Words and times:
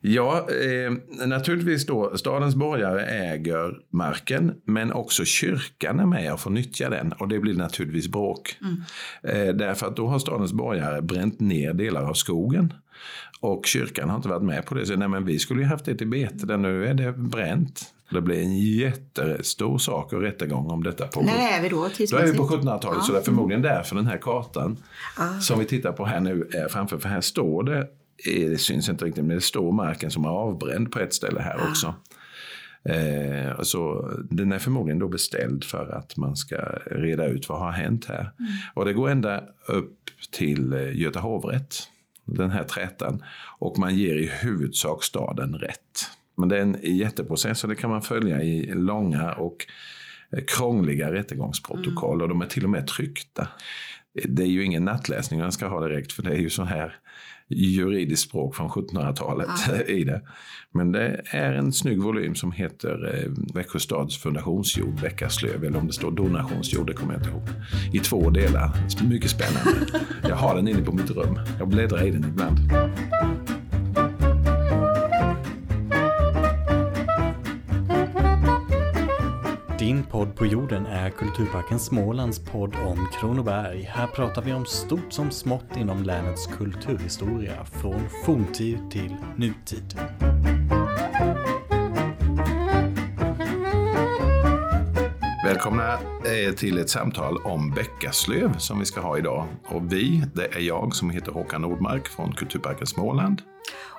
Ja, 0.00 0.46
eh, 0.50 1.26
naturligtvis 1.26 1.86
då. 1.86 2.16
Stadens 2.16 2.54
borgare 2.54 3.04
äger 3.04 3.78
marken, 3.90 4.54
men 4.64 4.92
också 4.92 5.24
kyrkan 5.24 6.00
är 6.00 6.06
med 6.06 6.32
och 6.32 6.40
får 6.40 6.50
nyttja 6.50 6.90
den. 6.90 7.12
Och 7.12 7.28
det 7.28 7.38
blir 7.38 7.54
naturligtvis 7.54 8.08
bråk. 8.08 8.56
Mm. 8.60 8.82
Eh, 9.22 9.54
därför 9.54 9.86
att 9.86 9.96
då 9.96 10.06
har 10.06 10.18
stadens 10.18 10.52
borgare 10.52 11.02
bränt 11.02 11.40
ner 11.40 11.72
delar 11.72 12.04
av 12.04 12.14
skogen. 12.14 12.72
Och 13.40 13.66
kyrkan 13.66 14.08
har 14.08 14.16
inte 14.16 14.28
varit 14.28 14.42
med 14.42 14.66
på 14.66 14.74
det. 14.74 14.86
Så 14.86 14.96
nej, 14.96 15.08
men 15.08 15.24
vi 15.24 15.38
skulle 15.38 15.60
ju 15.60 15.66
haft 15.66 15.84
det 15.84 15.94
till 15.94 16.08
bete, 16.08 16.46
där 16.46 16.56
nu 16.56 16.86
är 16.86 16.94
det 16.94 17.12
bränt. 17.12 17.94
Det 18.10 18.20
blir 18.20 18.42
en 18.42 18.58
jättestor 18.58 19.78
sak 19.78 20.12
och 20.12 20.20
rättegång 20.20 20.70
om 20.70 20.82
detta. 20.82 21.06
På, 21.06 21.20
När 21.20 21.58
är 21.58 21.62
vi 21.62 21.68
då? 21.68 21.88
Då 22.10 22.16
är 22.16 22.26
vi 22.26 22.38
på 22.38 22.48
1700-talet, 22.48 22.98
ja. 23.00 23.00
så 23.00 23.12
det 23.12 23.18
är 23.18 23.22
förmodligen 23.22 23.62
därför 23.62 23.96
den 23.96 24.06
här 24.06 24.18
kartan 24.18 24.76
ah. 25.16 25.40
som 25.40 25.58
vi 25.58 25.64
tittar 25.64 25.92
på 25.92 26.04
här 26.04 26.20
nu 26.20 26.48
är 26.54 26.68
framför. 26.68 26.98
För 26.98 27.08
här 27.08 27.20
står 27.20 27.62
det 27.62 27.86
det 28.24 28.60
syns 28.60 28.88
inte 28.88 29.04
riktigt, 29.04 29.24
men 29.24 29.36
det 29.36 29.42
står 29.42 29.72
marken 29.72 30.10
som 30.10 30.24
är 30.24 30.28
avbränd 30.28 30.92
på 30.92 31.00
ett 31.00 31.14
ställe 31.14 31.40
här 31.40 31.58
ah. 31.58 31.70
också. 31.70 31.94
Eh, 32.84 33.62
så 33.62 34.10
den 34.30 34.52
är 34.52 34.58
förmodligen 34.58 34.98
då 34.98 35.08
beställd 35.08 35.64
för 35.64 35.92
att 35.92 36.16
man 36.16 36.36
ska 36.36 36.56
reda 36.86 37.26
ut 37.26 37.48
vad 37.48 37.58
har 37.58 37.72
hänt 37.72 38.04
här. 38.04 38.20
Mm. 38.38 38.52
Och 38.74 38.84
det 38.84 38.92
går 38.92 39.10
ända 39.10 39.44
upp 39.66 39.98
till 40.30 40.72
eh, 40.72 40.96
Göta 40.96 41.20
hovrätt, 41.20 41.76
den 42.24 42.50
här 42.50 42.64
trätan. 42.64 43.22
Och 43.58 43.78
man 43.78 43.96
ger 43.96 44.14
i 44.14 44.26
huvudsak 44.26 45.04
staden 45.04 45.54
rätt. 45.54 46.10
Men 46.36 46.48
det 46.48 46.56
är 46.56 46.62
en 46.62 46.76
jätteprocess 46.82 47.64
och 47.64 47.70
det 47.70 47.76
kan 47.76 47.90
man 47.90 48.02
följa 48.02 48.42
i 48.42 48.72
långa 48.74 49.32
och 49.32 49.66
eh, 50.32 50.44
krångliga 50.44 51.12
rättegångsprotokoll 51.12 52.14
mm. 52.14 52.22
och 52.22 52.28
de 52.28 52.42
är 52.42 52.46
till 52.46 52.64
och 52.64 52.70
med 52.70 52.86
tryckta. 52.86 53.48
Det 54.24 54.42
är 54.42 54.46
ju 54.46 54.64
ingen 54.64 54.84
nattläsning 54.84 55.40
man 55.40 55.52
ska 55.52 55.68
ha 55.68 55.88
direkt 55.88 56.12
för 56.12 56.22
det 56.22 56.30
är 56.30 56.38
ju 56.38 56.50
så 56.50 56.64
här 56.64 56.96
juridiskt 57.48 58.28
språk 58.28 58.54
från 58.54 58.68
1700-talet 58.68 59.48
ja. 59.68 59.82
i 59.94 60.04
det. 60.04 60.22
Men 60.74 60.92
det 60.92 61.22
är 61.30 61.52
en 61.52 61.72
snygg 61.72 62.02
volym 62.02 62.34
som 62.34 62.52
heter 62.52 63.14
eh, 63.14 63.54
Växjö 63.54 63.78
stads 63.78 64.18
fundationsjord, 64.18 65.00
Bäckaslöv, 65.00 65.64
eller 65.64 65.78
om 65.78 65.86
det 65.86 65.92
står 65.92 66.10
donationsjord, 66.10 66.86
det 66.86 66.92
kommer 66.92 67.12
jag 67.12 67.20
inte 67.20 67.30
ihåg. 67.30 67.42
I 67.92 67.98
två 67.98 68.30
delar. 68.30 68.70
Mycket 69.08 69.30
spännande. 69.30 69.86
Jag 70.28 70.36
har 70.36 70.56
den 70.56 70.68
inne 70.68 70.82
på 70.82 70.92
mitt 70.92 71.10
rum. 71.10 71.38
Jag 71.58 71.68
bläddrar 71.68 72.06
i 72.06 72.10
den 72.10 72.24
ibland. 72.24 72.58
På 80.38 80.46
jorden 80.46 80.86
är 80.86 81.10
Kulturparken 81.10 81.78
Smålands 81.78 82.38
podd 82.38 82.74
om 82.86 83.08
Kronoberg. 83.12 83.82
Här 83.82 84.06
pratar 84.06 84.42
vi 84.42 84.52
om 84.52 84.66
stort 84.66 85.12
som 85.12 85.30
smått 85.30 85.76
inom 85.76 86.02
länets 86.02 86.46
kulturhistoria, 86.46 87.64
från 87.64 88.00
forntid 88.24 88.78
till 88.90 89.16
nutid. 89.36 90.00
Välkomna 95.44 95.92
eh, 95.92 96.54
till 96.56 96.78
ett 96.78 96.90
samtal 96.90 97.36
om 97.36 97.70
Bäckaslöv 97.70 98.58
som 98.58 98.78
vi 98.78 98.84
ska 98.84 99.00
ha 99.00 99.18
idag. 99.18 99.46
Och 99.64 99.92
vi, 99.92 100.24
det 100.34 100.54
är 100.56 100.60
jag 100.60 100.94
som 100.94 101.10
heter 101.10 101.32
Håkan 101.32 101.62
Nordmark 101.62 102.08
från 102.08 102.32
Kulturparken 102.32 102.86
Småland. 102.86 103.42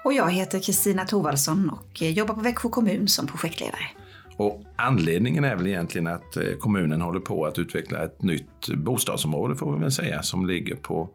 Och 0.04 0.14
jag 0.14 0.32
heter 0.32 0.60
Kristina 0.60 1.06
Thorvaldsson 1.06 1.70
och 1.70 2.02
jobbar 2.02 2.36
på 2.36 2.42
Växjö 2.42 2.70
kommun 2.70 3.08
som 3.08 3.28
projektledare. 3.28 3.99
Och 4.40 4.64
anledningen 4.76 5.44
är 5.44 5.56
väl 5.56 5.68
egentligen 5.68 6.08
att 6.08 6.38
eh, 6.38 6.44
kommunen 6.60 7.02
håller 7.02 7.20
på 7.20 7.46
att 7.46 7.60
utveckla 7.60 8.04
ett 8.04 8.22
nytt 8.22 8.68
bostadsområde 8.68 9.56
får 9.56 9.74
vi 9.74 9.80
väl 9.80 9.92
säga, 9.92 10.24
som 10.24 10.48
ligger 10.48 10.76
på 10.76 11.10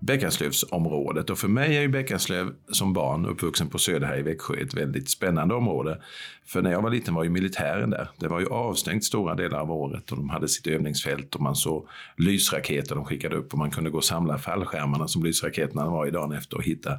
Bäckaslövsområdet. 0.00 1.30
Och 1.30 1.38
för 1.38 1.48
mig 1.48 1.76
är 1.76 1.80
ju 1.80 1.88
Bäckaslöv 1.88 2.52
som 2.70 2.92
barn 2.92 3.26
uppvuxen 3.26 3.68
på 3.68 3.78
Söder 3.78 4.06
här 4.06 4.18
i 4.18 4.22
Växjö 4.22 4.54
ett 4.54 4.74
väldigt 4.74 5.10
spännande 5.10 5.54
område. 5.54 6.02
För 6.46 6.62
när 6.62 6.70
jag 6.70 6.82
var 6.82 6.90
liten 6.90 7.14
var 7.14 7.24
ju 7.24 7.30
militären 7.30 7.90
där. 7.90 8.08
Det 8.16 8.28
var 8.28 8.40
ju 8.40 8.46
avstängt 8.46 9.04
stora 9.04 9.34
delar 9.34 9.58
av 9.58 9.72
året 9.72 10.10
och 10.10 10.16
de 10.16 10.28
hade 10.28 10.48
sitt 10.48 10.66
övningsfält 10.66 11.34
och 11.34 11.40
man 11.40 11.56
såg 11.56 11.88
lysraketer 12.16 12.94
de 12.94 13.04
skickade 13.04 13.36
upp 13.36 13.52
och 13.52 13.58
man 13.58 13.70
kunde 13.70 13.90
gå 13.90 13.98
och 13.98 14.04
samla 14.04 14.38
fallskärmarna 14.38 15.08
som 15.08 15.24
lysraketerna 15.24 15.90
var 15.90 16.06
i 16.06 16.10
dagen 16.10 16.32
efter 16.32 16.56
och 16.56 16.64
hitta 16.64 16.92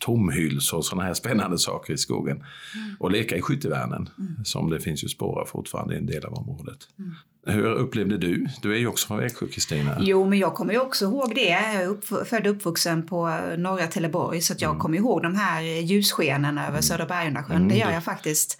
tomhylsor 0.00 0.78
och 0.78 0.84
sådana 0.84 1.06
här 1.06 1.14
spännande 1.14 1.58
saker 1.58 1.92
i 1.92 1.98
skogen. 1.98 2.36
Mm. 2.36 2.96
Och 3.00 3.10
leka 3.10 3.36
i 3.36 3.42
skyttevärnen, 3.42 4.08
mm. 4.18 4.44
som 4.44 4.70
det 4.70 4.80
finns 4.80 5.04
ju 5.04 5.08
spår 5.08 5.40
av 5.40 5.46
fortfarande 5.46 5.94
i 5.94 5.98
en 5.98 6.06
del 6.06 6.24
av 6.24 6.34
området. 6.34 6.78
Mm. 6.98 7.14
Hur 7.46 7.66
upplevde 7.66 8.18
du? 8.18 8.46
Du 8.62 8.74
är 8.74 8.78
ju 8.78 8.86
också 8.86 9.06
från 9.06 9.18
Växjö, 9.18 9.46
Kristina. 9.46 9.96
Jo, 10.00 10.26
men 10.28 10.38
jag 10.38 10.54
kommer 10.54 10.72
ju 10.72 10.80
också 10.80 11.04
ihåg 11.04 11.34
det. 11.34 11.48
Jag 11.48 11.74
är 11.74 11.86
upp, 11.86 12.04
född 12.04 12.46
och 12.46 12.52
uppvuxen 12.52 13.06
på 13.06 13.40
norra 13.58 13.86
Trelleborg, 13.86 14.40
så 14.40 14.54
jag 14.58 14.68
mm. 14.68 14.80
kommer 14.80 14.98
ihåg 14.98 15.22
de 15.22 15.34
här 15.34 15.62
ljusskenen 15.62 16.58
över 16.58 16.68
mm. 16.68 16.82
Södra 16.82 17.06
Bergundasjön. 17.06 17.56
Mm. 17.56 17.68
Det 17.68 17.76
gör 17.76 17.90
jag 17.90 18.04
faktiskt. 18.04 18.58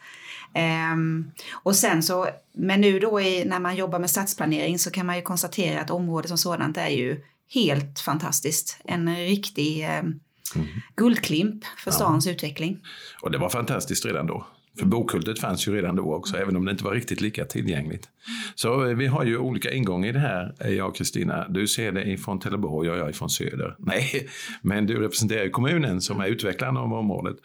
Um, 0.93 1.31
och 1.53 1.77
sen 1.77 2.03
så, 2.03 2.29
men 2.53 2.81
nu 2.81 2.99
då 2.99 3.21
i, 3.21 3.45
när 3.45 3.61
man 3.61 3.77
jobbar 3.77 3.99
med 3.99 4.11
stadsplanering 4.11 4.79
så 4.79 4.91
kan 4.91 5.07
man 5.07 5.17
ju 5.17 5.23
konstatera 5.23 5.81
att 5.81 5.91
området 5.91 6.29
som 6.29 6.39
sådant 6.39 6.77
är 6.77 6.89
ju 6.89 7.21
helt 7.55 8.01
fantastiskt. 8.01 8.81
En 8.85 9.17
riktig 9.17 9.89
um, 10.03 10.21
Mm. 10.57 10.67
Guldklimp 10.97 11.65
för 11.85 11.91
stans 11.91 12.27
ja. 12.27 12.33
utveckling. 12.33 12.79
Och 13.23 13.31
det 13.31 13.39
var 13.39 13.49
fantastiskt 13.49 14.07
redan 14.07 14.27
då. 14.27 14.47
För 14.79 14.87
bokhultet 14.87 15.39
fanns 15.39 15.69
ju 15.69 15.75
redan 15.75 15.97
då 15.97 16.15
också, 16.15 16.37
även 16.37 16.57
om 16.57 16.65
det 16.65 16.71
inte 16.71 16.85
var 16.85 16.93
riktigt 16.93 17.21
lika 17.21 17.45
tillgängligt. 17.45 18.09
Så 18.55 18.87
eh, 18.87 18.97
vi 18.97 19.07
har 19.07 19.25
ju 19.25 19.39
olika 19.39 19.73
ingångar 19.73 20.09
i 20.09 20.13
det 20.13 20.19
här, 20.19 20.55
eh, 20.61 20.71
jag 20.71 20.89
och 20.89 20.97
Kristina. 20.97 21.49
Du 21.49 21.67
ser 21.67 21.93
det 21.93 22.05
ifrån 22.05 22.41
Trelleborg 22.41 22.91
och 22.91 22.97
jag 22.97 23.11
ifrån 23.11 23.31
Söder. 23.31 23.77
Nej, 23.79 24.29
men 24.63 24.87
du 24.87 25.01
representerar 25.01 25.45
ju 25.45 25.51
kommunen 25.51 26.01
som 26.01 26.21
är 26.21 26.27
utvecklaren 26.27 26.77
av 26.77 26.93
området. 26.93 27.37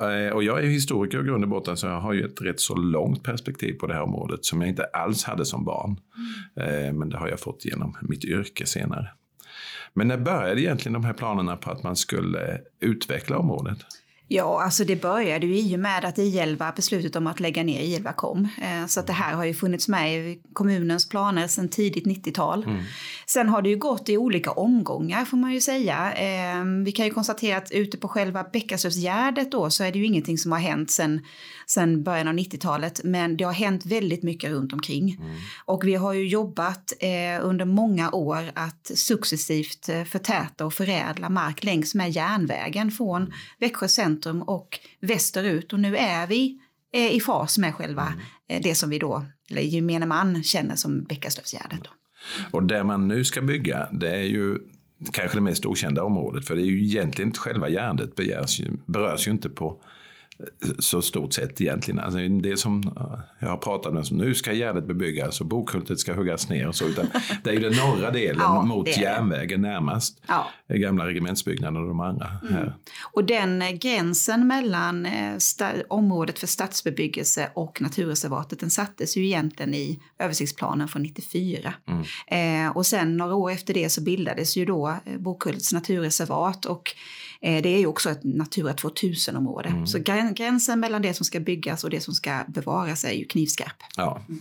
Eh, 0.00 0.34
och 0.34 0.44
jag 0.44 0.64
är 0.64 0.68
historiker 0.68 1.20
i 1.20 1.22
grund 1.22 1.44
och 1.44 1.50
botten, 1.50 1.76
så 1.76 1.86
jag 1.86 2.00
har 2.00 2.12
ju 2.12 2.24
ett 2.24 2.40
rätt 2.40 2.60
så 2.60 2.74
långt 2.74 3.22
perspektiv 3.22 3.72
på 3.72 3.86
det 3.86 3.94
här 3.94 4.02
området 4.02 4.44
som 4.44 4.60
jag 4.60 4.68
inte 4.68 4.84
alls 4.84 5.24
hade 5.24 5.44
som 5.44 5.64
barn. 5.64 6.00
Men 6.94 7.08
det 7.08 7.18
har 7.18 7.28
jag 7.28 7.40
fått 7.40 7.64
genom 7.64 7.96
mitt 8.02 8.24
yrke 8.24 8.66
senare. 8.66 9.08
Men 9.96 10.08
när 10.08 10.18
började 10.18 10.60
egentligen 10.60 10.92
de 10.92 11.04
här 11.04 11.12
planerna 11.12 11.56
på 11.56 11.70
att 11.70 11.82
man 11.82 11.96
skulle 11.96 12.60
utveckla 12.80 13.38
området? 13.38 13.78
Ja, 14.28 14.62
alltså 14.62 14.84
det 14.84 14.96
började 14.96 15.46
ju 15.46 15.58
i 15.58 15.76
och 15.76 15.80
med 15.80 16.04
att 16.04 16.18
I11, 16.18 16.76
beslutet 16.76 17.16
om 17.16 17.26
att 17.26 17.40
lägga 17.40 17.62
ner 17.62 17.80
I11 17.80 18.12
kom. 18.12 18.48
Eh, 18.62 18.86
så 18.86 19.00
att 19.00 19.06
det 19.06 19.12
här 19.12 19.34
har 19.34 19.44
ju 19.44 19.54
funnits 19.54 19.88
med 19.88 20.14
i 20.14 20.40
kommunens 20.52 21.08
planer 21.08 21.46
sedan 21.48 21.68
tidigt 21.68 22.06
90-tal. 22.06 22.64
Mm. 22.64 22.82
Sen 23.26 23.48
har 23.48 23.62
det 23.62 23.68
ju 23.68 23.76
gått 23.76 24.08
i 24.08 24.16
olika 24.16 24.50
omgångar 24.50 25.24
får 25.24 25.36
man 25.36 25.52
ju 25.52 25.60
säga. 25.60 26.12
Eh, 26.12 26.64
vi 26.84 26.92
kan 26.92 27.06
ju 27.06 27.12
konstatera 27.12 27.56
att 27.56 27.70
ute 27.70 27.96
på 27.98 28.08
själva 28.08 28.44
Bäckasövsgärdet 28.52 29.52
då 29.52 29.70
så 29.70 29.84
är 29.84 29.92
det 29.92 29.98
ju 29.98 30.06
ingenting 30.06 30.38
som 30.38 30.52
har 30.52 30.58
hänt 30.58 30.90
sedan 30.90 31.20
sedan 31.66 32.02
början 32.02 32.28
av 32.28 32.34
90-talet, 32.34 33.00
men 33.04 33.36
det 33.36 33.44
har 33.44 33.52
hänt 33.52 33.86
väldigt 33.86 34.22
mycket 34.22 34.50
runt 34.50 34.72
omkring. 34.72 35.16
Mm. 35.20 35.36
Och 35.64 35.84
vi 35.84 35.94
har 35.94 36.12
ju 36.12 36.28
jobbat 36.28 36.92
eh, 37.00 37.46
under 37.46 37.64
många 37.64 38.10
år 38.10 38.52
att 38.54 38.90
successivt 38.94 39.86
förtäta 40.06 40.66
och 40.66 40.74
förädla 40.74 41.28
mark 41.28 41.64
längs 41.64 41.94
med 41.94 42.10
järnvägen 42.10 42.90
från 42.90 43.22
mm. 43.22 43.32
Växjö 43.58 43.88
centrum 43.88 44.15
och 44.42 44.78
västerut. 45.00 45.72
Och 45.72 45.80
nu 45.80 45.96
är 45.96 46.26
vi 46.26 46.58
eh, 46.92 47.16
i 47.16 47.20
fas 47.20 47.58
med 47.58 47.74
själva 47.74 48.06
mm. 48.06 48.18
eh, 48.48 48.62
det 48.62 48.74
som 48.74 48.90
vi 48.90 48.98
då, 48.98 49.26
eller 49.50 49.62
gemene 49.62 50.06
man, 50.06 50.42
känner 50.42 50.76
som 50.76 51.04
Bäckaslövsgärdet. 51.04 51.80
Och 52.50 52.62
det 52.62 52.84
man 52.84 53.08
nu 53.08 53.24
ska 53.24 53.42
bygga, 53.42 53.88
det 53.92 54.10
är 54.10 54.22
ju 54.22 54.58
kanske 55.12 55.36
det 55.36 55.42
mest 55.42 55.66
okända 55.66 56.02
området, 56.02 56.46
för 56.46 56.56
det 56.56 56.62
är 56.62 56.66
ju 56.66 56.84
egentligen 56.84 57.28
inte 57.28 57.40
själva 57.40 57.68
berörs 57.68 58.60
ju, 58.60 58.70
berörs 58.86 59.28
ju 59.28 59.30
inte 59.30 59.48
på 59.48 59.82
så 60.78 61.02
stort 61.02 61.32
sett 61.32 61.60
egentligen. 61.60 62.00
Alltså 62.00 62.18
det 62.18 62.56
som 62.56 62.82
eh, 62.96 63.18
jag 63.38 63.48
har 63.48 63.56
pratat 63.56 63.94
med, 63.94 64.06
som 64.06 64.16
nu 64.16 64.34
ska 64.34 64.52
Gärdet 64.52 64.86
bebyggas 64.86 65.40
och 65.40 65.46
Bokhultet 65.46 65.98
ska 65.98 66.14
huggas 66.14 66.48
ner 66.48 66.68
och 66.68 66.74
så. 66.74 66.84
Utan 66.84 67.06
det 67.44 67.50
är 67.50 67.54
ju 67.54 67.60
den 67.60 67.72
norra 67.72 68.10
delen 68.10 68.40
ja, 68.40 68.62
mot 68.62 68.98
järnvägen 68.98 69.62
närmast. 69.62 70.20
Ja. 70.26 70.46
Gamla 70.68 71.06
regementsbyggnaden 71.06 71.82
och 71.82 71.88
de 71.88 72.00
andra 72.00 72.30
mm. 72.42 72.54
här. 72.54 72.76
Och 73.12 73.24
den 73.24 73.62
eh, 73.62 73.70
gränsen 73.70 74.46
mellan 74.46 75.06
eh, 75.06 75.38
området 75.88 76.38
för 76.38 76.46
stadsbebyggelse 76.46 77.50
och 77.54 77.82
naturreservatet 77.82 78.60
den 78.60 78.70
sattes 78.70 79.16
ju 79.16 79.26
egentligen 79.26 79.74
i 79.74 80.00
översiktsplanen 80.18 80.88
från 80.88 81.02
94. 81.02 81.74
Mm. 81.88 82.66
Eh, 82.66 82.76
och 82.76 82.86
sen 82.86 83.16
några 83.16 83.34
år 83.34 83.50
efter 83.50 83.74
det 83.74 83.90
så 83.90 84.02
bildades 84.02 84.56
ju 84.56 84.64
då 84.64 84.88
eh, 84.88 85.18
Bokhultets 85.18 85.72
naturreservat 85.72 86.64
och 86.64 86.94
Eh, 86.94 87.25
det 87.40 87.68
är 87.68 87.78
ju 87.78 87.86
också 87.86 88.10
ett 88.10 88.24
Natura 88.24 88.72
2000-område. 88.72 89.68
Mm. 89.68 89.86
Så 89.86 89.98
gränsen 90.34 90.80
mellan 90.80 91.02
det 91.02 91.14
som 91.14 91.24
ska 91.24 91.40
byggas 91.40 91.84
och 91.84 91.90
det 91.90 92.00
som 92.00 92.14
ska 92.14 92.44
bevaras 92.48 93.04
är 93.04 93.12
ju 93.12 93.24
knivskarp. 93.24 93.76
Ja. 93.96 94.20
Mm. 94.28 94.40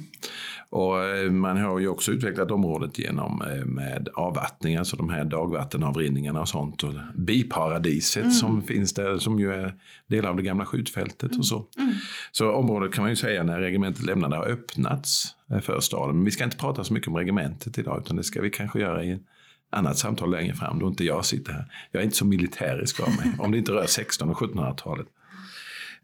Och 0.70 1.04
eh, 1.04 1.32
man 1.32 1.58
har 1.58 1.80
ju 1.80 1.88
också 1.88 2.12
utvecklat 2.12 2.52
området 2.52 3.00
genom 3.00 3.42
eh, 3.42 3.66
med 3.66 4.10
avvattning, 4.14 4.76
alltså 4.76 4.96
de 4.96 5.10
här 5.10 5.26
dagvattenavrinningarna 5.26 6.42
och 6.42 6.50
sånt. 6.50 6.84
Och 6.84 6.94
biparadiset 7.16 8.24
mm. 8.24 8.34
som 8.34 8.62
finns 8.62 8.94
där, 8.94 9.18
som 9.18 9.40
ju 9.40 9.54
är 9.54 9.74
delar 10.08 10.30
av 10.30 10.36
det 10.36 10.44
gamla 10.44 10.66
skjutfältet 10.66 11.38
och 11.38 11.46
så. 11.46 11.66
Mm. 11.78 11.94
Så 12.32 12.52
området 12.52 12.94
kan 12.94 13.02
man 13.02 13.12
ju 13.12 13.16
säga 13.16 13.44
när 13.44 13.60
regementet 13.60 14.06
lämnade 14.06 14.36
har 14.36 14.46
öppnats 14.46 15.36
för 15.62 15.80
staden. 15.80 16.16
Men 16.16 16.26
vi 16.26 16.32
ska 16.32 16.44
inte 16.44 16.58
prata 16.58 16.84
så 16.84 16.94
mycket 16.94 17.08
om 17.08 17.16
regementet 17.16 17.78
idag, 17.78 18.02
utan 18.06 18.18
det 18.18 18.24
ska 18.24 18.42
vi 18.42 18.50
kanske 18.50 18.80
göra 18.80 19.04
i 19.04 19.20
annat 19.76 19.98
samtal 19.98 20.32
längre 20.32 20.54
fram 20.54 20.80
då 20.80 20.88
inte 20.88 21.04
jag 21.04 21.26
sitter 21.26 21.54
här. 21.54 21.66
Jag 21.92 22.00
är 22.00 22.04
inte 22.04 22.18
så 22.18 22.26
militärisk 22.26 23.00
av 23.00 23.10
mig, 23.10 23.32
om 23.40 23.52
det 23.52 23.58
inte 23.58 23.72
rör 23.72 23.86
16 23.86 24.30
och 24.30 24.38
1700-talet. 24.38 25.08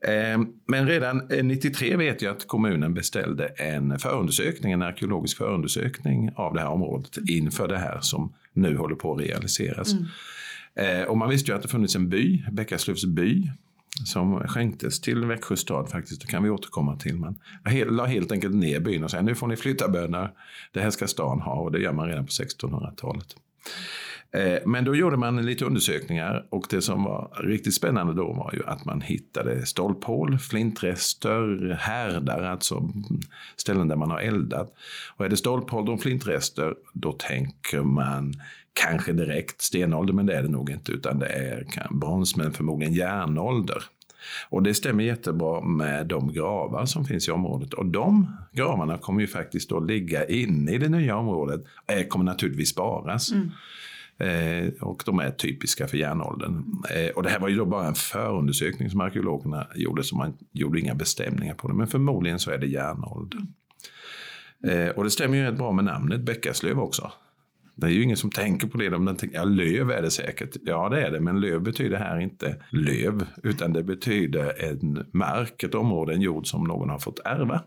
Eh, 0.02 0.42
men 0.68 0.88
redan 0.88 1.22
93 1.44 1.96
vet 1.96 2.22
jag 2.22 2.36
att 2.36 2.48
kommunen 2.48 2.94
beställde 2.94 3.46
en 3.46 4.00
förundersökning, 4.00 4.72
en 4.72 4.82
arkeologisk 4.82 5.38
förundersökning 5.38 6.32
av 6.36 6.54
det 6.54 6.60
här 6.60 6.70
området 6.70 7.18
inför 7.30 7.68
det 7.68 7.78
här 7.78 8.00
som 8.02 8.34
nu 8.54 8.78
håller 8.78 8.96
på 8.96 9.14
att 9.14 9.22
realiseras. 9.22 9.94
Mm. 9.94 10.06
Och 11.08 11.18
man 11.18 11.30
visste 11.30 11.52
ju 11.52 11.58
att 11.58 11.62
det 11.62 11.68
funnits 11.68 11.96
en 11.96 12.10
by, 12.10 12.44
Bäckaslövs 12.52 13.06
by, 13.06 13.52
som 14.06 14.48
skänktes 14.48 15.02
till 15.02 15.26
Växjö 15.26 15.56
stad 15.56 15.90
faktiskt. 15.90 16.22
Det 16.22 16.28
kan 16.28 16.44
vi 16.44 16.50
återkomma 16.50 16.96
till. 16.96 17.16
Man 17.16 17.36
la 17.88 18.06
helt 18.06 18.32
enkelt 18.32 18.56
ner 18.56 18.80
byn 18.80 19.04
och 19.04 19.12
sa 19.12 19.22
nu 19.22 19.36
får 19.36 19.48
ni 19.48 19.56
flytta 19.56 19.90
bönder. 19.90 20.32
Det 20.72 20.80
här 20.80 20.90
ska 20.90 21.08
stan 21.08 21.42
ha 21.42 21.54
och 21.54 21.72
det 21.72 21.80
gör 21.80 21.94
man 21.94 22.08
redan 22.08 22.26
på 22.26 22.32
1600-talet. 22.32 23.36
Eh, 24.34 24.60
men 24.66 24.86
då 24.86 24.96
gjorde 24.96 25.18
man 25.18 25.46
lite 25.46 25.66
undersökningar 25.66 26.46
och 26.50 26.66
det 26.70 26.82
som 26.82 27.04
var 27.04 27.44
riktigt 27.44 27.74
spännande 27.74 28.14
då 28.14 28.34
var 28.34 28.54
ju 28.54 28.66
att 28.66 28.86
man 28.86 29.02
hittade 29.02 29.66
stolphål, 29.66 30.40
flintrester, 30.40 31.78
härdar, 31.80 32.44
alltså 32.44 32.90
ställen 33.56 33.88
där 33.88 33.96
man 33.96 34.12
har 34.12 34.20
eldat. 34.20 34.74
Och 35.16 35.26
är 35.26 35.30
det 35.30 35.38
stolphål 35.38 35.90
och 35.90 36.02
flintrester, 36.02 36.76
då 36.94 37.12
tänker 37.12 37.82
man 37.82 38.34
kanske 38.74 39.14
direkt 39.14 39.62
stenålder, 39.62 40.14
men 40.14 40.26
det 40.26 40.34
är 40.34 40.44
det 40.44 40.50
nog 40.50 40.70
inte, 40.70 40.92
utan 40.92 41.20
det 41.20 41.28
är 41.28 41.88
brons, 41.90 42.36
men 42.36 42.54
förmodligen 42.54 42.94
järnålder. 42.94 43.84
Och 44.50 44.64
det 44.64 44.74
stämmer 44.74 45.04
jättebra 45.04 45.62
med 45.62 46.08
de 46.08 46.34
gravar 46.34 46.86
som 46.86 47.06
finns 47.06 47.28
i 47.28 47.32
området. 47.32 47.74
Och 47.74 47.86
de 47.86 48.38
gravarna 48.52 48.98
kommer 48.98 49.22
ju 49.22 49.28
faktiskt 49.28 49.72
att 49.72 49.88
ligga 49.88 50.26
inne 50.26 50.72
i 50.72 50.78
det 50.78 50.90
nya 50.90 51.18
området. 51.18 51.62
och 51.62 52.10
kommer 52.10 52.26
naturligtvis 52.26 52.70
sparas. 52.70 53.32
Mm. 53.32 53.52
Eh, 54.22 54.74
och 54.82 55.04
de 55.06 55.20
är 55.20 55.32
typiska 55.32 55.88
för 55.88 55.98
järnåldern. 55.98 56.64
Eh, 56.90 57.10
och 57.10 57.24
det 57.24 57.30
här 57.30 57.40
var 57.40 57.50
ju 57.50 57.56
då 57.56 57.66
bara 57.66 57.88
en 57.88 57.96
förundersökning 57.96 58.90
som 58.90 59.02
arkeologerna 59.02 59.68
gjorde, 59.76 60.04
så 60.04 60.16
man 60.16 60.34
gjorde 60.52 60.80
inga 60.80 60.96
bestämningar 60.96 61.54
på 61.54 61.68
det. 61.68 61.74
Men 61.74 61.88
förmodligen 61.88 62.40
så 62.40 62.52
är 62.52 62.58
det 62.58 62.68
järnålder. 62.68 63.40
Eh, 64.68 64.90
och 64.90 65.04
det 65.04 65.10
stämmer 65.10 65.38
ju 65.38 65.44
rätt 65.44 65.58
bra 65.58 65.72
med 65.72 65.86
namnet 65.86 66.22
Bäckaslöv 66.22 66.80
också. 66.80 67.12
Det 67.76 67.88
är 67.88 67.92
ju 67.92 68.04
ingen 68.04 68.18
som 68.18 68.32
tänker 68.32 68.68
på 68.68 68.78
det. 68.78 68.90
De 68.90 69.16
tänker, 69.16 69.38
ja, 69.38 69.44
löv 69.44 69.92
är 69.92 70.02
det 70.02 70.12
säkert. 70.12 70.56
Ja, 70.66 70.90
det 70.90 71.02
är 71.02 71.12
det. 71.12 71.20
Men 71.20 71.42
löv 71.42 71.62
betyder 71.62 71.98
här 71.98 72.20
inte 72.20 72.56
löv, 72.70 73.26
utan 73.44 73.74
det 73.74 73.84
betyder 73.84 74.64
en 74.64 75.06
mark, 75.12 75.64
ett 75.64 75.76
område, 75.76 76.14
en 76.14 76.22
jord 76.22 76.48
som 76.48 76.64
någon 76.64 76.90
har 76.90 77.00
fått 77.00 77.20
ärva. 77.26 77.64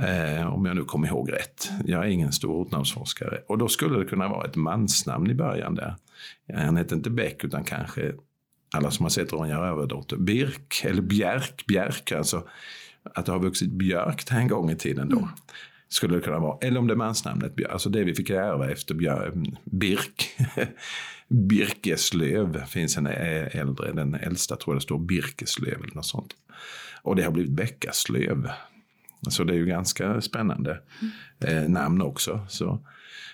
Eh, 0.00 0.54
om 0.54 0.66
jag 0.66 0.76
nu 0.76 0.84
kommer 0.84 1.08
ihåg 1.08 1.32
rätt. 1.32 1.70
Jag 1.84 2.04
är 2.04 2.08
ingen 2.08 2.32
stor 2.32 2.62
ortnamnsforskare. 2.62 3.40
Och 3.48 3.58
då 3.58 3.68
skulle 3.68 3.98
det 3.98 4.04
kunna 4.04 4.28
vara 4.28 4.46
ett 4.46 4.56
mansnamn 4.56 5.30
i 5.30 5.34
början 5.34 5.74
där. 5.74 5.96
Han 6.54 6.76
heter 6.76 6.96
inte 6.96 7.10
Bäck 7.10 7.44
utan 7.44 7.64
kanske 7.64 8.12
alla 8.76 8.90
som 8.90 9.04
har 9.04 9.10
sett 9.10 9.32
Ronja 9.32 9.60
Rövardotter. 9.60 10.16
Birk 10.16 10.84
eller 10.84 11.02
Bjärk. 11.02 11.64
Bjärk 11.66 12.12
alltså. 12.12 12.48
Att 13.14 13.26
det 13.26 13.32
har 13.32 13.38
vuxit 13.38 13.70
björk 13.70 14.30
en 14.30 14.48
gång 14.48 14.70
i 14.70 14.76
tiden 14.76 15.08
då. 15.08 15.18
Mm. 15.18 15.30
Skulle 15.88 16.14
det 16.16 16.20
kunna 16.20 16.38
vara. 16.38 16.58
Eller 16.60 16.80
om 16.80 16.86
det 16.86 16.94
är 16.94 16.96
mansnamnet. 16.96 17.52
Alltså 17.70 17.88
det 17.88 18.04
vi 18.04 18.14
fick 18.14 18.30
ärva 18.30 18.70
efter 18.70 18.94
Birk. 19.64 20.30
Birkeslöv 21.28 22.64
finns 22.66 22.96
en 22.96 23.06
äldre, 23.06 23.92
den 23.92 24.14
äldsta 24.14 24.56
tror 24.56 24.74
jag 24.74 24.80
det 24.80 24.84
står 24.84 24.98
Birkeslöv 24.98 25.82
eller 25.82 25.94
något 25.94 26.06
sånt. 26.06 26.34
Och 27.02 27.16
det 27.16 27.22
har 27.22 27.30
blivit 27.30 27.52
Bäckaslöv. 27.52 28.50
Så 29.28 29.44
det 29.44 29.52
är 29.52 29.56
ju 29.56 29.66
ganska 29.66 30.20
spännande 30.20 30.80
eh, 31.40 31.68
namn 31.68 32.02
också. 32.02 32.46
Så 32.48 32.86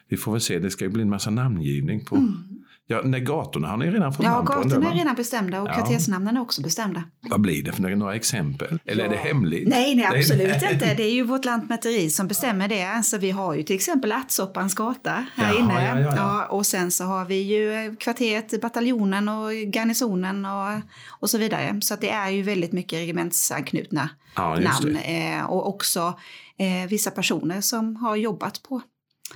vi 0.09 0.17
får 0.17 0.33
väl 0.33 0.41
se, 0.41 0.59
det 0.59 0.71
ska 0.71 0.85
ju 0.85 0.91
bli 0.91 1.03
en 1.03 1.11
massa 1.11 1.31
namngivning 1.31 2.05
på 2.05 2.17
mm. 2.17 2.65
Ja, 2.91 3.01
nej, 3.05 3.21
gatorna 3.21 3.69
har 3.69 3.77
ni 3.77 3.91
redan 3.91 4.13
fått 4.13 4.25
ja, 4.25 4.33
namn 4.33 4.47
på. 4.47 4.53
Ja, 4.53 4.63
gatorna 4.63 4.91
är 4.91 4.95
redan 4.95 5.15
bestämda 5.15 5.63
och 5.63 5.69
ja. 5.69 5.73
kvartersnamnen 5.73 6.37
är 6.37 6.41
också 6.41 6.63
bestämda. 6.63 7.03
Vad 7.21 7.41
blir 7.41 7.63
det 7.63 7.73
för 7.73 7.83
några 7.83 8.15
exempel? 8.15 8.79
Eller 8.85 9.05
ja. 9.05 9.11
är 9.11 9.17
det 9.17 9.23
hemligt? 9.23 9.69
Nej, 9.69 9.95
nej 9.95 10.05
absolut 10.05 10.63
nej. 10.63 10.73
inte. 10.73 10.95
Det 10.95 11.03
är 11.03 11.13
ju 11.13 11.23
vårt 11.23 11.45
lantmäteri 11.45 12.11
som 12.11 12.29
bestämmer 12.29 12.69
det. 12.69 13.03
Så 13.05 13.19
vi 13.19 13.31
har 13.31 13.55
ju 13.55 13.63
till 13.63 13.77
exempel 13.77 14.13
Ärtsoppans 14.13 14.75
gata 14.75 15.27
här 15.35 15.55
Jaha, 15.55 15.59
inne. 15.59 16.03
Ja, 16.03 16.17
ja, 16.17 16.47
och 16.47 16.67
sen 16.67 16.91
så 16.91 17.05
har 17.05 17.25
vi 17.25 17.43
ju 17.43 17.97
kvarteret, 17.97 18.61
bataljonen 18.61 19.29
och 19.29 19.53
garnisonen 19.53 20.45
och, 20.45 20.81
och 21.09 21.31
så 21.31 21.39
vidare. 21.39 21.81
Så 21.83 21.97
det 22.01 22.11
är 22.11 22.31
ju 22.31 22.43
väldigt 22.43 22.73
mycket 22.73 22.99
regementsanknutna 22.99 24.11
namn. 24.37 24.97
Eh, 24.97 25.45
och 25.45 25.69
också 25.69 26.19
eh, 26.59 26.89
vissa 26.89 27.11
personer 27.11 27.61
som 27.61 27.97
har 27.97 28.17
jobbat 28.17 28.63
på, 28.63 28.81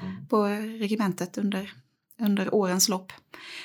mm. 0.02 0.26
på 0.26 0.44
regementet 0.80 1.38
under 1.38 1.70
under 2.22 2.54
årens 2.54 2.88
lopp. 2.88 3.12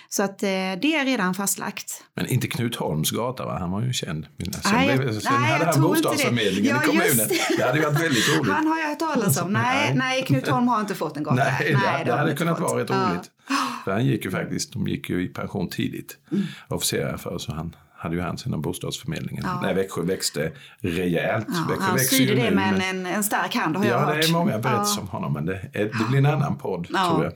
Så 0.10 0.24
att 0.24 0.44
eh, 0.44 0.50
det 0.81 0.96
är 0.96 1.06
redan 1.06 1.34
fastlagt. 1.34 2.04
Men 2.13 2.28
inte 2.28 2.48
Knut 2.48 2.75
Holms 2.75 3.12
gata, 3.12 3.46
va? 3.46 3.57
han 3.60 3.72
var 3.72 3.81
ju 3.81 3.94
känd. 3.94 4.25
Sen, 4.25 4.51
nej, 4.74 4.98
blev, 4.98 5.19
sen 5.19 5.34
nej, 5.42 5.51
hade 5.51 5.66
han 5.66 5.81
bostadsförmedlingen 5.81 6.75
ja, 6.75 6.84
i 6.84 6.86
kommunen. 6.86 7.18
Det. 7.18 7.57
det. 7.57 7.63
hade 7.63 7.81
varit 7.81 8.01
väldigt 8.01 8.30
roligt. 8.38 8.54
Han 8.54 8.68
har 8.68 8.80
jag 8.80 8.90
hört 8.90 9.00
talas 9.00 9.42
om. 9.42 9.54
Nej, 9.54 9.94
nej, 9.96 10.24
Knut 10.24 10.48
Holm 10.48 10.68
har 10.68 10.80
inte 10.80 10.96
fått 10.96 11.18
en 11.18 11.24
gata. 11.24 11.36
Nej, 11.36 11.78
nej 11.84 12.06
det, 12.06 12.12
det 12.12 12.18
hade 12.18 12.36
kunnat 12.36 12.60
vara 12.60 12.81
rätt 12.81 12.90
roligt. 12.90 13.31
För 13.84 13.92
han 13.92 14.06
gick 14.06 14.25
ju 14.25 14.31
faktiskt, 14.31 14.74
de 14.74 14.88
gick 14.88 15.10
ju 15.10 15.24
i 15.24 15.28
pension 15.28 15.69
tidigt, 15.69 16.18
mm. 16.31 16.44
officerare 16.68 17.18
för, 17.18 17.38
så 17.38 17.54
han 17.54 17.75
hade 17.98 18.16
ju 18.16 18.22
han 18.22 18.38
inom 18.46 18.62
bostadsförmedlingen. 18.62 19.44
Ja. 19.48 19.62
När 19.62 19.74
Växjö 19.74 20.01
växte 20.01 20.51
rejält. 20.80 21.46
Ja, 21.48 21.66
Växjö 21.69 21.86
han 21.86 22.00
styrde 22.00 22.36
det 22.36 22.51
med 22.51 22.81
en, 22.90 23.06
en 23.06 23.24
stark 23.24 23.56
hand 23.56 23.75
har 23.75 23.86
ja, 23.86 23.92
jag 23.92 24.00
hört. 24.00 24.16
Ja, 24.16 24.22
det 24.22 24.28
är 24.28 24.31
många 24.31 24.60
berättelser 24.60 24.98
ja. 24.98 25.01
om 25.01 25.07
honom 25.07 25.34
men 25.34 25.46
det, 25.46 25.69
det 25.74 26.06
blir 26.10 26.18
en 26.18 26.25
annan 26.25 26.57
podd 26.57 26.88
tror 26.88 27.24
jag. 27.24 27.34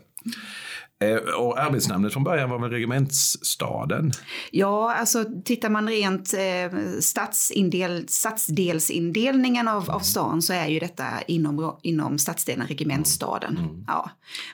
Eh, 1.03 1.17
och 1.17 1.59
arbetsnamnet 1.59 2.13
från 2.13 2.23
början 2.23 2.49
var 2.49 2.59
väl 2.59 2.69
regementsstaden? 2.69 4.11
Ja, 4.51 4.95
alltså 4.95 5.25
tittar 5.45 5.69
man 5.69 5.89
rent 5.89 6.33
eh, 6.33 6.79
stadsindel, 6.99 8.07
stadsdelsindelningen 8.07 9.67
av, 9.67 9.91
av 9.91 9.99
stan 9.99 10.41
så 10.41 10.53
är 10.53 10.67
ju 10.67 10.79
detta 10.79 11.05
inom, 11.27 11.77
inom 11.81 12.17
stadsdelen 12.17 12.67
regementsstaden. 12.67 13.57
Mm. 13.57 13.69
mm. 13.69 13.83
Ja. 13.87 14.09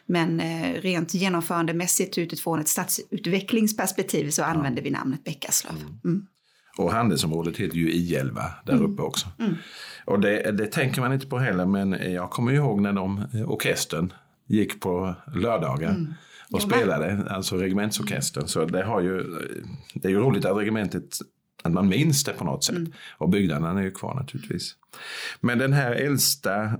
Men 0.06 0.40
eh, 0.40 0.82
rent 0.82 1.14
genomförandemässigt 1.14 2.18
utifrån 2.18 2.60
ett 2.60 2.68
stadsutvecklingsperspektiv 2.68 4.30
så 4.30 4.44
använder 4.44 4.82
vi 4.82 4.90
namnet 4.90 5.24
Bäckaslöv. 5.24 5.74
Mm. 5.74 6.00
mm. 6.06 6.28
Och 6.78 6.92
handelsområdet 6.92 7.58
heter 7.58 7.78
ju 7.78 7.92
I11 7.92 8.42
där 8.66 8.74
mm. 8.74 8.92
uppe 8.92 9.02
också. 9.02 9.28
Mm. 9.40 9.56
Och 10.06 10.20
det, 10.20 10.52
det, 10.52 10.66
tänker 10.66 11.02
man 11.02 11.14
inte 11.14 11.28
på 11.28 11.38
heller 11.40 11.66
men 11.66 12.14
jag 12.14 12.30
kommer 12.30 12.52
ihåg 12.52 12.82
när 12.82 12.94
de, 12.94 13.18
eh, 13.34 13.52
orkestern 13.52 14.14
gick 14.48 14.80
på 14.80 15.16
lördagar. 15.36 15.90
Mm 15.90 16.14
och 16.54 16.62
spelade, 16.62 17.26
alltså 17.30 17.58
regementsorkestern. 17.58 18.48
Så 18.48 18.66
det, 18.66 18.84
har 18.84 19.02
ju, 19.02 19.24
det 19.94 20.08
är 20.08 20.12
ju 20.12 20.20
roligt 20.20 20.46
att 20.46 20.58
regementet 20.58 21.18
att 21.64 21.72
man 21.72 21.90
minns 21.90 22.24
det 22.24 22.34
på 22.34 22.44
något 22.44 22.64
sätt. 22.64 22.76
Mm. 22.76 22.92
Och 23.18 23.30
byggnaderna 23.30 23.80
är 23.80 23.84
ju 23.84 23.92
kvar 23.92 24.16
naturligtvis. 24.16 24.76
Men 25.40 25.58
den 25.58 25.74
här 25.74 25.92
äldsta 25.92 26.72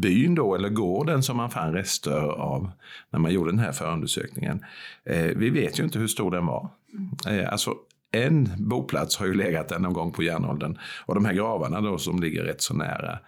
byn 0.00 0.34
då, 0.34 0.54
eller 0.54 0.68
gården 0.68 1.22
som 1.22 1.36
man 1.36 1.50
fann 1.50 1.72
rester 1.72 2.20
av 2.28 2.70
när 3.10 3.20
man 3.20 3.32
gjorde 3.32 3.50
den 3.50 3.58
här 3.58 3.72
förundersökningen. 3.72 4.64
Eh, 5.04 5.30
vi 5.36 5.50
vet 5.50 5.80
ju 5.80 5.84
inte 5.84 5.98
hur 5.98 6.06
stor 6.06 6.30
den 6.30 6.46
var. 6.46 6.68
Mm. 6.92 7.40
Eh, 7.40 7.52
alltså 7.52 7.74
en 8.12 8.50
boplats 8.56 9.16
har 9.16 9.26
ju 9.26 9.34
legat 9.34 9.68
där 9.68 9.78
någon 9.78 9.92
gång 9.92 10.12
på 10.12 10.22
järnåldern. 10.22 10.78
Och 11.06 11.14
de 11.14 11.24
här 11.24 11.32
gravarna 11.32 11.80
då 11.80 11.98
som 11.98 12.20
ligger 12.20 12.44
rätt 12.44 12.62
så 12.62 12.74
nära 12.74 13.18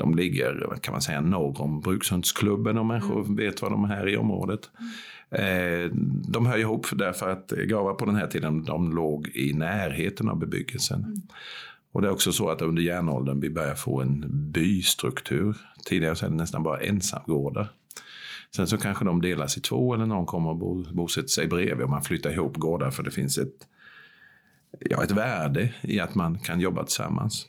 de 0.00 0.14
ligger 0.14 0.78
kan 0.80 0.92
man 0.92 1.02
säga 1.02 1.20
norr 1.20 1.60
om 1.60 1.80
Brukshundsklubben 1.80 2.78
om 2.78 2.88
människor 2.88 3.20
mm. 3.20 3.36
vet 3.36 3.62
vad 3.62 3.70
de 3.70 3.84
är 3.84 4.08
i 4.08 4.16
området. 4.16 4.70
Eh, 5.30 5.90
de 6.28 6.46
hör 6.46 6.58
ihop 6.58 6.86
därför 6.92 7.30
att 7.30 7.50
gravar 7.50 7.94
på 7.94 8.04
den 8.04 8.16
här 8.16 8.26
tiden 8.26 8.64
de 8.64 8.92
låg 8.92 9.28
i 9.28 9.52
närheten 9.52 10.28
av 10.28 10.38
bebyggelsen. 10.38 11.04
Mm. 11.04 11.22
Och 11.92 12.02
det 12.02 12.08
är 12.08 12.12
också 12.12 12.32
så 12.32 12.50
att 12.50 12.62
under 12.62 12.82
järnåldern 12.82 13.40
vi 13.40 13.50
börjar 13.50 13.74
få 13.74 14.00
en 14.00 14.24
bystruktur. 14.52 15.56
Tidigare 15.84 16.16
så 16.16 16.26
är 16.26 16.30
det 16.30 16.36
nästan 16.36 16.62
bara 16.62 16.80
ensamgårdar. 16.80 17.68
Sen 18.56 18.66
så 18.66 18.78
kanske 18.78 19.04
de 19.04 19.20
delas 19.20 19.56
i 19.56 19.60
två 19.60 19.94
eller 19.94 20.06
någon 20.06 20.26
kommer 20.26 20.50
och 20.50 20.76
bosätter 20.94 21.28
sig 21.28 21.46
bredvid 21.46 21.84
och 21.84 21.90
man 21.90 22.02
flyttar 22.02 22.30
ihop 22.30 22.56
gårdar 22.56 22.90
för 22.90 23.02
det 23.02 23.10
finns 23.10 23.38
ett, 23.38 23.66
ja, 24.80 25.04
ett 25.04 25.10
värde 25.10 25.74
i 25.80 26.00
att 26.00 26.14
man 26.14 26.38
kan 26.38 26.60
jobba 26.60 26.84
tillsammans. 26.84 27.46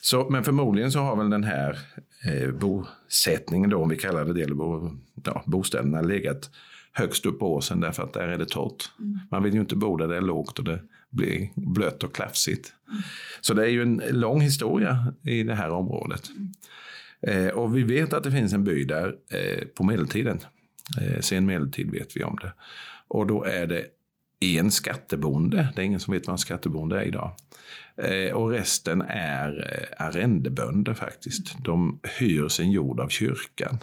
Så, 0.00 0.30
men 0.30 0.44
förmodligen 0.44 0.92
så 0.92 0.98
har 0.98 1.16
väl 1.16 1.30
den 1.30 1.44
här 1.44 1.78
eh, 2.24 2.50
bosättningen 2.50 3.70
då, 3.70 3.82
om 3.82 3.88
vi 3.88 3.96
kallar 3.96 4.24
det 4.24 4.32
det, 4.32 4.42
eller 4.42 4.54
bo, 4.54 4.90
ja, 5.24 5.42
bostäderna 5.46 6.00
legat 6.00 6.50
högst 6.96 7.26
upp 7.26 7.38
på 7.38 7.54
åsen 7.54 7.80
därför 7.80 8.02
att 8.02 8.12
där 8.12 8.28
är 8.28 8.38
det 8.38 8.48
torrt. 8.48 8.90
Mm. 8.98 9.18
Man 9.30 9.42
vill 9.42 9.54
ju 9.54 9.60
inte 9.60 9.76
bo 9.76 9.96
där 9.96 10.08
det 10.08 10.16
är 10.16 10.20
lågt 10.20 10.58
och 10.58 10.64
det 10.64 10.80
blir 11.10 11.50
blött 11.54 12.04
och 12.04 12.14
klafsigt. 12.14 12.72
Mm. 12.88 13.02
Så 13.40 13.54
det 13.54 13.62
är 13.62 13.68
ju 13.68 13.82
en 13.82 14.02
lång 14.10 14.40
historia 14.40 15.14
i 15.22 15.42
det 15.42 15.54
här 15.54 15.70
området. 15.70 16.30
Mm. 16.30 16.52
Eh, 17.46 17.52
och 17.52 17.76
vi 17.76 17.82
vet 17.82 18.12
att 18.12 18.24
det 18.24 18.30
finns 18.30 18.52
en 18.52 18.64
by 18.64 18.84
där 18.84 19.14
eh, 19.30 19.64
på 19.66 19.84
medeltiden. 19.84 20.38
Eh, 21.00 21.20
sen 21.20 21.46
medeltid 21.46 21.90
vet 21.90 22.16
vi 22.16 22.24
om 22.24 22.38
det. 22.42 22.52
Och 23.08 23.26
då 23.26 23.44
är 23.44 23.66
det 23.66 23.86
en 24.40 24.70
skattebonde. 24.70 25.68
Det 25.74 25.82
är 25.82 25.86
ingen 25.86 26.00
som 26.00 26.14
vet 26.14 26.26
vad 26.26 26.34
en 26.34 26.38
skattebonde 26.38 27.00
är 27.00 27.04
idag. 27.04 27.36
Eh, 27.96 28.32
och 28.32 28.50
resten 28.50 29.02
är 29.08 29.72
eh, 29.72 30.06
arrendebönder 30.06 30.94
faktiskt. 30.94 31.64
De 31.64 32.00
hyr 32.18 32.48
sin 32.48 32.70
jord 32.70 33.00
av 33.00 33.08
kyrkan, 33.08 33.78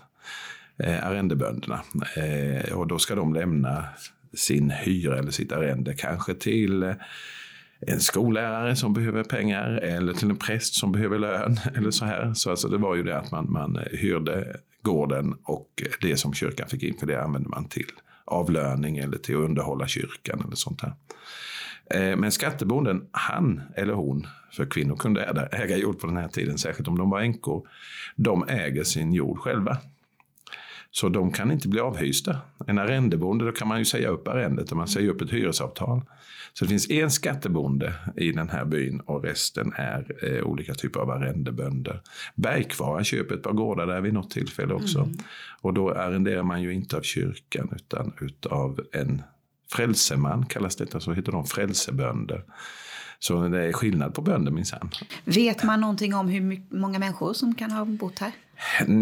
eh, 0.77 1.07
arrendebönderna. 1.07 1.81
Eh, 2.15 2.73
och 2.73 2.87
då 2.87 2.99
ska 2.99 3.15
de 3.15 3.33
lämna 3.33 3.85
sin 4.33 4.69
hyra 4.69 5.17
eller 5.17 5.31
sitt 5.31 5.51
arrende 5.51 5.93
kanske 5.93 6.33
till 6.33 6.83
eh, 6.83 6.93
en 7.87 7.99
skollärare 7.99 8.75
som 8.75 8.93
behöver 8.93 9.23
pengar 9.23 9.71
eller 9.71 10.13
till 10.13 10.29
en 10.29 10.37
präst 10.37 10.73
som 10.73 10.91
behöver 10.91 11.19
lön. 11.19 11.59
eller 11.75 11.91
Så 11.91 12.05
här. 12.05 12.33
Så 12.33 12.49
alltså 12.49 12.67
det 12.67 12.77
var 12.77 12.95
ju 12.95 13.03
det 13.03 13.17
att 13.17 13.31
man, 13.31 13.51
man 13.51 13.75
eh, 13.75 13.99
hyrde 13.99 14.57
gården 14.81 15.35
och 15.43 15.83
det 16.01 16.17
som 16.17 16.33
kyrkan 16.33 16.67
fick 16.67 16.83
in 16.83 16.97
för 16.99 17.07
det 17.07 17.23
använde 17.23 17.49
man 17.49 17.65
till 17.65 17.91
avlöning 18.25 18.97
eller 18.97 19.17
till 19.17 19.35
att 19.35 19.41
underhålla 19.41 19.87
kyrkan 19.87 20.43
eller 20.45 20.55
sånt 20.55 20.81
här. 20.81 20.93
Men 22.15 22.31
skattebonden, 22.31 23.07
han 23.11 23.61
eller 23.75 23.93
hon, 23.93 24.27
för 24.51 24.65
kvinnor 24.65 24.95
kunde 24.95 25.49
äga 25.51 25.77
jord 25.77 25.99
på 25.99 26.07
den 26.07 26.17
här 26.17 26.27
tiden, 26.27 26.57
särskilt 26.57 26.87
om 26.87 26.97
de 26.97 27.09
var 27.09 27.19
änkor, 27.19 27.67
de 28.15 28.47
äger 28.47 28.83
sin 28.83 29.13
jord 29.13 29.39
själva. 29.39 29.77
Så 30.95 31.09
de 31.09 31.31
kan 31.31 31.51
inte 31.51 31.67
bli 31.67 31.79
avhysta. 31.79 32.37
En 32.67 32.79
arrendebonde, 32.79 33.45
då 33.45 33.51
kan 33.51 33.67
man 33.67 33.79
ju 33.79 33.85
säga 33.85 34.09
upp 34.09 34.27
arrendet 34.27 34.71
och 34.71 34.77
man 34.77 34.87
säger 34.87 35.09
upp 35.09 35.21
ett 35.21 35.31
hyresavtal. 35.31 36.01
Så 36.53 36.65
det 36.65 36.69
finns 36.69 36.89
en 36.89 37.11
skattebonde 37.11 37.93
i 38.17 38.31
den 38.31 38.49
här 38.49 38.65
byn 38.65 38.99
och 38.99 39.23
resten 39.23 39.73
är 39.75 40.15
eh, 40.23 40.43
olika 40.43 40.73
typer 40.73 40.99
av 40.99 41.09
arrendebönder. 41.09 42.01
Bergkvara 42.35 43.03
köper 43.03 43.35
ett 43.35 43.43
par 43.43 43.53
gårdar 43.53 43.87
där 43.87 44.01
vid 44.01 44.13
något 44.13 44.31
tillfälle 44.31 44.73
också. 44.73 44.99
Mm. 44.99 45.17
Och 45.61 45.73
då 45.73 45.91
arrenderar 45.91 46.43
man 46.43 46.61
ju 46.61 46.73
inte 46.73 46.97
av 46.97 47.01
kyrkan 47.01 47.69
utan 47.75 48.13
utav 48.21 48.79
en 48.91 49.21
frälseman 49.71 50.45
kallas 50.45 50.75
detta, 50.75 50.99
så 50.99 51.13
heter 51.13 51.31
de 51.31 51.45
frälsebönder. 51.45 52.43
Så 53.23 53.47
det 53.47 53.67
är 53.67 53.73
skillnad 53.73 54.13
på 54.13 54.21
bönder 54.21 54.51
minsann. 54.51 54.89
Vet 55.23 55.63
man 55.63 55.81
någonting 55.81 56.15
om 56.15 56.27
hur 56.27 56.61
många 56.75 56.99
människor 56.99 57.33
som 57.33 57.55
kan 57.55 57.71
ha 57.71 57.85
bott 57.85 58.19
här? 58.19 58.31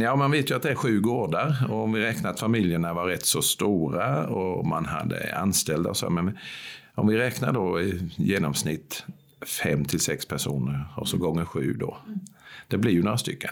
Ja, 0.02 0.16
man 0.16 0.32
vet 0.32 0.52
ju 0.52 0.56
att 0.56 0.62
det 0.62 0.70
är 0.70 0.76
sju 0.76 1.00
gårdar 1.00 1.68
och 1.70 1.84
om 1.84 1.94
vi 1.94 2.02
räknar 2.02 2.30
att 2.30 2.40
familjerna 2.40 2.94
var 2.94 3.06
rätt 3.06 3.26
så 3.26 3.42
stora 3.42 4.28
och 4.28 4.66
man 4.68 4.86
hade 4.86 5.38
anställda 5.38 5.90
och 5.90 5.98
så. 5.98 6.10
Men 6.10 6.38
om 6.96 7.08
vi 7.08 7.18
räknar 7.18 7.54
då 7.54 7.82
i 7.82 8.10
genomsnitt 8.16 9.06
fem 9.46 9.86
till 9.86 10.00
sex 10.00 10.26
personer 10.26 10.86
och 10.96 11.08
så 11.08 11.18
gånger 11.18 11.46
sju 11.46 11.74
då. 11.74 11.98
Det 12.68 12.78
blir 12.78 12.92
ju 12.92 13.04
några 13.04 13.18
stycken. 13.18 13.52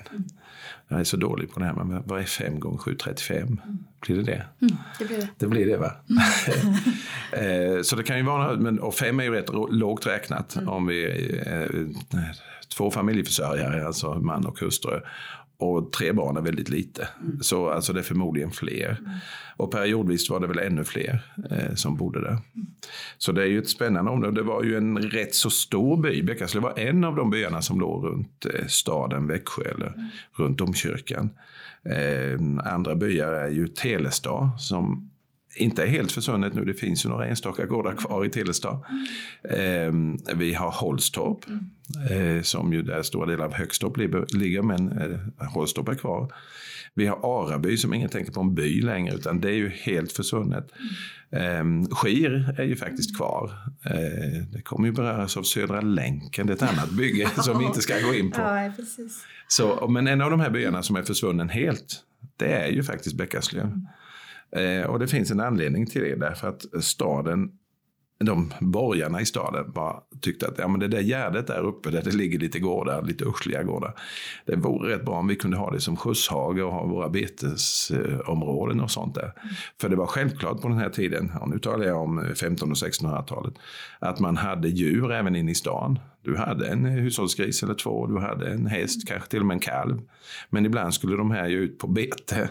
Jag 0.87 0.99
är 0.99 1.03
så 1.03 1.17
dålig 1.17 1.53
på 1.53 1.59
det 1.59 1.65
här, 1.65 1.73
men 1.73 2.03
vad 2.05 2.19
är 2.19 2.23
5 2.23 2.59
gånger 2.59 2.77
7? 2.77 2.95
35? 2.95 3.61
Blir 3.99 4.15
det 4.15 4.23
det? 4.23 4.45
Mm, 4.61 4.77
det 4.99 5.05
blir 5.05 5.17
det. 5.17 5.27
Det 5.37 5.47
blir 5.47 5.65
det 5.65 5.77
va? 5.77 5.91
Mm. 7.33 7.83
så 7.83 7.95
det 7.95 8.03
kan 8.03 8.17
ju 8.17 8.23
vara, 8.23 8.55
men, 8.55 8.79
och 8.79 8.95
5 8.95 9.19
är 9.19 9.23
ju 9.23 9.31
rätt 9.31 9.49
lågt 9.69 10.07
räknat 10.07 10.55
mm. 10.55 10.69
om 10.69 10.85
vi 10.87 11.05
eh, 11.45 11.81
två 12.75 12.91
familjeförsörjare, 12.91 13.87
alltså 13.87 14.13
man 14.13 14.45
och 14.45 14.59
hustru. 14.59 15.01
Och 15.59 15.91
tre 15.91 16.11
barn 16.11 16.37
är 16.37 16.41
väldigt 16.41 16.69
lite. 16.69 17.07
Mm. 17.21 17.39
Så 17.41 17.69
alltså 17.69 17.93
det 17.93 17.99
är 17.99 18.03
förmodligen 18.03 18.51
fler. 18.51 18.97
Mm. 18.99 19.11
Och 19.57 19.71
periodvis 19.71 20.29
var 20.29 20.39
det 20.39 20.47
väl 20.47 20.59
ännu 20.59 20.83
fler 20.83 21.25
eh, 21.51 21.75
som 21.75 21.97
bodde 21.97 22.21
där. 22.21 22.27
Mm. 22.27 22.67
Så 23.17 23.31
det 23.31 23.41
är 23.41 23.45
ju 23.45 23.59
ett 23.59 23.69
spännande 23.69 24.11
område. 24.11 24.41
Det 24.41 24.47
var 24.47 24.63
ju 24.63 24.77
en 24.77 24.97
rätt 24.97 25.35
så 25.35 25.49
stor 25.49 25.97
by. 25.97 26.23
Bäckaslöv 26.23 26.63
var 26.63 26.79
en 26.79 27.03
av 27.03 27.15
de 27.15 27.29
byarna 27.29 27.61
som 27.61 27.79
låg 27.79 28.05
runt 28.05 28.45
eh, 28.45 28.65
staden 28.67 29.27
Växjö 29.27 29.63
eller 29.63 29.87
mm. 29.87 30.07
runt 30.33 30.57
domkyrkan. 30.57 31.29
Eh, 31.83 32.71
andra 32.73 32.95
byar 32.95 33.33
är 33.33 33.49
ju 33.49 33.67
Telestad 33.67 34.51
som 34.59 35.08
inte 35.55 35.83
är 35.83 35.87
helt 35.87 36.11
försvunnet 36.11 36.53
nu. 36.53 36.65
Det 36.65 36.73
finns 36.73 37.05
ju 37.05 37.09
några 37.09 37.25
enstaka 37.25 37.65
gårdar 37.65 37.95
kvar 37.95 38.25
i 38.25 38.29
Telestad. 38.29 38.79
Eh, 39.43 39.93
vi 40.35 40.53
har 40.53 40.71
Holstorp 40.71 41.45
eh, 42.11 42.41
som 42.41 42.73
ju 42.73 42.81
där 42.81 43.03
stora 43.03 43.25
delar 43.25 43.45
av 43.45 43.53
Högstorp 43.53 43.97
ligger, 44.33 44.61
men 44.61 44.91
eh, 44.91 45.47
Holstorp 45.53 45.87
är 45.87 45.95
kvar. 45.95 46.33
Vi 46.93 47.05
har 47.05 47.43
Araby 47.43 47.77
som 47.77 47.93
ingen 47.93 48.09
tänker 48.09 48.31
på 48.31 48.41
en 48.41 48.55
by 48.55 48.81
längre 48.81 49.15
utan 49.15 49.41
det 49.41 49.49
är 49.49 49.55
ju 49.55 49.69
helt 49.69 50.11
försvunnet. 50.11 50.71
Eh, 51.31 51.63
Skir 51.91 52.55
är 52.57 52.63
ju 52.63 52.75
faktiskt 52.75 53.17
kvar. 53.17 53.51
Eh, 53.85 54.43
det 54.51 54.61
kommer 54.61 54.87
ju 54.87 54.93
beröras 54.93 55.37
av 55.37 55.43
Södra 55.43 55.81
länken, 55.81 56.47
det 56.47 56.53
är 56.53 56.55
ett 56.55 56.71
annat 56.71 56.91
bygge 56.91 57.29
som 57.37 57.59
vi 57.59 57.65
inte 57.65 57.81
ska 57.81 57.99
gå 57.99 58.13
in 58.13 58.31
på. 58.31 58.41
Ja. 58.41 58.71
Så, 59.47 59.87
men 59.87 60.07
en 60.07 60.21
av 60.21 60.31
de 60.31 60.39
här 60.39 60.49
byarna 60.49 60.83
som 60.83 60.95
är 60.95 61.03
försvunnen 61.03 61.49
helt, 61.49 61.95
det 62.37 62.53
är 62.53 62.71
ju 62.71 62.83
faktiskt 62.83 63.15
Bäckaslöv. 63.15 63.81
Eh, 64.51 64.89
och 64.89 64.99
det 64.99 65.07
finns 65.07 65.31
en 65.31 65.39
anledning 65.39 65.85
till 65.85 66.01
det 66.01 66.15
därför 66.15 66.47
att 66.47 66.83
staden 66.83 67.51
de 68.25 68.53
borgarna 68.59 69.21
i 69.21 69.25
staden 69.25 69.71
bara 69.71 69.95
tyckte 70.21 70.47
att 70.47 70.57
ja, 70.57 70.67
men 70.67 70.79
det 70.79 70.87
där 70.87 71.01
gärdet 71.01 71.47
där 71.47 71.59
uppe 71.59 71.89
där 71.89 72.01
det 72.01 72.11
ligger 72.11 72.39
lite 72.39 72.59
gårdar, 72.59 73.01
lite 73.01 73.23
ursliga 73.23 73.63
gårdar. 73.63 73.93
Det 74.45 74.55
vore 74.55 74.95
rätt 74.95 75.05
bra 75.05 75.15
om 75.15 75.27
vi 75.27 75.35
kunde 75.35 75.57
ha 75.57 75.71
det 75.71 75.81
som 75.81 75.97
skjutshage 75.97 76.59
och 76.59 76.73
ha 76.73 76.85
våra 76.85 77.09
betesområden 77.09 78.79
och 78.79 78.91
sånt 78.91 79.15
där. 79.15 79.23
Mm. 79.23 79.55
För 79.81 79.89
det 79.89 79.95
var 79.95 80.07
självklart 80.07 80.61
på 80.61 80.67
den 80.67 80.77
här 80.77 80.89
tiden, 80.89 81.31
och 81.41 81.49
nu 81.49 81.59
talar 81.59 81.85
jag 81.85 82.01
om 82.01 82.19
1500 82.19 82.71
och 82.71 82.91
1600-talet, 82.91 83.53
att 83.99 84.19
man 84.19 84.37
hade 84.37 84.69
djur 84.69 85.11
även 85.11 85.35
inne 85.35 85.51
i 85.51 85.55
stan. 85.55 85.99
Du 86.21 86.37
hade 86.37 86.67
en 86.67 86.85
hushållsgris 86.85 87.63
eller 87.63 87.73
två, 87.73 88.07
du 88.07 88.19
hade 88.19 88.49
en 88.49 88.65
häst, 88.65 89.07
kanske 89.07 89.29
till 89.29 89.39
och 89.39 89.45
med 89.45 89.55
en 89.55 89.59
kalv. 89.59 90.01
Men 90.49 90.65
ibland 90.65 90.93
skulle 90.93 91.17
de 91.17 91.31
här 91.31 91.47
ju 91.47 91.57
ut 91.57 91.79
på 91.79 91.87
bete. 91.87 92.49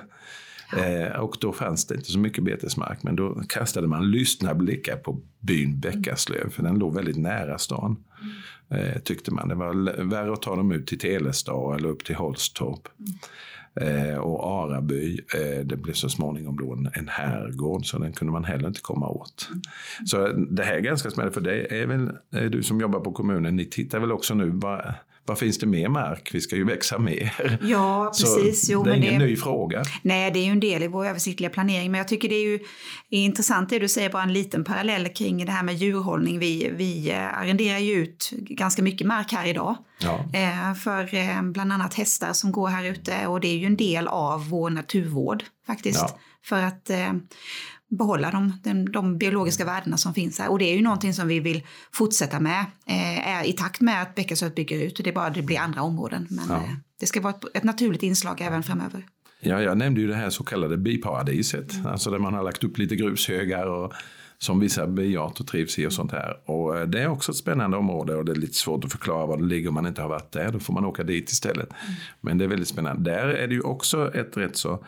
Eh, 0.77 1.21
och 1.21 1.37
då 1.41 1.53
fanns 1.53 1.87
det 1.87 1.95
inte 1.95 2.13
så 2.13 2.19
mycket 2.19 2.45
betesmark, 2.45 3.03
men 3.03 3.17
då 3.17 3.43
kastade 3.49 3.87
man 3.89 4.11
lystna 4.11 4.55
blickar 4.55 4.97
på 4.97 5.21
byn 5.41 5.81
Bäckaslöv, 5.81 6.51
för 6.51 6.63
den 6.63 6.79
låg 6.79 6.95
väldigt 6.95 7.17
nära 7.17 7.59
stan. 7.59 7.97
Eh, 8.71 8.99
tyckte 8.99 9.35
man. 9.35 9.49
Det 9.49 9.55
var 9.55 10.03
värre 10.11 10.33
att 10.33 10.43
ta 10.43 10.57
dem 10.57 10.73
ut 10.73 10.87
till 10.87 10.99
Telestad 10.99 11.77
eller 11.77 11.89
upp 11.89 12.05
till 12.05 12.15
Holstorp. 12.15 12.89
Eh, 13.81 14.19
och 14.19 14.65
Araby, 14.65 15.21
eh, 15.35 15.65
det 15.65 15.77
blev 15.77 15.95
så 15.95 16.09
småningom 16.09 16.57
då 16.57 16.73
en, 16.73 16.91
en 16.95 17.09
herrgård 17.09 17.87
så 17.87 17.99
den 17.99 18.13
kunde 18.13 18.33
man 18.33 18.45
heller 18.45 18.69
inte 18.69 18.81
komma 18.81 19.09
åt. 19.09 19.49
Så 20.07 20.29
det 20.29 20.65
här 20.65 20.75
är 20.75 20.81
ganska 20.81 21.11
spännande 21.11 21.35
för 21.35 21.41
det 21.41 21.81
är 21.83 21.87
väl 21.87 22.11
du 22.51 22.63
som 22.63 22.81
jobbar 22.81 23.01
på 23.01 23.13
kommunen, 23.13 23.57
ni 23.57 23.65
tittar 23.65 24.01
väl 24.01 24.13
också 24.13 24.35
nu, 24.35 24.51
vad, 24.51 24.95
vad 25.29 25.39
finns 25.39 25.59
det 25.59 25.67
mer 25.67 25.89
mark? 25.89 26.31
Vi 26.33 26.41
ska 26.41 26.57
ju 26.57 26.65
växa 26.65 26.99
mer. 26.99 27.59
Ja, 27.63 28.13
precis. 28.21 28.71
Jo, 28.71 28.83
det 28.83 28.91
är 28.91 28.95
ingen 28.95 29.19
det, 29.19 29.27
ny 29.27 29.37
fråga. 29.37 29.83
Nej, 30.03 30.31
det 30.31 30.39
är 30.39 30.45
ju 30.45 30.51
en 30.51 30.61
del 30.61 30.83
i 30.83 30.89
vår 30.89 31.07
översiktliga 31.07 31.51
planering. 31.51 31.91
Men 31.91 31.99
jag 31.99 32.09
tycker 32.09 32.29
det 32.29 32.35
är 32.35 32.45
ju 32.45 32.59
intressant 33.11 33.71
det 33.71 33.79
du 33.79 33.89
säger, 33.89 34.11
bara 34.11 34.23
en 34.23 34.33
liten 34.33 34.65
parallell 34.65 35.09
kring 35.09 35.47
det 35.47 35.53
här 35.53 35.63
med 35.63 35.75
djurhållning. 35.75 36.39
Vi, 36.39 36.71
vi 36.77 37.11
eh, 37.11 37.39
arrenderar 37.39 37.79
ju 37.79 37.93
ut 37.93 38.31
ganska 38.31 38.83
mycket 38.83 39.07
mark 39.07 39.33
här 39.33 39.47
idag. 39.47 39.77
Ja. 39.99 40.25
Eh, 40.33 40.75
för 40.75 41.15
eh, 41.15 41.43
bland 41.43 41.73
annat 41.73 41.95
hästar 41.95 42.33
som 42.33 42.53
går 42.53 42.69
här 42.69 42.85
ute 42.85 43.27
och 43.27 43.41
det 43.41 43.49
är 43.49 43.57
ju 43.57 43.67
en 43.67 43.77
del 43.77 44.09
av 44.09 44.49
vår 44.49 44.71
naturvård 44.71 45.45
faktiskt. 45.67 46.01
Ja. 46.01 46.19
För 46.45 46.63
att 46.63 46.91
behålla 47.89 48.31
de, 48.31 48.61
de, 48.65 48.93
de, 48.93 49.19
biologiska 49.19 49.65
värdena 49.65 49.97
som 49.97 50.15
finns 50.15 50.39
här. 50.39 50.51
Och 50.51 50.59
det 50.59 50.65
är 50.65 50.77
ju 50.77 50.83
någonting 50.83 51.15
som 51.15 51.29
vi 51.29 51.41
vill 51.41 51.63
fortsätta 51.93 52.41
med 52.41 52.65
eh, 52.87 53.49
i 53.49 53.53
takt 53.53 53.81
med 53.81 54.03
att 54.03 54.15
Bäckasöt 54.15 54.55
bygger 54.55 54.83
ut. 54.83 55.01
Det 55.05 55.11
är 55.11 55.15
bara 55.15 55.31
det 55.31 55.43
blir 55.43 55.59
andra 55.59 55.83
områden. 55.83 56.27
Men 56.31 56.47
ja. 56.49 56.57
eh, 56.57 56.71
det 57.01 57.07
ska 57.07 57.21
vara 57.21 57.35
ett, 57.35 57.57
ett, 57.57 57.65
naturligt 57.65 58.03
inslag 58.03 58.41
även 58.41 58.63
framöver. 58.63 59.07
Ja, 59.41 59.63
jag 59.63 59.79
nämnde 59.79 60.01
ju 60.01 60.07
det 60.07 60.15
här 60.15 60.31
så 60.31 60.45
kallade 60.45 60.77
biparadiset, 60.77 61.75
mm. 61.75 61.87
alltså 61.87 62.11
där 62.11 62.19
man 62.19 62.35
har 62.35 62.43
lagt 62.43 62.65
upp 62.65 62.79
lite 62.79 62.97
grushögar 62.97 63.67
och 63.67 63.93
som 64.39 64.61
vissa 64.61 64.87
biarter 64.87 65.45
trivs 65.45 65.79
i 65.79 65.87
och 65.87 65.93
sånt 65.93 66.13
här. 66.13 66.51
Och 66.51 66.79
eh, 66.79 66.87
det 66.87 67.03
är 67.03 67.09
också 67.09 67.33
ett 67.33 67.39
spännande 67.39 67.77
område 67.77 68.15
och 68.15 68.25
det 68.25 68.33
är 68.33 68.37
lite 68.37 68.55
svårt 68.55 68.85
att 68.85 68.93
förklara 68.93 69.27
var 69.27 69.37
det 69.37 69.45
ligger 69.45 69.69
om 69.69 69.75
man 69.75 69.87
inte 69.87 70.03
har 70.03 70.09
varit 70.09 70.33
där. 70.33 70.53
Då 70.53 70.59
får 70.59 70.75
man 70.75 70.85
åka 70.85 71.03
dit 71.03 71.31
istället. 71.31 71.69
Mm. 71.71 71.95
Men 72.21 72.39
det 72.39 72.45
är 72.45 72.49
väldigt 72.49 72.69
spännande. 72.69 73.11
Där 73.11 73.29
är 73.29 73.49
det 73.49 73.55
ju 73.55 73.61
också 73.61 74.15
ett 74.15 74.37
rätt 74.37 74.57
så 74.57 74.85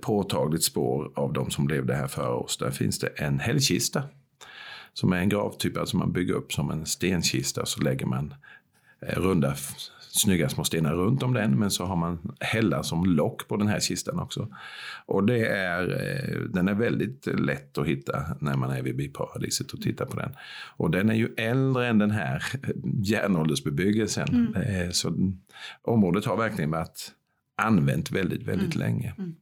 påtagligt 0.00 0.64
spår 0.64 1.12
av 1.14 1.32
de 1.32 1.50
som 1.50 1.68
levde 1.68 1.94
här 1.94 2.08
före 2.08 2.34
oss. 2.34 2.56
Där 2.56 2.70
finns 2.70 2.98
det 2.98 3.06
en 3.06 3.38
hällkista 3.38 4.02
som 4.92 5.12
är 5.12 5.16
en 5.16 5.28
gravtyp, 5.28 5.76
alltså 5.76 5.96
man 5.96 6.12
bygger 6.12 6.34
upp 6.34 6.52
som 6.52 6.70
en 6.70 6.86
stenkista 6.86 7.66
så 7.66 7.80
lägger 7.80 8.06
man 8.06 8.34
eh, 9.00 9.20
runda 9.20 9.54
snygga 10.00 10.48
små 10.48 10.64
stenar 10.64 10.94
runt 10.94 11.22
om 11.22 11.34
den 11.34 11.58
men 11.58 11.70
så 11.70 11.84
har 11.84 11.96
man 11.96 12.32
hällar 12.40 12.82
som 12.82 13.04
lock 13.04 13.48
på 13.48 13.56
den 13.56 13.68
här 13.68 13.80
kistan 13.80 14.18
också. 14.18 14.48
Och 15.06 15.24
det 15.24 15.46
är, 15.46 15.82
eh, 15.82 16.40
den 16.40 16.68
är 16.68 16.74
väldigt 16.74 17.26
lätt 17.26 17.78
att 17.78 17.86
hitta 17.86 18.36
när 18.40 18.56
man 18.56 18.70
är 18.70 18.82
vid 18.82 18.96
biparadiset 18.96 19.72
och 19.72 19.82
tittar 19.82 20.06
på 20.06 20.16
den. 20.16 20.32
Och 20.76 20.90
den 20.90 21.10
är 21.10 21.14
ju 21.14 21.34
äldre 21.36 21.88
än 21.88 21.98
den 21.98 22.10
här 22.10 22.44
järnåldersbebyggelsen. 23.02 24.28
Mm. 24.54 24.92
Så 24.92 25.32
området 25.82 26.24
har 26.24 26.36
verkligen 26.36 26.70
varit 26.70 27.12
använt 27.56 28.10
väldigt, 28.10 28.42
väldigt 28.42 28.74
mm. 28.74 28.86
länge. 28.86 29.14
Mm. 29.18 29.34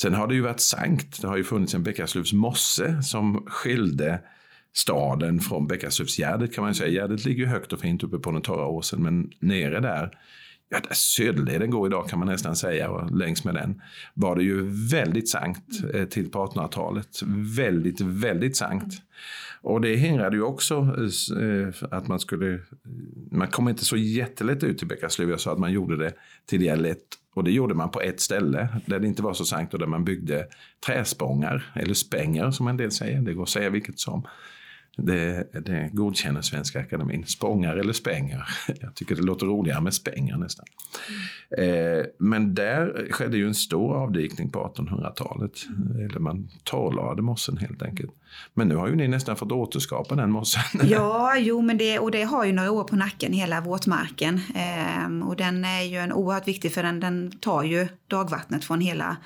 Sen 0.00 0.14
har 0.14 0.26
det 0.26 0.34
ju 0.34 0.40
varit 0.40 0.60
sankt. 0.60 1.22
Det 1.22 1.28
har 1.28 1.36
ju 1.36 1.44
funnits 1.44 1.74
en 1.74 1.82
Bäckaslövs 1.82 2.32
mosse 2.32 3.02
som 3.02 3.46
skilde 3.46 4.20
staden 4.72 5.40
från 5.40 5.66
Bäckaslövsgärdet 5.66 6.54
kan 6.54 6.64
man 6.64 6.74
säga. 6.74 6.90
Gärdet 6.90 7.24
ligger 7.24 7.44
ju 7.44 7.46
högt 7.46 7.72
och 7.72 7.80
fint 7.80 8.02
uppe 8.02 8.18
på 8.18 8.30
den 8.30 8.42
torra 8.42 8.66
åsen 8.66 9.02
men 9.02 9.30
nere 9.40 9.80
där 9.80 10.10
ja, 10.68 10.80
där 10.88 10.94
Söderleden 10.94 11.70
går 11.70 11.86
idag 11.86 12.08
kan 12.08 12.18
man 12.18 12.28
nästan 12.28 12.56
säga 12.56 12.90
och 12.90 13.16
längs 13.16 13.44
med 13.44 13.54
den 13.54 13.82
var 14.14 14.36
det 14.36 14.42
ju 14.42 14.62
väldigt 14.90 15.28
sankt 15.28 15.84
eh, 15.94 16.04
till 16.04 16.30
på 16.30 16.46
1800-talet. 16.46 17.22
Väldigt, 17.56 18.00
väldigt 18.00 18.56
sankt. 18.56 18.94
Och 19.60 19.80
det 19.80 19.96
hindrade 19.96 20.36
ju 20.36 20.42
också 20.42 20.74
eh, 20.74 21.42
eh, 21.44 21.74
att 21.90 22.08
man 22.08 22.20
skulle, 22.20 22.60
man 23.30 23.48
kom 23.48 23.68
inte 23.68 23.84
så 23.84 23.96
jättelätt 23.96 24.64
ut 24.64 24.78
till 24.78 24.88
Bäckaslöv. 24.88 25.30
Jag 25.30 25.40
sa 25.40 25.52
att 25.52 25.58
man 25.58 25.72
gjorde 25.72 25.96
det 25.96 26.12
till 26.46 26.60
dialekt 26.60 27.18
och 27.38 27.44
det 27.44 27.50
gjorde 27.50 27.74
man 27.74 27.90
på 27.90 28.00
ett 28.00 28.20
ställe 28.20 28.68
där 28.86 28.98
det 28.98 29.06
inte 29.06 29.22
var 29.22 29.32
så 29.32 29.44
sankt 29.44 29.74
och 29.74 29.80
där 29.80 29.86
man 29.86 30.04
byggde 30.04 30.46
träspångar, 30.86 31.72
eller 31.74 31.94
spänger 31.94 32.50
som 32.50 32.68
en 32.68 32.76
del 32.76 32.90
säger. 32.90 33.20
Det 33.20 33.34
går 33.34 33.42
att 33.42 33.48
säga 33.48 33.70
vilket 33.70 33.98
som. 33.98 34.26
Det, 35.02 35.46
det 35.52 35.90
godkänner 35.92 36.40
Svenska 36.40 36.80
Akademin. 36.80 37.26
Spångar 37.26 37.76
eller 37.76 37.92
spänger. 37.92 38.48
Jag 38.80 38.94
tycker 38.94 39.16
det 39.16 39.22
låter 39.22 39.46
roligare 39.46 39.80
med 39.80 39.94
spängar 39.94 40.36
nästan. 40.36 40.66
Eh, 41.58 42.04
men 42.18 42.54
där 42.54 43.08
skedde 43.10 43.36
ju 43.36 43.46
en 43.46 43.54
stor 43.54 43.96
avdikning 43.96 44.50
på 44.50 44.72
1800-talet. 44.76 45.52
Eller 45.94 46.18
man 46.18 46.48
torrlade 46.64 47.22
mossen 47.22 47.56
helt 47.56 47.82
enkelt. 47.82 48.10
Men 48.54 48.68
nu 48.68 48.76
har 48.76 48.88
ju 48.88 48.96
ni 48.96 49.08
nästan 49.08 49.36
fått 49.36 49.52
återskapa 49.52 50.14
den 50.14 50.30
mossen. 50.30 50.62
Ja, 50.88 51.36
jo, 51.38 51.62
men 51.62 51.78
det, 51.78 51.98
och 51.98 52.10
det 52.10 52.22
har 52.22 52.44
ju 52.44 52.52
några 52.52 52.70
år 52.70 52.84
på 52.84 52.96
nacken, 52.96 53.32
hela 53.32 53.60
våtmarken. 53.60 54.40
Eh, 54.54 55.28
och 55.28 55.36
den 55.36 55.64
är 55.64 55.82
ju 55.82 55.96
en 55.96 56.12
oerhört 56.12 56.48
viktig 56.48 56.72
för 56.72 56.82
den, 56.82 57.00
den 57.00 57.30
tar 57.30 57.62
ju 57.62 57.88
dagvattnet 58.08 58.64
från 58.64 58.80
hela 58.80 59.16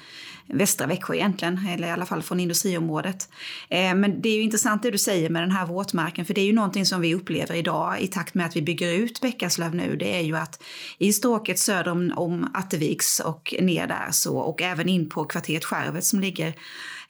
västra 0.46 0.86
Växjö 0.86 1.14
egentligen, 1.14 1.66
eller 1.68 1.88
i 1.88 1.90
alla 1.90 2.06
fall 2.06 2.22
från 2.22 2.40
industriområdet. 2.40 3.28
Eh, 3.68 3.94
men 3.94 4.22
det 4.22 4.28
är 4.28 4.36
ju 4.36 4.42
intressant 4.42 4.82
det 4.82 4.90
du 4.90 4.98
säger 4.98 5.30
med 5.30 5.42
den 5.42 5.50
här 5.50 5.61
våtmarken, 5.66 6.24
för 6.24 6.34
det 6.34 6.40
är 6.40 6.46
ju 6.46 6.52
någonting 6.52 6.86
som 6.86 7.00
vi 7.00 7.14
upplever 7.14 7.54
idag 7.54 8.00
i 8.00 8.06
takt 8.06 8.34
med 8.34 8.46
att 8.46 8.56
vi 8.56 8.62
bygger 8.62 8.92
ut 8.92 9.20
Bäckaslöv 9.20 9.74
nu. 9.74 9.96
Det 9.96 10.16
är 10.16 10.22
ju 10.22 10.36
att 10.36 10.62
i 10.98 11.12
stråket 11.12 11.58
söder 11.58 11.90
om, 11.90 12.12
om 12.16 12.50
Atteviks 12.54 13.20
och 13.20 13.54
ner 13.60 13.86
där 13.86 14.08
så, 14.10 14.38
och 14.38 14.62
även 14.62 14.88
in 14.88 15.08
på 15.08 15.24
kvarteret 15.24 15.64
Skärvet 15.64 16.04
som 16.04 16.20
ligger 16.20 16.54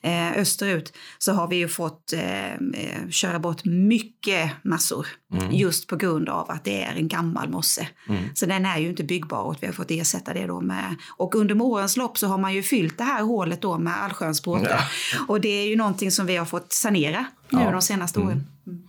eh, 0.03 0.33
österut 0.33 0.93
så 1.19 1.33
har 1.33 1.49
vi 1.49 1.57
ju 1.57 1.69
fått 1.69 2.13
eh, 2.13 2.53
eh, 2.53 3.09
köra 3.11 3.39
bort 3.39 3.65
mycket 3.65 4.51
massor 4.65 5.07
mm. 5.35 5.53
just 5.53 5.87
på 5.87 5.97
grund 5.97 6.29
av 6.29 6.51
att 6.51 6.65
det 6.65 6.83
är 6.83 6.95
en 6.95 7.09
gammal 7.09 7.49
mosse. 7.49 7.89
Mm. 8.09 8.23
Så 8.35 8.47
den 8.47 8.67
är 8.67 8.79
ju 8.79 8.89
inte 8.89 9.05
byggbar 9.05 9.43
och 9.43 9.57
vi 9.61 9.67
har 9.67 9.75
fått 9.75 9.91
ersätta 9.91 10.35
det 10.35 10.47
då 10.47 10.61
med 10.61 10.97
och 11.17 11.35
under 11.35 11.63
årens 11.63 11.97
lopp 11.97 12.19
så 12.19 12.27
har 12.27 12.39
man 12.39 12.55
ju 12.55 12.63
fyllt 12.63 12.99
det 12.99 13.05
här 13.05 13.23
hålet 13.23 13.63
då 13.63 13.79
med 13.79 14.03
allsköns 14.03 14.43
båtar. 14.43 14.81
Ja. 15.13 15.25
Och 15.29 15.41
det 15.41 15.49
är 15.49 15.69
ju 15.69 15.77
någonting 15.77 16.11
som 16.11 16.27
vi 16.27 16.37
har 16.37 16.47
fått 16.47 16.73
sanera 16.73 17.27
nu 17.53 17.61
ja. 17.61 17.71
de 17.71 17.83
senaste 17.83 18.21
mm. 18.21 18.29
åren. 18.29 18.47
Mm. 18.67 18.83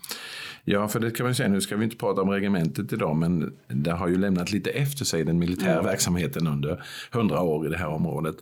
Ja, 0.66 0.88
för 0.88 1.00
det 1.00 1.12
kan 1.12 1.26
man 1.26 1.36
säga, 1.36 1.50
nu 1.50 1.62
ska 1.62 1.76
vi 1.76 1.84
inte 1.84 1.98
prata 1.98 2.22
om 2.22 2.30
regementet 2.30 2.94
idag, 2.94 3.16
men 3.16 3.54
det 3.68 3.92
har 3.92 4.08
ju 4.08 4.18
lämnat 4.18 4.52
lite 4.52 4.70
efter 4.70 5.06
sig 5.06 5.24
den 5.24 5.40
militära 5.40 5.74
mm. 5.74 5.86
verksamheten 5.86 6.48
under 6.48 6.84
hundra 7.12 7.42
år 7.42 7.68
i 7.68 7.70
det 7.70 7.78
här 7.78 7.88
området. 7.88 8.36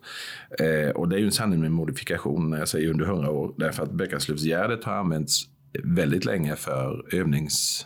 Eh, 0.59 0.89
och 0.89 1.09
det 1.09 1.15
är 1.15 1.19
ju 1.19 1.25
en 1.25 1.31
sanning 1.31 1.61
med 1.61 1.71
modifikation 1.71 2.49
när 2.49 2.57
jag 2.57 2.67
säger 2.67 2.89
under 2.89 3.05
hundra 3.05 3.31
år, 3.31 3.53
därför 3.57 3.83
att 3.83 3.91
Bäckaslövsgärdet 3.91 4.83
har 4.83 4.93
använts 4.93 5.43
väldigt 5.83 6.25
länge 6.25 6.55
för 6.55 7.15
övnings 7.15 7.85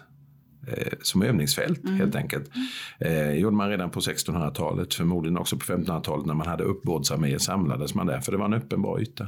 eh, 0.67 0.93
som 1.01 1.21
övningsfält 1.21 1.83
mm. 1.83 1.95
helt 1.95 2.15
enkelt. 2.15 2.51
Eh, 2.99 3.31
gjorde 3.31 3.55
man 3.55 3.69
redan 3.69 3.89
på 3.89 3.99
1600-talet, 3.99 4.93
förmodligen 4.93 5.37
också 5.37 5.57
på 5.57 5.65
1500-talet 5.65 6.25
när 6.25 6.33
man 6.33 6.47
hade 6.47 6.63
uppbådsarméer 6.63 7.37
samlades 7.37 7.95
man 7.95 8.07
där 8.07 8.19
för 8.21 8.31
det 8.31 8.37
var 8.37 8.45
en 8.45 8.53
öppen 8.53 8.81
bra 8.81 9.01
yta. 9.01 9.27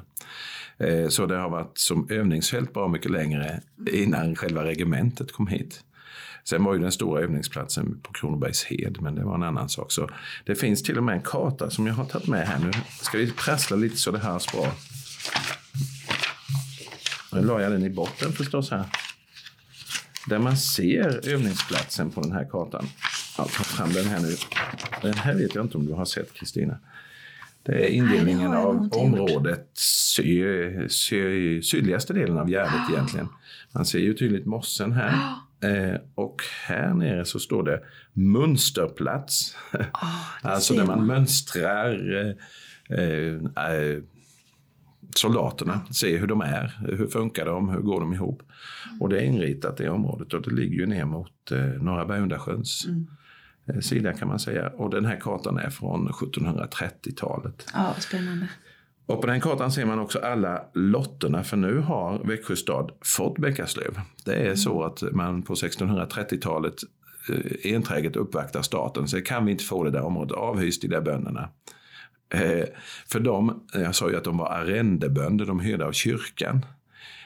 Eh, 0.79 1.07
så 1.09 1.25
det 1.25 1.37
har 1.37 1.49
varit 1.49 1.77
som 1.77 2.07
övningsfält 2.09 2.73
bra 2.73 2.87
mycket 2.87 3.11
längre 3.11 3.61
innan 3.91 4.35
själva 4.35 4.63
regementet 4.63 5.31
kom 5.31 5.47
hit. 5.47 5.83
Sen 6.43 6.63
var 6.63 6.73
ju 6.73 6.79
den 6.79 6.91
stora 6.91 7.21
övningsplatsen 7.21 7.99
på 8.03 8.13
Kronobergshed, 8.13 8.97
men 9.01 9.15
det 9.15 9.23
var 9.23 9.35
en 9.35 9.43
annan 9.43 9.69
sak. 9.69 9.91
Så 9.91 10.09
det 10.45 10.55
finns 10.55 10.83
till 10.83 10.97
och 10.97 11.03
med 11.03 11.15
en 11.15 11.21
karta 11.21 11.69
som 11.69 11.87
jag 11.87 11.93
har 11.93 12.05
tagit 12.05 12.27
med 12.27 12.47
här 12.47 12.59
nu. 12.59 12.71
Ska 13.01 13.17
vi 13.17 13.31
prassla 13.31 13.77
lite 13.77 13.97
så 13.97 14.11
det 14.11 14.19
hörs 14.19 14.51
bra? 14.51 14.71
Nu 17.33 17.41
la 17.41 17.61
jag 17.61 17.71
den 17.71 17.83
i 17.83 17.89
botten 17.89 18.31
förstås 18.31 18.71
här. 18.71 18.85
Där 20.29 20.39
man 20.39 20.57
ser 20.57 21.29
övningsplatsen 21.29 22.11
på 22.11 22.21
den 22.21 22.31
här 22.31 22.45
kartan. 22.49 22.85
Jag 23.37 23.47
tar 23.47 23.63
fram 23.63 23.93
den 23.93 24.05
här 24.05 24.19
nu. 24.19 24.35
Den 25.01 25.13
här 25.13 25.35
vet 25.35 25.55
jag 25.55 25.65
inte 25.65 25.77
om 25.77 25.85
du 25.85 25.93
har 25.93 26.05
sett 26.05 26.33
Kristina. 26.33 26.79
Det 27.67 27.85
är 27.85 27.89
indelningen 27.89 28.51
Nej, 28.51 28.59
av 28.59 28.89
området 28.91 29.69
sy, 29.73 30.43
sy, 30.87 31.61
sydligaste 31.61 32.13
delen 32.13 32.37
av 32.37 32.49
Gärdet 32.49 32.89
oh. 32.89 32.93
egentligen. 32.93 33.27
Man 33.73 33.85
ser 33.85 33.99
ju 33.99 34.13
tydligt 34.13 34.45
mossen 34.45 34.91
här. 34.91 35.13
Oh. 35.13 35.69
Eh, 35.69 35.99
och 36.15 36.41
här 36.67 36.93
nere 36.93 37.25
så 37.25 37.39
står 37.39 37.63
det 37.63 37.81
mönsterplats. 38.13 39.55
Oh, 39.73 39.81
alltså 40.51 40.73
där 40.73 40.85
man 40.85 41.07
mönstrar 41.07 42.15
eh, 42.15 42.99
eh, 42.99 44.01
soldaterna, 45.15 45.85
ser 45.91 46.17
hur 46.17 46.27
de 46.27 46.41
är, 46.41 46.79
hur 46.97 47.07
funkar 47.07 47.45
de, 47.45 47.69
hur 47.69 47.81
går 47.81 47.99
de 47.99 48.13
ihop. 48.13 48.41
Mm. 48.89 49.01
Och 49.01 49.09
det 49.09 49.17
är 49.19 49.23
inritat 49.23 49.81
i 49.81 49.87
området 49.87 50.33
och 50.33 50.41
det 50.41 50.51
ligger 50.51 50.75
ju 50.75 50.85
ner 50.85 51.05
mot 51.05 51.51
eh, 51.51 51.59
Norra 51.59 52.05
Bergundasjöns 52.05 52.85
mm. 52.85 53.07
Eh, 53.67 53.79
sida 53.79 54.13
kan 54.13 54.27
man 54.27 54.39
säga. 54.39 54.69
Och 54.69 54.89
den 54.89 55.05
här 55.05 55.19
kartan 55.19 55.57
är 55.57 55.69
från 55.69 56.09
1730-talet. 56.09 57.65
Ja, 57.73 57.93
spännande. 57.99 58.47
Och 59.05 59.21
på 59.21 59.27
den 59.27 59.41
kartan 59.41 59.71
ser 59.71 59.85
man 59.85 59.99
också 59.99 60.19
alla 60.19 60.61
lotterna 60.73 61.43
för 61.43 61.57
nu 61.57 61.79
har 61.79 62.19
Växjö 62.23 62.55
stad 62.55 62.91
fått 63.01 63.37
Bäckaslöv. 63.37 63.99
Det 64.25 64.35
är 64.35 64.45
mm. 64.45 64.57
så 64.57 64.83
att 64.83 65.03
man 65.11 65.43
på 65.43 65.53
1630-talet 65.53 66.73
eh, 67.29 67.75
enträget 67.75 68.15
uppvaktar 68.15 68.61
staten. 68.61 69.07
Så 69.07 69.21
kan 69.21 69.45
vi 69.45 69.51
inte 69.51 69.63
få 69.63 69.83
det 69.83 69.91
där 69.91 70.01
området 70.01 70.37
avhyst, 70.37 70.81
de 70.81 70.87
där 70.87 71.01
bönderna. 71.01 71.49
Eh, 72.33 72.65
för 73.07 73.19
dem, 73.19 73.67
jag 73.73 73.95
sa 73.95 74.09
ju 74.09 74.17
att 74.17 74.23
de 74.23 74.37
var 74.37 74.47
arrendebönder, 74.47 75.45
de 75.45 75.59
hyrde 75.59 75.85
av 75.85 75.91
kyrkan. 75.91 76.65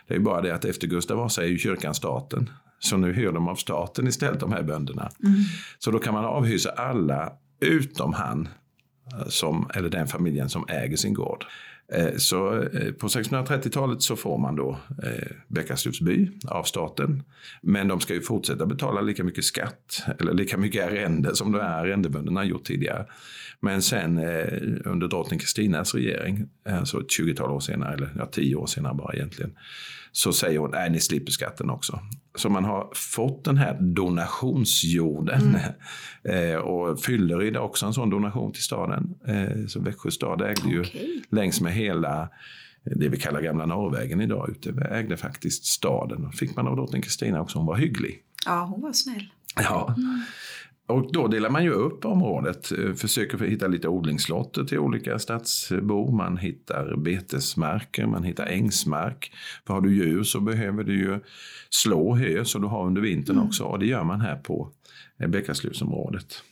Det 0.07 0.15
är 0.15 0.19
bara 0.19 0.41
det 0.41 0.55
att 0.55 0.65
efter 0.65 0.87
Gustav 0.87 1.17
Vasa 1.17 1.43
är 1.43 1.47
ju 1.47 1.57
kyrkan 1.57 1.93
staten. 1.93 2.49
Så 2.83 2.97
nu 2.97 3.13
hyr 3.13 3.31
de 3.31 3.47
av 3.47 3.55
staten 3.55 4.07
istället, 4.07 4.39
de 4.39 4.51
här 4.51 4.63
bönderna. 4.63 5.11
Mm. 5.23 5.35
Så 5.79 5.91
då 5.91 5.99
kan 5.99 6.13
man 6.13 6.25
avhysa 6.25 6.69
alla 6.69 7.33
utom 7.61 8.13
han, 8.13 8.49
eh, 9.13 9.27
som, 9.27 9.69
eller 9.73 9.89
den 9.89 10.07
familjen 10.07 10.49
som 10.49 10.65
äger 10.67 10.97
sin 10.97 11.13
gård. 11.13 11.45
Eh, 11.93 12.15
så 12.17 12.57
eh, 12.57 12.91
på 12.91 13.07
1630-talet 13.07 14.01
så 14.01 14.15
får 14.15 14.37
man 14.37 14.55
då 14.55 14.77
Bäckaslövs 15.47 16.01
by 16.01 16.31
av 16.47 16.63
staten. 16.63 17.23
Men 17.61 17.87
de 17.87 17.99
ska 17.99 18.13
ju 18.13 18.21
fortsätta 18.21 18.65
betala 18.65 19.01
lika 19.01 19.23
mycket 19.23 19.45
skatt, 19.45 20.03
eller 20.19 20.33
lika 20.33 20.57
mycket 20.57 20.87
arrende 20.87 21.35
som 21.35 21.51
de 21.51 21.59
här 21.59 21.83
arrendebönderna 21.83 22.45
gjort 22.45 22.63
tidigare. 22.63 23.05
Men 23.59 23.81
sen 23.81 24.17
under 24.85 25.07
drottning 25.07 25.39
Kristinas 25.39 25.95
regering, 25.95 26.49
alltså 26.69 26.99
ett 26.99 27.07
20-tal 27.07 27.51
år 27.51 27.59
senare, 27.59 27.93
eller 27.93 28.09
ja, 28.17 28.25
10 28.25 28.55
år 28.55 28.65
senare 28.65 28.93
bara 28.93 29.13
egentligen, 29.13 29.53
så 30.11 30.33
säger 30.33 30.59
hon, 30.59 30.71
nej 30.71 30.89
ni 30.89 30.99
slipper 30.99 31.31
skatten 31.31 31.69
också. 31.69 31.99
Så 32.35 32.49
man 32.49 32.65
har 32.65 32.91
fått 32.95 33.45
den 33.45 33.57
här 33.57 33.77
donationsjorden. 33.81 35.41
Mm. 35.41 35.61
Eh, 36.23 36.55
och 36.55 36.99
Fylleryd 36.99 37.55
är 37.55 37.59
också 37.59 37.85
en 37.85 37.93
sån 37.93 38.09
donation 38.09 38.53
till 38.53 38.63
staden. 38.63 39.15
Eh, 39.27 39.67
så 39.67 39.79
Växjö 39.79 40.11
stad 40.11 40.41
ägde 40.41 40.61
okay. 40.61 40.71
ju 40.71 40.85
längs 41.29 41.61
med 41.61 41.73
hela 41.73 42.29
det 42.83 43.09
vi 43.09 43.19
kallar 43.19 43.41
gamla 43.41 43.65
Norrvägen 43.65 44.21
idag 44.21 44.49
ute, 44.49 44.87
ägde 44.91 45.17
faktiskt 45.17 45.65
staden. 45.65 46.31
Fick 46.31 46.55
man 46.55 46.67
av 46.67 46.75
drottning 46.75 47.01
Kristina 47.01 47.41
också, 47.41 47.57
hon 47.57 47.67
var 47.67 47.75
hygglig. 47.75 48.19
Ja, 48.45 48.65
hon 48.65 48.81
var 48.81 48.93
snäll. 48.93 49.27
Ja. 49.55 49.95
Mm. 49.97 50.21
Och 50.91 51.11
då 51.11 51.27
delar 51.27 51.49
man 51.49 51.63
ju 51.63 51.71
upp 51.71 52.05
området, 52.05 52.71
eh, 52.71 52.93
försöker 52.93 53.37
hitta 53.37 53.67
lite 53.67 53.87
odlingslotter 53.87 54.63
till 54.63 54.79
olika 54.79 55.19
stadsbor. 55.19 56.11
Man 56.11 56.37
hittar 56.37 56.95
betesmarker, 56.95 58.05
man 58.05 58.23
hittar 58.23 58.45
ängsmark. 58.45 59.31
För 59.67 59.73
har 59.73 59.81
du 59.81 59.95
djur 59.95 60.23
så 60.23 60.39
behöver 60.39 60.83
du 60.83 60.99
ju 60.99 61.19
slå 61.69 62.15
hö 62.15 62.45
så 62.45 62.59
du 62.59 62.67
har 62.67 62.85
under 62.85 63.01
vintern 63.01 63.35
mm. 63.35 63.47
också. 63.47 63.63
Och 63.63 63.79
det 63.79 63.85
gör 63.85 64.03
man 64.03 64.21
här 64.21 64.35
på 64.35 64.71
eh, 65.19 65.27
Bäckaslusområdet. 65.27 66.43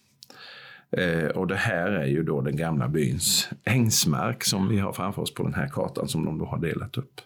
Eh, 0.92 1.28
och 1.28 1.48
det 1.48 1.56
här 1.56 1.92
är 1.92 2.08
ju 2.08 2.24
då 2.24 2.42
den 2.42 2.56
gamla 2.56 2.88
byns 2.88 3.50
ängsmark 3.64 4.44
som 4.44 4.70
vi 4.70 4.80
har 4.80 4.94
framför 4.94 5.22
oss 5.22 5.34
på 5.34 5.44
den 5.44 5.54
här 5.54 5.68
kartan 5.68 6.08
som 6.08 6.26
de 6.26 6.38
då 6.38 6.46
har 6.46 6.60
delat 6.60 6.98
upp. 6.98 7.22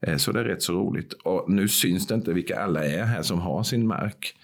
Eh, 0.00 0.16
så 0.16 0.32
det 0.32 0.40
är 0.40 0.44
rätt 0.44 0.62
så 0.62 0.72
roligt. 0.72 1.12
Och 1.12 1.50
nu 1.50 1.68
syns 1.68 2.06
det 2.06 2.14
inte 2.14 2.32
vilka 2.32 2.60
alla 2.60 2.84
är 2.84 3.04
här 3.04 3.22
som 3.22 3.40
har 3.40 3.62
sin 3.62 3.86
mark. 3.86 4.34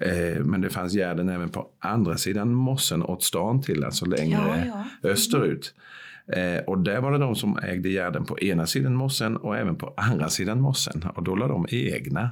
Eh, 0.00 0.44
men 0.44 0.60
det 0.60 0.70
fanns 0.70 0.92
gärden 0.92 1.28
även 1.28 1.48
på 1.48 1.66
andra 1.78 2.16
sidan 2.16 2.54
mossen 2.54 3.02
åt 3.02 3.22
stan 3.22 3.62
till, 3.62 3.84
alltså 3.84 4.06
längre 4.06 4.66
ja, 4.66 4.84
ja. 5.02 5.10
österut. 5.10 5.74
Eh, 6.32 6.64
och 6.66 6.78
där 6.78 7.00
var 7.00 7.12
det 7.12 7.18
de 7.18 7.36
som 7.36 7.58
ägde 7.58 7.88
gärden 7.88 8.24
på 8.24 8.40
ena 8.40 8.66
sidan 8.66 8.94
mossen 8.94 9.36
och 9.36 9.56
även 9.56 9.76
på 9.76 9.94
andra 9.96 10.28
sidan 10.28 10.60
mossen. 10.60 11.04
Och 11.14 11.22
då 11.22 11.36
la 11.36 11.48
de 11.48 11.66
egna 11.70 12.30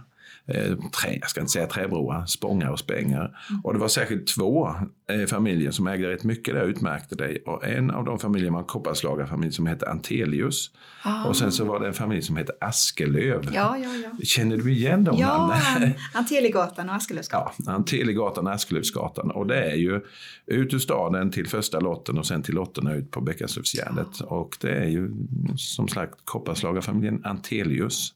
trä, 1.03 1.19
jag 1.21 1.31
ska 1.31 1.41
inte 1.41 1.53
säga 1.53 1.67
träbroar, 1.67 2.27
spångar 2.27 2.71
och 2.71 2.79
spängar. 2.79 3.39
Och 3.65 3.73
det 3.73 3.79
var 3.79 3.89
särskilt 3.89 4.27
två 4.27 4.69
eh, 5.11 5.27
familjer 5.27 5.71
som 5.71 5.87
ägde 5.87 6.09
rätt 6.09 6.25
mycket 6.25 6.55
där 6.55 6.65
utmärkte 6.65 7.15
dig. 7.15 7.43
Och 7.47 7.65
en 7.65 7.91
av 7.91 8.05
de 8.05 8.19
familjerna 8.19 8.53
var 8.53 8.61
en 8.61 8.67
kopparslagarfamilj 8.67 9.53
som 9.53 9.67
hette 9.67 9.91
Antelius. 9.91 10.71
Ah. 11.03 11.29
Och 11.29 11.37
sen 11.37 11.53
så 11.53 11.65
var 11.65 11.81
det 11.81 11.87
en 11.87 11.95
familj 11.95 12.23
som 12.23 12.37
hette 12.37 12.53
Askelöv. 12.61 13.51
Ja, 13.55 13.79
ja, 13.79 13.91
ja. 14.05 14.25
Känner 14.25 14.57
du 14.57 14.73
igen 14.73 15.05
de 15.05 15.19
ja, 15.19 15.47
namnen? 15.47 15.95
Anteligatan 16.15 16.89
och 16.89 16.95
Askelövsgatan. 16.95 17.53
Ja, 17.67 17.73
Anteligatan 17.73 18.47
och 18.47 18.53
Askelövsgatan. 18.53 19.31
Och 19.31 19.47
det 19.47 19.71
är 19.71 19.77
ju 19.77 20.01
ut 20.47 20.75
ur 20.75 20.79
staden 20.79 21.31
till 21.31 21.49
första 21.49 21.81
lotten 21.81 22.19
och 22.19 22.27
sen 22.27 22.43
till 22.43 22.55
lotterna 22.55 22.95
ut 22.95 23.11
på 23.11 23.21
Bäckaslövsgärdet. 23.21 24.21
Och 24.21 24.57
det 24.61 24.75
är 24.75 24.89
ju 24.89 25.11
som 25.57 25.89
sagt 25.89 26.15
kopparslagarfamiljen 26.25 27.25
Antelius. 27.25 28.16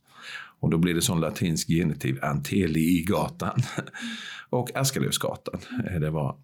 Och 0.60 0.70
då 0.70 0.78
blir 0.78 0.94
det 0.94 1.02
sån 1.02 1.20
latinsk 1.20 1.68
genitiv, 1.68 2.18
Anteligatan. 2.22 3.60
och 4.50 4.76
Askelövsgatan. 4.76 5.60
Eh, 5.86 6.00
det 6.00 6.10
var 6.10 6.36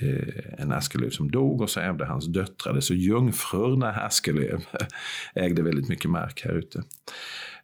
eh, 0.00 0.60
en 0.62 0.72
Askelöv 0.72 1.10
som 1.10 1.30
dog 1.30 1.60
och 1.60 1.70
så 1.70 1.80
ärvde 1.80 2.06
hans 2.06 2.26
döttrar 2.26 2.74
det. 2.74 2.82
Så 2.82 2.94
jungfrurna 2.94 3.90
Askelöv 3.90 4.64
ägde 5.34 5.62
väldigt 5.62 5.88
mycket 5.88 6.10
mark 6.10 6.42
här 6.44 6.52
ute. 6.52 6.82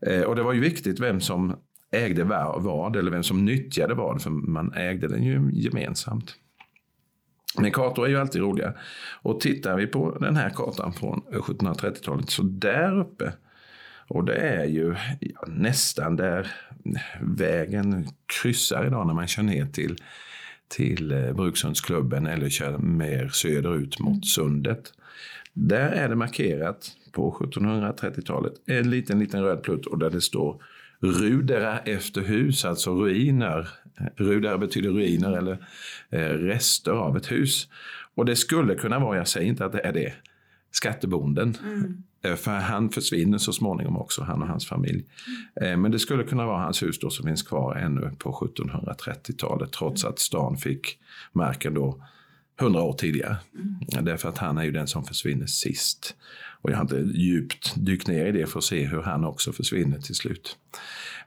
Eh, 0.06 0.22
och 0.22 0.36
det 0.36 0.42
var 0.42 0.52
ju 0.52 0.60
viktigt 0.60 1.00
vem 1.00 1.20
som 1.20 1.56
ägde 1.92 2.24
vad 2.24 2.96
eller 2.96 3.10
vem 3.10 3.22
som 3.22 3.44
nyttjade 3.44 3.94
vad, 3.94 4.22
för 4.22 4.30
man 4.30 4.72
ägde 4.72 5.08
den 5.08 5.22
ju 5.22 5.50
gemensamt. 5.52 6.34
Men 7.60 7.70
kartor 7.70 8.06
är 8.06 8.10
ju 8.10 8.18
alltid 8.18 8.42
roliga. 8.42 8.74
Och 9.22 9.40
tittar 9.40 9.76
vi 9.76 9.86
på 9.86 10.18
den 10.18 10.36
här 10.36 10.50
kartan 10.50 10.92
från 10.92 11.22
1730-talet, 11.32 12.30
så 12.30 12.42
där 12.42 13.00
uppe, 13.00 13.32
och 14.08 14.24
det 14.24 14.34
är 14.36 14.64
ju 14.64 14.94
ja, 15.20 15.44
nästan 15.46 16.16
där 16.16 16.52
vägen 17.20 18.08
kryssar 18.42 18.86
idag 18.86 19.06
när 19.06 19.14
man 19.14 19.26
kör 19.26 19.42
ner 19.42 19.66
till, 19.66 19.96
till 20.68 21.12
eh, 21.12 21.32
Brukssundsklubben 21.32 22.26
eller 22.26 22.48
kör 22.48 22.78
mer 22.78 23.28
söderut 23.28 23.98
mot 24.00 24.26
sundet. 24.26 24.92
Där 25.52 25.90
är 25.90 26.08
det 26.08 26.16
markerat 26.16 26.90
på 27.12 27.32
1730-talet 27.32 28.52
en 28.66 28.90
liten, 28.90 29.18
liten 29.18 29.42
röd 29.42 29.62
plutt 29.62 29.86
och 29.86 29.98
där 29.98 30.10
det 30.10 30.20
står 30.20 30.62
Rudera 31.00 31.78
efter 31.78 32.20
hus, 32.20 32.64
alltså 32.64 32.94
ruiner. 32.94 33.68
Rudera 34.16 34.58
betyder 34.58 34.90
ruiner 34.90 35.38
eller 35.38 35.66
eh, 36.10 36.18
rester 36.18 36.92
av 36.92 37.16
ett 37.16 37.30
hus. 37.30 37.68
Och 38.14 38.24
det 38.24 38.36
skulle 38.36 38.74
kunna 38.74 38.98
vara, 38.98 39.16
jag 39.16 39.28
säger 39.28 39.46
inte 39.46 39.64
att 39.64 39.72
det 39.72 39.80
är 39.80 39.92
det, 39.92 40.12
skattebonden. 40.70 41.56
Mm. 41.64 42.02
Eh, 42.22 42.34
för 42.34 42.50
han 42.50 42.90
försvinner 42.90 43.38
så 43.38 43.52
småningom 43.52 43.96
också, 43.96 44.22
han 44.22 44.42
och 44.42 44.48
hans 44.48 44.66
familj. 44.66 45.04
Mm. 45.60 45.82
Men 45.82 45.90
det 45.90 45.98
skulle 45.98 46.24
kunna 46.24 46.46
vara 46.46 46.62
hans 46.62 46.82
hus 46.82 46.98
då 46.98 47.10
som 47.10 47.26
finns 47.26 47.42
kvar 47.42 47.74
ännu 47.74 48.10
på 48.18 48.32
1730-talet 48.32 49.72
trots 49.72 50.04
att 50.04 50.18
stan 50.18 50.56
fick 50.56 50.98
marken 51.32 51.74
då 51.74 52.04
100 52.60 52.82
år 52.82 52.92
tidigare. 52.92 53.36
Mm. 53.54 54.04
Därför 54.04 54.28
att 54.28 54.38
han 54.38 54.58
är 54.58 54.64
ju 54.64 54.70
den 54.70 54.86
som 54.86 55.04
försvinner 55.04 55.46
sist. 55.46 56.16
Och 56.60 56.70
jag 56.70 56.76
har 56.76 56.82
inte 56.82 57.18
djupt 57.18 57.74
dykt 57.76 58.08
ner 58.08 58.26
i 58.26 58.32
det 58.32 58.46
för 58.46 58.58
att 58.58 58.64
se 58.64 58.86
hur 58.86 59.02
han 59.02 59.24
också 59.24 59.52
försvinner 59.52 59.98
till 59.98 60.14
slut. 60.14 60.56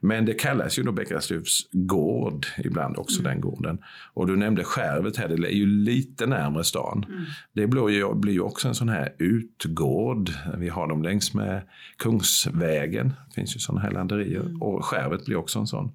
Men 0.04 0.26
det 0.26 0.34
kallas 0.34 0.80
ju 0.80 0.84
då 0.84 0.92
Bäckaslövs 0.92 1.68
gård 1.72 2.46
ibland 2.58 2.98
också, 2.98 3.20
mm. 3.20 3.32
den 3.32 3.42
gården. 3.42 3.78
Och 4.14 4.28
du 4.28 4.36
nämnde 4.36 4.64
Skärvet 4.64 5.18
här, 5.18 5.28
det 5.28 5.48
är 5.48 5.56
ju 5.56 5.66
lite 5.66 6.26
närmare 6.26 6.64
stan. 6.64 7.06
Mm. 7.10 7.24
Det 7.54 7.68
blir 7.68 7.90
ju, 7.90 8.16
blir 8.16 8.34
ju 8.34 8.42
också 8.42 8.68
en 8.68 8.76
sån 8.76 8.90
här 8.90 9.14
utgård. 9.18 10.30
Vi 10.58 10.70
har 10.70 10.88
dem 10.88 11.04
längs 11.04 11.34
med 11.34 11.62
Kungsvägen, 11.98 13.14
det 13.28 13.36
finns 13.36 13.56
ju 13.56 13.60
sådana 13.60 13.82
här 13.82 13.92
landerier. 13.92 14.40
Mm. 14.40 14.62
Och 14.62 14.86
Skärvet 14.86 15.26
blir 15.26 15.36
också 15.36 15.60
en 15.60 15.68
sån. 15.68 15.92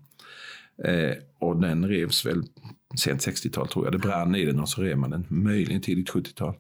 Eh, 0.85 1.13
och 1.39 1.61
den 1.61 1.89
revs 1.89 2.27
väl 2.27 2.43
sent 2.99 3.27
60-tal 3.27 3.69
tror 3.69 3.87
jag. 3.87 3.95
Det 3.95 3.99
brann 3.99 4.35
i 4.35 4.45
den 4.45 4.61
och 4.61 4.69
så 4.69 4.83
rev 4.83 4.99
man 4.99 5.11
den, 5.11 5.27
möjligen 5.29 5.83
tidigt 5.83 6.11
70-tal. 6.11 6.55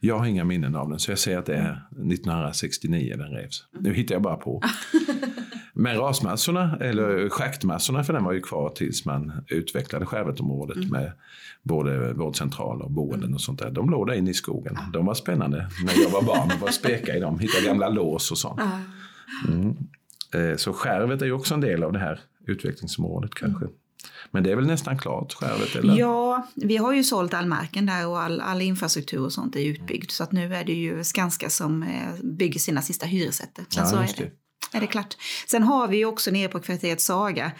Jag 0.00 0.18
har 0.18 0.26
inga 0.26 0.44
minnen 0.44 0.76
av 0.76 0.90
den 0.90 0.98
så 0.98 1.10
jag 1.10 1.18
säger 1.18 1.38
att 1.38 1.46
det 1.46 1.54
är 1.54 1.82
1969 1.90 3.14
den 3.18 3.30
revs. 3.30 3.64
Nu 3.80 3.94
hittar 3.94 4.14
jag 4.14 4.22
bara 4.22 4.36
på. 4.36 4.62
Men 5.80 5.96
rasmassorna, 5.96 6.78
eller 6.80 7.28
schaktmassorna 7.28 8.04
för 8.04 8.12
den 8.12 8.24
var 8.24 8.32
ju 8.32 8.40
kvar 8.40 8.70
tills 8.70 9.04
man 9.04 9.32
utvecklade 9.48 10.06
Skärvetområdet 10.06 10.76
mm. 10.76 10.88
med 10.88 11.12
både 11.62 12.12
vårdcentraler 12.12 12.84
och 12.84 12.90
boenden 12.90 13.34
och 13.34 13.40
sånt 13.40 13.58
där. 13.58 13.70
De 13.70 13.90
låg 13.90 14.06
där 14.06 14.14
inne 14.14 14.30
i 14.30 14.34
skogen. 14.34 14.78
De 14.92 15.06
var 15.06 15.14
spännande 15.14 15.70
när 15.84 16.02
jag 16.02 16.10
var 16.10 16.22
barn 16.22 16.50
och 16.54 16.60
var 16.60 16.70
speka 16.70 17.16
i 17.16 17.20
dem, 17.20 17.38
hitta 17.38 17.60
gamla 17.66 17.88
lås 17.98 18.30
och 18.30 18.38
sånt. 18.38 18.60
Mm. 19.48 19.76
Eh, 20.34 20.56
så 20.56 20.72
Skärvet 20.72 21.22
är 21.22 21.26
ju 21.26 21.32
också 21.32 21.54
en 21.54 21.60
del 21.60 21.82
av 21.82 21.92
det 21.92 21.98
här 21.98 22.20
utvecklingsområdet 22.46 23.34
kanske. 23.34 23.64
Mm. 23.64 23.76
Men 24.30 24.42
det 24.42 24.52
är 24.52 24.56
väl 24.56 24.66
nästan 24.66 24.98
klart, 24.98 25.32
Skärvet? 25.32 25.76
Eller? 25.76 25.98
Ja, 25.98 26.46
vi 26.54 26.76
har 26.76 26.94
ju 26.94 27.04
sålt 27.04 27.34
all 27.34 27.46
marken 27.46 27.86
där 27.86 28.08
och 28.08 28.20
all, 28.20 28.40
all 28.40 28.62
infrastruktur 28.62 29.20
och 29.20 29.32
sånt 29.32 29.56
är 29.56 29.60
utbyggd. 29.60 30.10
Så 30.10 30.22
att 30.22 30.32
nu 30.32 30.54
är 30.54 30.64
det 30.64 30.72
ju 30.72 31.04
Skanska 31.04 31.50
som 31.50 31.82
eh, 31.82 32.14
bygger 32.22 32.60
sina 32.60 32.82
sista 32.82 33.06
hyresrätter. 33.06 33.64
Ja, 33.76 33.84
så 33.84 33.96
är 33.96 34.10
det, 34.16 34.30
är 34.72 34.80
det 34.80 34.86
klart. 34.86 35.16
Sen 35.46 35.62
har 35.62 35.88
vi 35.88 35.96
ju 35.96 36.04
också 36.04 36.30
nere 36.30 36.48
på 36.48 36.60
kvarteret 36.60 37.00
Saga 37.00 37.52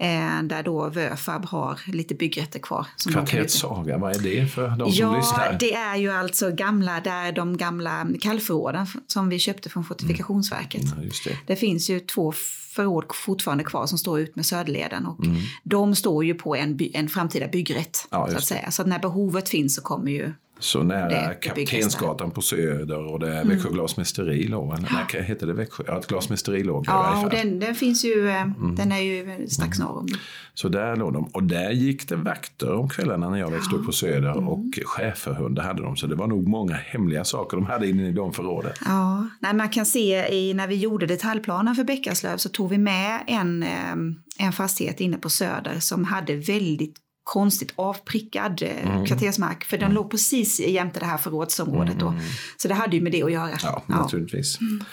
Eh, 0.00 0.42
där 0.42 0.62
då 0.62 0.88
Vöfab 0.88 1.44
har 1.44 1.80
lite 1.86 2.14
byggrätter 2.14 2.58
kvar. 2.58 2.86
Kvarteret 3.12 3.50
Saga, 3.50 3.98
vad 3.98 4.16
är 4.16 4.20
det 4.20 4.46
för 4.46 4.68
de 4.68 4.92
som 4.92 5.04
ja, 5.04 5.16
lyssnar? 5.16 5.56
Det 5.60 5.74
är 5.74 5.96
ju 5.96 6.10
alltså 6.10 6.50
gamla, 6.50 7.00
där 7.00 7.32
de 7.32 7.56
gamla 7.56 8.06
kallförråden 8.20 8.86
som 9.06 9.28
vi 9.28 9.38
köpte 9.38 9.68
från 9.68 9.84
Fortifikationsverket. 9.84 10.82
Mm. 10.92 11.04
Ja, 11.04 11.10
det. 11.24 11.36
det. 11.46 11.56
finns 11.56 11.90
ju 11.90 12.00
två 12.00 12.32
förråd 12.74 13.04
fortfarande 13.14 13.64
kvar 13.64 13.86
som 13.86 13.98
står 13.98 14.20
ut 14.20 14.36
med 14.36 14.46
Söderleden 14.46 15.06
och 15.06 15.24
mm. 15.24 15.36
de 15.62 15.94
står 15.94 16.24
ju 16.24 16.34
på 16.34 16.56
en, 16.56 16.78
en 16.94 17.08
framtida 17.08 17.48
byggrätt. 17.48 18.08
Ja, 18.10 18.28
så 18.30 18.36
att 18.36 18.44
säga. 18.44 18.70
Så 18.70 18.82
att 18.82 18.88
när 18.88 18.98
behovet 18.98 19.48
finns 19.48 19.74
så 19.74 19.82
kommer 19.82 20.10
ju 20.10 20.32
så 20.58 20.82
nära 20.82 21.34
Kaptensgatan 21.34 22.30
på 22.30 22.42
Söder 22.42 23.12
och 23.12 23.20
det 23.20 23.28
är 23.28 23.40
mm. 23.40 23.48
Växjö 23.48 23.70
glasmästeri 23.70 24.48
låg. 24.48 24.74
Ja. 25.12 25.20
heter 25.20 25.46
det 25.46 25.52
Växjö? 25.52 25.84
Ja, 25.86 25.98
ett 25.98 26.06
glasmästeri 26.06 26.64
låg 26.64 26.84
Ja, 26.86 27.24
och 27.24 27.30
den, 27.30 27.60
den, 27.60 27.74
finns 27.74 28.04
ju, 28.04 28.28
eh, 28.28 28.42
mm. 28.42 28.74
den 28.74 28.92
är 28.92 29.00
ju 29.00 29.46
strax 29.48 29.78
mm. 29.78 29.88
norr 29.88 29.98
om. 29.98 30.06
Så 30.54 30.68
där 30.68 30.96
låg 30.96 31.12
de. 31.12 31.24
Och 31.24 31.42
där 31.42 31.70
gick 31.70 32.08
det 32.08 32.16
vakter 32.16 32.74
om 32.74 32.88
kvällarna 32.88 33.30
när 33.30 33.38
jag 33.38 33.50
växte 33.50 33.74
ja. 33.74 33.78
upp 33.78 33.86
på 33.86 33.92
Söder 33.92 34.32
mm. 34.32 34.48
och 34.48 34.64
schäferhundar 34.84 35.62
hade 35.62 35.82
de. 35.82 35.96
Så 35.96 36.06
det 36.06 36.14
var 36.14 36.26
nog 36.26 36.48
många 36.48 36.74
hemliga 36.74 37.24
saker 37.24 37.56
de 37.56 37.66
hade 37.66 37.88
inne 37.88 38.08
i 38.08 38.12
de 38.12 38.32
förråden. 38.32 38.72
Ja, 38.84 39.28
Nej, 39.40 39.54
man 39.54 39.68
kan 39.68 39.86
se 39.86 40.34
i, 40.34 40.54
när 40.54 40.66
vi 40.66 40.74
gjorde 40.74 41.06
detaljplanen 41.06 41.74
för 41.74 41.84
Bäckaslöv 41.84 42.36
så 42.36 42.48
tog 42.48 42.70
vi 42.70 42.78
med 42.78 43.20
en, 43.26 43.62
eh, 43.62 43.96
en 44.38 44.52
fastighet 44.52 45.00
inne 45.00 45.16
på 45.16 45.30
Söder 45.30 45.80
som 45.80 46.04
hade 46.04 46.36
väldigt 46.36 47.07
konstigt 47.28 47.72
avprickad 47.76 48.62
eh, 48.62 48.86
mm. 48.86 49.06
kvartersmark. 49.06 49.64
För 49.64 49.76
den 49.76 49.84
mm. 49.84 49.94
låg 49.94 50.10
precis 50.10 50.60
jämte 50.60 51.00
det 51.00 51.06
här 51.06 51.16
förrådsområdet. 51.16 52.00
Då. 52.00 52.08
Mm. 52.08 52.20
Så 52.56 52.68
det 52.68 52.74
hade 52.74 52.96
ju 52.96 53.02
med 53.02 53.12
det 53.12 53.22
att 53.22 53.32
göra. 53.32 53.50
Ja, 53.62 53.82
ja. 53.86 54.02
naturligtvis. 54.02 54.60
Mm. 54.60 54.84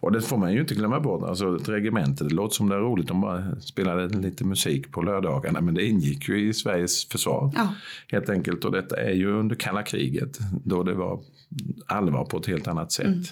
Och 0.00 0.12
det 0.12 0.20
får 0.20 0.36
man 0.36 0.52
ju 0.52 0.60
inte 0.60 0.74
glömma 0.74 1.00
bort. 1.00 1.28
Alltså 1.28 1.56
ett 1.56 1.68
regemente, 1.68 2.24
det 2.24 2.34
låter 2.34 2.54
som 2.54 2.68
det 2.68 2.74
är 2.74 2.80
roligt. 2.80 3.08
De 3.08 3.20
bara 3.20 3.60
spelade 3.60 4.08
lite 4.08 4.44
musik 4.44 4.92
på 4.92 5.02
lördagarna. 5.02 5.60
Men 5.60 5.74
det 5.74 5.86
ingick 5.86 6.28
ju 6.28 6.48
i 6.48 6.54
Sveriges 6.54 7.08
försvar. 7.08 7.52
Ja. 7.56 7.74
Helt 8.08 8.28
enkelt. 8.28 8.64
Och 8.64 8.72
detta 8.72 8.96
är 8.96 9.12
ju 9.12 9.32
under 9.32 9.56
kalla 9.56 9.82
kriget. 9.82 10.38
Då 10.64 10.82
det 10.82 10.94
var 10.94 11.20
allvar 11.86 12.24
på 12.24 12.38
ett 12.38 12.46
helt 12.46 12.68
annat 12.68 12.92
sätt. 12.92 13.06
Mm. 13.06 13.24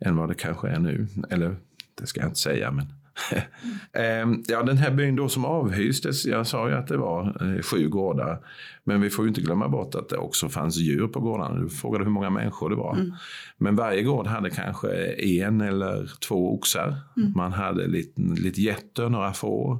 Än 0.00 0.16
vad 0.16 0.28
det 0.28 0.34
kanske 0.34 0.68
är 0.68 0.78
nu. 0.78 1.06
Eller 1.30 1.56
det 2.00 2.06
ska 2.06 2.20
jag 2.20 2.28
inte 2.28 2.40
säga. 2.40 2.70
men. 2.70 3.01
ja, 4.48 4.62
den 4.62 4.76
här 4.76 4.90
byn 4.90 5.16
då 5.16 5.28
som 5.28 5.44
avhystes, 5.44 6.26
jag 6.26 6.46
sa 6.46 6.68
ju 6.68 6.74
att 6.74 6.86
det 6.86 6.96
var 6.96 7.26
eh, 7.40 7.62
sju 7.62 7.88
gårdar. 7.88 8.38
Men 8.84 9.00
vi 9.00 9.10
får 9.10 9.24
ju 9.24 9.28
inte 9.28 9.40
glömma 9.40 9.68
bort 9.68 9.94
att 9.94 10.08
det 10.08 10.16
också 10.16 10.48
fanns 10.48 10.76
djur 10.76 11.08
på 11.08 11.20
gårdarna. 11.20 11.60
Du 11.60 11.68
frågade 11.68 12.04
hur 12.04 12.10
många 12.10 12.30
människor 12.30 12.70
det 12.70 12.76
var. 12.76 12.94
Mm. 12.94 13.12
Men 13.58 13.76
varje 13.76 14.02
gård 14.02 14.26
hade 14.26 14.50
kanske 14.50 14.92
en 15.12 15.60
eller 15.60 16.10
två 16.28 16.54
oxar. 16.54 16.96
Mm. 17.16 17.32
Man 17.36 17.52
hade 17.52 17.86
lite, 17.86 18.20
lite 18.20 18.60
getter, 18.60 19.08
några 19.08 19.32
får. 19.32 19.78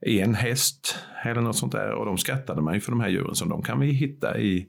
En 0.00 0.34
häst 0.34 0.98
eller 1.24 1.40
något 1.40 1.56
sånt 1.56 1.72
där. 1.72 1.90
Och 1.90 2.06
de 2.06 2.18
skattade 2.18 2.62
man 2.62 2.74
ju 2.74 2.80
för 2.80 2.92
de 2.92 3.00
här 3.00 3.08
djuren. 3.08 3.34
Så 3.34 3.44
de 3.44 3.62
kan 3.62 3.80
vi 3.80 3.86
hitta 3.86 4.38
i 4.38 4.68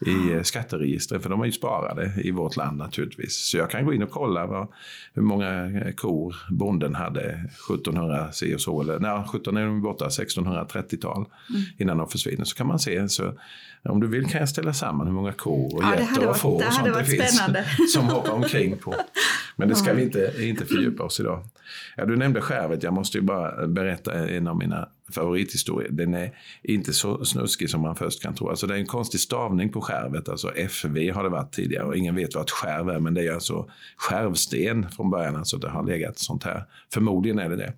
i 0.00 0.32
eh, 0.32 0.42
skatteregistret, 0.42 1.22
för 1.22 1.30
de 1.30 1.40
är 1.40 1.44
ju 1.44 1.52
sparade 1.52 2.12
i 2.16 2.30
vårt 2.30 2.56
land 2.56 2.78
naturligtvis. 2.78 3.36
Så 3.50 3.56
jag 3.56 3.70
kan 3.70 3.84
gå 3.84 3.94
in 3.94 4.02
och 4.02 4.10
kolla 4.10 4.46
vad, 4.46 4.68
hur 5.14 5.22
många 5.22 5.64
eh, 5.64 5.92
kor 5.92 6.36
bonden 6.50 6.94
hade 6.94 7.20
1700 7.20 8.32
se 8.32 8.54
och 8.54 8.60
så, 8.60 8.80
eller 8.80 8.98
nej, 8.98 9.24
17 9.32 9.56
är 9.56 9.66
de 9.66 9.82
borta, 9.82 10.08
1630-tal 10.08 11.16
mm. 11.16 11.62
innan 11.78 11.98
de 11.98 12.08
försvinner. 12.08 12.44
Så 12.44 12.56
kan 12.56 12.66
man 12.66 12.78
se, 12.78 13.08
så, 13.08 13.32
om 13.82 14.00
du 14.00 14.06
vill 14.06 14.26
kan 14.26 14.40
jag 14.40 14.48
ställa 14.48 14.72
samman 14.72 15.06
hur 15.06 15.14
många 15.14 15.32
kor 15.32 15.76
och 15.76 15.82
ja, 15.82 16.00
getter 16.00 16.28
och 16.28 16.36
får 16.36 16.66
och 16.66 16.72
sånt 16.72 16.94
det 16.94 17.04
finns 17.04 17.92
som 17.92 18.04
hoppar 18.04 18.32
omkring 18.32 18.76
på. 18.76 18.94
Men 19.56 19.68
det 19.68 19.74
ska 19.74 19.92
vi 19.92 20.02
inte, 20.02 20.32
inte 20.38 20.64
fördjupa 20.64 21.02
oss 21.02 21.20
idag. 21.20 21.44
Ja, 21.96 22.04
du 22.04 22.16
nämnde 22.16 22.40
skärvet, 22.40 22.82
jag 22.82 22.92
måste 22.92 23.18
ju 23.18 23.22
bara 23.22 23.66
berätta 23.66 24.28
en 24.28 24.48
av 24.48 24.56
mina 24.56 24.88
favorithistoria. 25.14 25.88
Den 25.90 26.14
är 26.14 26.34
inte 26.62 26.92
så 26.92 27.24
snuskig 27.24 27.70
som 27.70 27.80
man 27.80 27.96
först 27.96 28.22
kan 28.22 28.34
tro. 28.34 28.48
Alltså 28.48 28.66
det 28.66 28.74
är 28.74 28.78
en 28.78 28.86
konstig 28.86 29.20
stavning 29.20 29.72
på 29.72 29.80
skärvet. 29.80 30.28
Alltså 30.28 30.52
FV 30.68 31.10
har 31.10 31.22
det 31.22 31.28
varit 31.28 31.52
tidigare 31.52 31.84
och 31.84 31.96
ingen 31.96 32.14
vet 32.14 32.34
vad 32.34 32.44
ett 32.44 32.50
skärv 32.50 32.88
är. 32.88 33.00
Men 33.00 33.14
det 33.14 33.26
är 33.26 33.32
alltså 33.32 33.70
skärvsten 33.96 34.90
från 34.90 35.10
början. 35.10 35.36
Alltså 35.36 35.56
det 35.56 35.68
har 35.68 35.86
legat 35.86 36.18
sånt 36.18 36.44
här. 36.44 36.64
Förmodligen 36.94 37.38
är 37.38 37.48
det 37.48 37.56
det. 37.56 37.72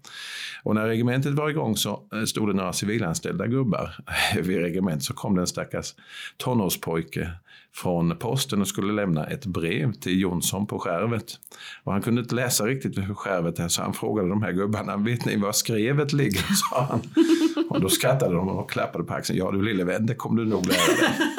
Och 0.63 0.75
när 0.75 0.87
regementet 0.87 1.35
var 1.35 1.51
igång 1.51 1.77
så 1.77 2.09
eh, 2.15 2.25
stod 2.25 2.49
det 2.49 2.53
några 2.53 2.73
civilanställda 2.73 3.47
gubbar 3.47 3.97
vid 4.43 4.59
regementet. 4.59 5.03
Så 5.03 5.15
kom 5.15 5.35
det 5.35 5.41
en 5.41 5.47
stackars 5.47 5.95
tonårspojke 6.37 7.31
från 7.75 8.17
posten 8.17 8.61
och 8.61 8.69
skulle 8.69 8.93
lämna 8.93 9.27
ett 9.27 9.47
brev 9.47 9.93
till 9.93 10.21
Jonsson 10.21 10.67
på 10.67 10.79
skärvet. 10.79 11.39
Och 11.85 11.93
han 11.93 12.03
kunde 12.03 12.23
inte 12.23 12.35
läsa 12.35 12.67
riktigt 12.67 12.99
hur 12.99 13.15
skärvet 13.15 13.59
är 13.59 13.69
så 13.69 13.83
han 13.83 13.93
frågade 13.93 14.29
de 14.29 14.43
här 14.43 14.53
gubbarna, 14.53 14.97
vet 14.97 15.25
ni 15.25 15.37
var 15.37 15.53
skrevet 15.53 16.13
ligger? 16.13 16.43
sa 16.71 16.87
han. 16.91 17.01
Och 17.71 17.81
då 17.81 17.89
skrattade 17.89 18.35
de 18.35 18.49
och 18.49 18.71
klappade 18.71 19.05
på 19.05 19.15
axeln. 19.15 19.39
Ja 19.39 19.51
du 19.51 19.63
lille 19.63 19.85
vän, 19.85 20.07
det 20.07 20.15
kommer 20.15 20.43
du 20.43 20.49
nog 20.49 20.67
lära 20.67 20.77
dig. 20.77 21.09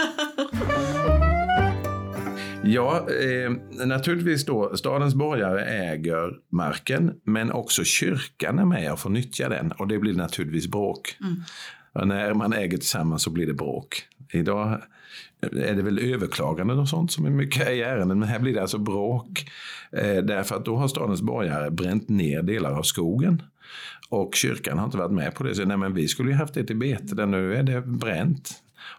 Ja, 2.64 3.08
eh, 3.10 3.52
naturligtvis 3.86 4.46
då, 4.46 4.78
stadens 4.78 5.16
borgare 5.16 5.66
äger 5.66 6.40
marken, 6.52 7.14
men 7.24 7.52
också 7.52 7.84
kyrkan 7.84 8.60
är 8.60 8.66
med 8.66 8.92
och 8.92 9.00
får 9.00 9.10
nyttja 9.10 9.50
den 9.50 9.72
och 9.72 9.88
det 9.88 10.00
blir 10.00 10.14
naturligtvis 10.14 10.68
bråk. 10.68 11.18
Mm. 11.22 12.08
när 12.08 12.34
man 12.34 12.54
äger 12.54 12.78
tillsammans 12.78 13.24
så 13.24 13.30
blir 13.30 13.48
det 13.48 13.54
bråk. 13.54 14.04
Idag 14.34 14.82
är 15.42 15.76
det 15.76 15.82
väl 15.82 16.00
överklaganden 16.00 16.80
och 16.80 16.90
sånt 16.90 17.12
som 17.12 17.26
är 17.26 17.30
mycket 17.30 17.70
i 17.70 17.82
ärenden, 17.82 18.20
men 18.20 18.30
här 18.30 18.40
blir 18.40 18.54
det 18.54 18.62
alltså 18.62 18.78
bråk. 18.78 19.46
Eh, 19.92 20.24
därför 20.24 20.56
att 20.56 20.66
då 20.66 20.76
har 20.76 20.88
stadens 20.88 21.22
borgare 21.22 21.72
bränt 21.72 22.10
ner 22.10 22.42
delar 22.42 22.72
av 22.72 22.84
skogen. 22.84 23.42
Och 24.12 24.36
kyrkan 24.36 24.78
har 24.78 24.86
inte 24.86 24.98
varit 24.98 25.12
med 25.12 25.36
på 25.36 25.44
det. 25.44 25.56
Så 25.56 25.66
nej, 25.66 25.78
men 25.78 25.94
vi 25.94 26.08
skulle 26.08 26.30
ju 26.30 26.36
haft 26.36 26.54
det 26.54 26.64
till 26.64 26.76
bete, 26.76 27.16
där 27.16 27.26
nu 27.26 27.56
är 27.56 27.64
det 27.64 27.82
bränt. 27.82 28.50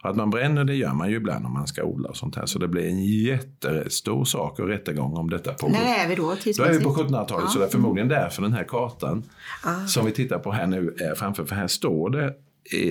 Och 0.02 0.10
att 0.10 0.16
man 0.16 0.30
bränner 0.30 0.64
det 0.64 0.74
gör 0.74 0.92
man 0.94 1.10
ju 1.10 1.16
ibland 1.16 1.46
om 1.46 1.52
man 1.52 1.66
ska 1.66 1.82
odla 1.82 2.08
och 2.08 2.16
sånt 2.16 2.36
här. 2.36 2.46
Så 2.46 2.58
det 2.58 2.68
blir 2.68 2.88
en 2.88 3.04
jättestor 3.04 4.24
sak 4.24 4.58
och 4.58 4.68
rättegång 4.68 5.16
om 5.16 5.30
detta 5.30 5.52
pågår. 5.52 5.72
När 5.72 6.04
är 6.04 6.08
vi 6.08 6.14
då 6.14 6.36
Då 6.56 6.64
är 6.64 6.72
vi 6.72 6.84
på 6.84 6.94
1700-talet, 6.94 7.44
ja. 7.46 7.48
så 7.48 7.58
det 7.58 7.64
är 7.64 7.68
förmodligen 7.68 8.08
därför 8.08 8.42
den 8.42 8.52
här 8.52 8.64
kartan 8.64 9.22
ah. 9.64 9.86
som 9.86 10.06
vi 10.06 10.12
tittar 10.12 10.38
på 10.38 10.52
här 10.52 10.66
nu 10.66 10.94
är 10.98 11.14
framför. 11.14 11.44
För 11.44 11.54
här 11.54 11.66
står 11.66 12.10
det 12.10 12.34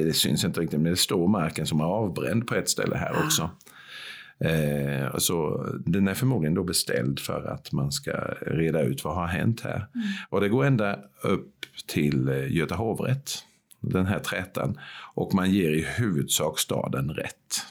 det 0.05 0.15
syns 0.15 0.43
inte 0.43 0.60
riktigt, 0.60 0.79
men 0.79 0.91
det 0.91 0.97
står 0.97 1.27
marken 1.27 1.67
som 1.67 1.79
är 1.79 1.86
avbränd 1.86 2.47
på 2.47 2.55
ett 2.55 2.69
ställe 2.69 2.95
här 2.95 3.15
ah. 3.15 3.25
också. 3.25 3.49
Eh, 4.43 5.17
så 5.17 5.65
den 5.86 6.08
är 6.08 6.13
förmodligen 6.13 6.54
då 6.54 6.63
beställd 6.63 7.19
för 7.19 7.43
att 7.43 7.71
man 7.71 7.91
ska 7.91 8.12
reda 8.41 8.82
ut 8.82 9.04
vad 9.04 9.15
har 9.15 9.27
hänt 9.27 9.62
här. 9.62 9.88
Mm. 9.95 10.08
Och 10.30 10.41
det 10.41 10.49
går 10.49 10.65
ända 10.65 10.99
upp 11.21 11.65
till 11.88 12.27
eh, 12.27 12.51
Göta 12.51 12.75
hovrätt, 12.75 13.32
den 13.80 14.06
här 14.06 14.19
trätan. 14.19 14.80
Och 15.13 15.34
man 15.34 15.51
ger 15.51 15.71
i 15.71 15.86
huvudsak 15.97 16.60
staden 16.60 17.10
rätt. 17.10 17.65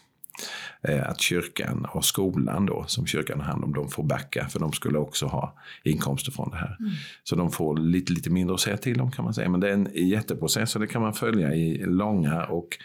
Eh, 0.82 1.08
att 1.08 1.20
kyrkan 1.20 1.86
och 1.92 2.04
skolan 2.04 2.66
då, 2.66 2.84
som 2.86 3.06
kyrkan 3.06 3.40
har 3.40 3.46
hand 3.46 3.64
om, 3.64 3.72
de 3.72 3.88
får 3.88 4.02
backa 4.02 4.48
för 4.48 4.60
de 4.60 4.72
skulle 4.72 4.98
också 4.98 5.26
ha 5.26 5.58
inkomster 5.84 6.32
från 6.32 6.50
det 6.50 6.56
här. 6.56 6.76
Mm. 6.80 6.92
Så 7.24 7.36
de 7.36 7.50
får 7.50 7.76
lite, 7.76 8.12
lite 8.12 8.30
mindre 8.30 8.54
att 8.54 8.60
säga 8.60 8.76
till 8.76 9.00
om 9.00 9.10
kan 9.10 9.24
man 9.24 9.34
säga. 9.34 9.48
Men 9.48 9.60
det 9.60 9.68
är 9.68 9.72
en 9.72 9.88
jätteprocess 9.94 10.74
och 10.74 10.80
det 10.80 10.86
kan 10.86 11.02
man 11.02 11.14
följa 11.14 11.54
i 11.54 11.84
långa 11.86 12.44
och 12.44 12.78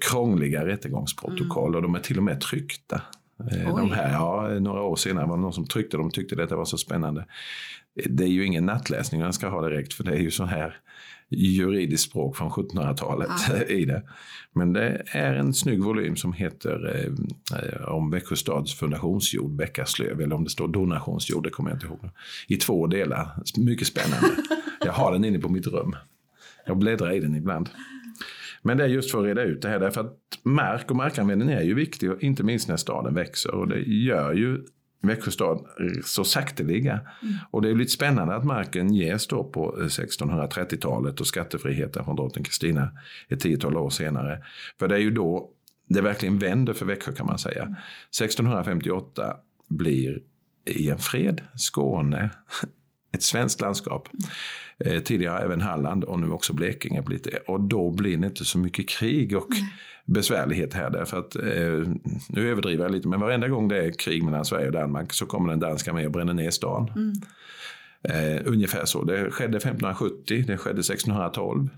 krångliga 0.00 0.66
rättegångsprotokoll 0.66 1.68
mm. 1.68 1.76
och 1.76 1.82
de 1.82 1.94
är 1.94 2.00
till 2.00 2.18
och 2.18 2.24
med 2.24 2.40
tryckta. 2.40 3.02
Eh, 3.52 3.76
de 3.76 3.92
här, 3.92 4.12
ja, 4.12 4.58
några 4.60 4.82
år 4.82 4.96
senare 4.96 5.26
var 5.26 5.36
det 5.36 5.42
någon 5.42 5.52
som 5.52 5.66
tryckte 5.66 5.96
dem 5.96 6.06
och 6.06 6.14
tyckte 6.14 6.36
detta 6.36 6.56
var 6.56 6.64
så 6.64 6.78
spännande. 6.78 7.26
Det 8.04 8.24
är 8.24 8.28
ju 8.28 8.46
ingen 8.46 8.66
nattläsning 8.66 9.20
man 9.20 9.32
ska 9.32 9.48
ha 9.48 9.68
direkt 9.68 9.92
för 9.92 10.04
det 10.04 10.12
är 10.12 10.20
ju 10.20 10.30
så 10.30 10.44
här 10.44 10.76
juridiskt 11.36 12.10
språk 12.10 12.36
från 12.36 12.50
1700-talet 12.50 13.30
ja. 13.48 13.62
i 13.68 13.84
det. 13.84 14.02
Men 14.52 14.72
det 14.72 15.02
är 15.06 15.34
en 15.34 15.54
snygg 15.54 15.82
volym 15.82 16.16
som 16.16 16.32
heter 16.32 17.06
eh, 17.52 17.88
om 17.88 18.10
Växjö 18.10 18.36
stads 18.36 18.74
fundationsjord, 18.74 19.56
Bäckaslöv, 19.56 20.20
eller 20.20 20.36
om 20.36 20.44
det 20.44 20.50
står 20.50 20.68
donationsjord, 20.68 21.44
det 21.44 21.50
kommer 21.50 21.70
jag 21.70 21.76
inte 21.76 21.86
ihåg. 21.86 22.10
I 22.48 22.56
två 22.56 22.86
delar, 22.86 23.42
mycket 23.56 23.86
spännande. 23.86 24.28
jag 24.84 24.92
har 24.92 25.12
den 25.12 25.24
inne 25.24 25.38
på 25.38 25.48
mitt 25.48 25.66
rum. 25.66 25.96
Jag 26.66 26.78
bläddrar 26.78 27.12
i 27.12 27.20
den 27.20 27.34
ibland. 27.34 27.70
Men 28.62 28.76
det 28.76 28.84
är 28.84 28.88
just 28.88 29.10
för 29.10 29.18
att 29.18 29.24
reda 29.24 29.42
ut 29.42 29.62
det 29.62 29.68
här, 29.68 29.80
därför 29.80 30.00
att 30.00 30.18
mark 30.42 30.90
och 30.90 30.96
markanvändning 30.96 31.50
är 31.50 31.62
ju 31.62 31.74
viktig, 31.74 32.10
inte 32.20 32.42
minst 32.42 32.68
när 32.68 32.76
staden 32.76 33.14
växer. 33.14 33.54
Och 33.54 33.68
det 33.68 33.80
gör 33.80 34.32
ju 34.32 34.64
Växjö 35.02 35.30
stad 35.30 35.66
så 36.04 36.24
sakteliga. 36.24 36.92
Mm. 36.92 37.34
Och 37.50 37.62
det 37.62 37.70
är 37.70 37.74
lite 37.74 37.92
spännande 37.92 38.34
att 38.34 38.44
marken 38.44 38.94
ges 38.94 39.26
då 39.26 39.44
på 39.44 39.76
1630-talet 39.78 41.20
och 41.20 41.26
skattefriheten 41.26 42.04
från 42.04 42.16
drottning 42.16 42.44
Kristina 42.44 42.90
ett 43.28 43.40
tiotal 43.40 43.76
år 43.76 43.90
senare. 43.90 44.44
För 44.78 44.88
det 44.88 44.94
är 44.94 44.98
ju 44.98 45.10
då 45.10 45.50
det 45.88 46.00
verkligen 46.00 46.38
vänder 46.38 46.72
för 46.72 46.86
Växjö 46.86 47.12
kan 47.12 47.26
man 47.26 47.38
säga. 47.38 47.62
Mm. 47.62 47.74
1658 48.20 49.36
blir 49.68 50.20
i 50.64 50.90
en 50.90 50.98
fred 50.98 51.40
Skåne 51.56 52.30
ett 53.12 53.22
svenskt 53.22 53.60
landskap. 53.60 54.08
Eh, 54.78 55.02
tidigare 55.02 55.44
även 55.44 55.60
Halland 55.60 56.04
och 56.04 56.20
nu 56.20 56.30
också 56.30 56.52
Blekinge. 56.52 57.02
Blivit 57.02 57.24
det. 57.24 57.38
Och 57.46 57.60
då 57.60 57.90
blir 57.90 58.16
det 58.16 58.26
inte 58.26 58.44
så 58.44 58.58
mycket 58.58 58.88
krig 58.88 59.36
och 59.36 59.50
mm 59.50 59.66
besvärlighet 60.04 60.74
här. 60.74 60.90
Därför 60.90 61.18
att, 61.18 61.36
eh, 61.36 61.94
nu 62.28 62.50
överdriver 62.50 62.84
jag 62.84 62.92
lite, 62.92 63.08
men 63.08 63.20
varenda 63.20 63.48
gång 63.48 63.68
det 63.68 63.84
är 63.84 63.92
krig 63.92 64.22
mellan 64.22 64.44
Sverige 64.44 64.66
och 64.66 64.72
Danmark 64.72 65.12
så 65.12 65.26
kommer 65.26 65.50
den 65.50 65.60
danska 65.60 65.92
med 65.92 66.06
och 66.06 66.12
bränner 66.12 66.34
ner 66.34 66.50
stan. 66.50 66.92
Mm. 66.96 67.12
Eh, 68.04 68.42
ungefär 68.44 68.84
så. 68.84 69.04
Det 69.04 69.30
skedde 69.30 69.56
1570, 69.56 70.44
det 70.46 70.58
skedde 70.58 70.80
1612. 70.80 71.68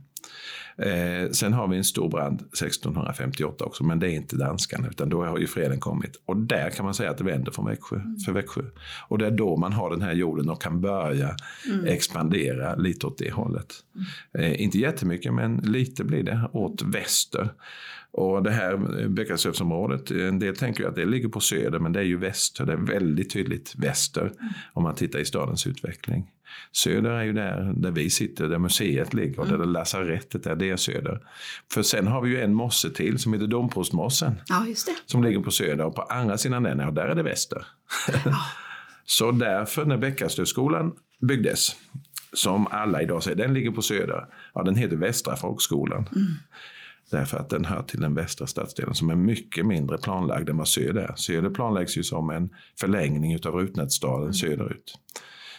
Eh, 0.76 1.30
sen 1.30 1.52
har 1.52 1.68
vi 1.68 1.76
en 1.76 1.84
stor 1.84 2.08
brand 2.08 2.40
1658 2.40 3.64
också, 3.64 3.84
men 3.84 3.98
det 3.98 4.10
är 4.10 4.14
inte 4.14 4.36
danskarna 4.36 4.88
utan 4.88 5.08
då 5.08 5.24
har 5.24 5.38
ju 5.38 5.46
freden 5.46 5.80
kommit. 5.80 6.22
Och 6.24 6.36
där 6.36 6.70
kan 6.70 6.84
man 6.84 6.94
säga 6.94 7.10
att 7.10 7.18
det 7.18 7.24
vänder 7.24 7.52
från 7.52 7.66
Växjö, 7.66 7.96
mm. 7.96 8.16
för 8.16 8.32
Växjö. 8.32 8.62
Och 9.08 9.18
det 9.18 9.26
är 9.26 9.30
då 9.30 9.56
man 9.56 9.72
har 9.72 9.90
den 9.90 10.02
här 10.02 10.12
jorden 10.12 10.50
och 10.50 10.62
kan 10.62 10.80
börja 10.80 11.36
mm. 11.70 11.86
expandera 11.86 12.74
lite 12.74 13.06
åt 13.06 13.18
det 13.18 13.32
hållet. 13.32 13.74
Mm. 13.94 14.52
Eh, 14.52 14.62
inte 14.62 14.78
jättemycket, 14.78 15.34
men 15.34 15.56
lite 15.56 16.04
blir 16.04 16.22
det 16.22 16.48
åt 16.52 16.82
väster. 16.82 17.50
Och 18.16 18.42
det 18.42 18.50
här 18.50 18.76
Bäckasövsområdet, 19.08 20.10
en 20.10 20.38
del 20.38 20.56
tänker 20.56 20.88
att 20.88 20.94
det 20.94 21.04
ligger 21.04 21.28
på 21.28 21.40
söder 21.40 21.78
men 21.78 21.92
det 21.92 22.00
är 22.00 22.04
ju 22.04 22.16
väster. 22.16 22.66
Det 22.66 22.72
är 22.72 22.76
väldigt 22.76 23.32
tydligt 23.32 23.74
väster 23.76 24.20
mm. 24.20 24.52
om 24.72 24.82
man 24.82 24.94
tittar 24.94 25.18
i 25.18 25.24
stadens 25.24 25.66
utveckling. 25.66 26.30
Söder 26.72 27.10
är 27.10 27.22
ju 27.22 27.32
där, 27.32 27.72
där 27.76 27.90
vi 27.90 28.10
sitter, 28.10 28.48
där 28.48 28.58
museet 28.58 29.14
ligger 29.14 29.40
och 29.40 29.46
mm. 29.46 29.58
där 29.58 29.66
lasarettet 29.66 30.46
är, 30.46 30.56
det 30.56 30.70
är 30.70 30.76
söder. 30.76 31.20
För 31.72 31.82
sen 31.82 32.06
har 32.06 32.20
vi 32.20 32.30
ju 32.30 32.40
en 32.40 32.54
mosse 32.54 32.90
till 32.90 33.18
som 33.18 33.32
heter 33.32 33.46
Domprostmossen. 33.46 34.34
Ja. 34.46 34.66
Som 35.06 35.24
ligger 35.24 35.40
på 35.40 35.50
söder 35.50 35.84
och 35.84 35.94
på 35.94 36.02
andra 36.02 36.38
sidan 36.38 36.62
den, 36.62 36.78
ja, 36.78 36.90
där 36.90 37.06
är 37.06 37.14
det 37.14 37.22
väster. 37.22 37.66
Ja. 38.24 38.36
Så 39.04 39.30
därför 39.30 39.84
när 39.84 39.96
Bäckastöskolan 39.96 40.92
byggdes, 41.20 41.76
som 42.32 42.66
alla 42.66 43.02
idag 43.02 43.22
säger, 43.22 43.36
den 43.36 43.54
ligger 43.54 43.70
på 43.70 43.82
söder. 43.82 44.26
Ja, 44.54 44.62
den 44.62 44.74
heter 44.74 44.96
Västra 44.96 45.36
folkskolan. 45.36 46.08
Mm. 46.16 46.26
Därför 47.10 47.38
att 47.38 47.50
den 47.50 47.64
hör 47.64 47.82
till 47.82 48.00
den 48.00 48.14
västra 48.14 48.46
stadsdelen 48.46 48.94
som 48.94 49.10
är 49.10 49.14
mycket 49.14 49.66
mindre 49.66 49.98
planlagd 49.98 50.48
än 50.48 50.56
vad 50.56 50.68
Söder 50.68 51.00
är. 51.00 51.14
Söder 51.16 51.50
planläggs 51.50 51.98
ju 51.98 52.02
som 52.02 52.30
en 52.30 52.50
förlängning 52.80 53.38
av 53.46 53.54
Rutnätsstaden 53.54 54.22
mm. 54.22 54.34
söderut. 54.34 54.98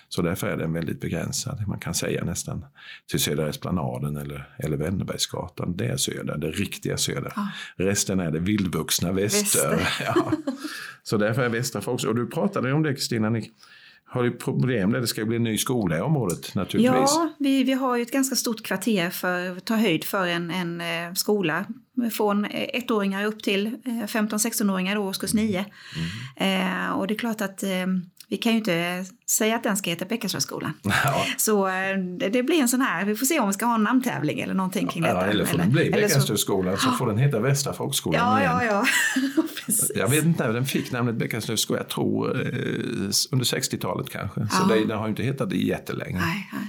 Så 0.10 0.22
därför 0.22 0.48
är 0.48 0.58
den 0.58 0.74
väldigt 0.74 1.02
begränsad. 1.02 1.68
Man 1.68 1.80
kan 1.80 1.94
säga 1.94 2.24
nästan 2.24 2.66
till 3.10 3.20
Södra 3.20 3.50
Esplanaden 3.50 4.18
eller, 4.18 4.56
eller 4.60 4.78
Wennerbergsgatan. 4.78 5.78
Det 5.78 5.86
är 5.86 5.98
söder, 5.98 6.38
det 6.38 6.52
riktiga 6.52 6.98
söder. 6.98 7.34
Ah. 7.36 7.48
Resten 7.76 8.20
är 8.20 8.32
det 8.32 8.40
vildvuxna 8.40 9.12
väster. 9.12 9.70
väster. 9.70 9.90
Ja. 10.16 10.32
Så 11.04 11.18
därför 11.18 11.42
är 11.42 11.50
västra 11.50 11.82
folk. 11.82 12.04
Och 12.04 12.16
du 12.16 12.28
pratade 12.28 12.74
om 12.74 12.84
det 12.84 12.94
Kristina, 12.94 13.30
har 14.16 14.24
du 14.24 14.32
problem 14.32 14.92
där 14.92 15.02
det 15.02 15.08
ska 15.08 15.26
bli 15.26 15.36
en 15.36 15.44
ny 15.44 15.58
skola 15.58 15.98
i 15.98 16.02
området 16.02 16.56
naturligtvis? 16.56 17.12
Ja, 17.16 17.30
vi, 17.40 17.64
vi 17.64 17.74
har 17.74 17.96
ju 17.96 18.02
ett 18.02 18.12
ganska 18.12 18.36
stort 18.36 18.64
kvarter 18.64 19.10
för 19.10 19.58
att 19.58 19.66
ta 19.66 19.76
höjd 19.76 20.04
för 20.04 20.28
en, 20.28 20.52
en 20.52 20.82
eh, 20.82 21.14
skola 21.14 21.66
från 22.12 22.46
ettåringar 22.46 23.26
upp 23.26 23.44
till 23.44 23.78
15-16-åringar, 23.86 24.96
eh, 24.96 25.02
årskurs 25.02 25.34
9. 25.34 25.66
Mm. 26.38 26.86
Eh, 26.86 26.92
och 26.92 27.08
det 27.08 27.14
är 27.14 27.18
klart 27.18 27.42
att 27.42 27.64
eh, 27.64 27.70
vi 28.28 28.38
kan 28.38 28.52
ju 28.52 28.58
inte 28.58 29.06
säga 29.30 29.56
att 29.56 29.64
den 29.64 29.78
ska 29.78 29.90
heta 29.90 30.06
Bäckasjöskolan. 30.06 30.74
Ja. 31.06 31.26
Så 31.38 31.68
eh, 31.68 31.98
det 32.32 32.44
blir 32.44 32.62
en 32.62 32.68
sån 32.68 32.82
här, 32.82 33.06
vi 33.06 33.16
får 33.16 33.26
se 33.26 33.40
om 33.40 33.48
vi 33.48 33.54
ska 33.54 33.66
ha 33.66 33.76
en 33.76 33.84
namntävling 33.84 34.40
eller 34.40 34.54
någonting 34.54 34.88
kring 34.88 35.04
ja, 35.04 35.14
detta. 35.14 35.26
Eller 35.26 35.46
får 35.46 35.58
den 35.58 35.72
bli 35.72 35.92
Bäckasjöskolan 35.92 36.78
så, 36.78 36.84
så 36.84 36.92
får 36.92 37.08
den 37.08 37.18
heta 37.18 37.40
Västra 37.40 37.74
folkskolan 37.74 38.22
ja, 38.22 38.40
igen. 38.40 38.76
Ja, 38.76 38.86
ja. 39.26 39.94
jag 39.96 40.08
vet 40.08 40.26
inte 40.26 40.48
när 40.48 40.54
den 40.54 40.66
fick 40.66 40.92
namnet 40.92 41.16
Bäckasjöskolan, 41.16 41.82
jag 41.82 41.90
tror 41.90 42.36
eh, 42.36 43.10
under 43.32 43.46
60-talet 43.46 44.10
kanske. 44.10 44.48
Så 44.52 44.68
det, 44.68 44.86
den 44.86 44.98
har 44.98 45.06
ju 45.06 45.10
inte 45.10 45.24
hetat 45.24 45.50
det 45.50 45.58
jättelänge. 45.58 46.20
Nej, 46.20 46.50
nej. 46.54 46.62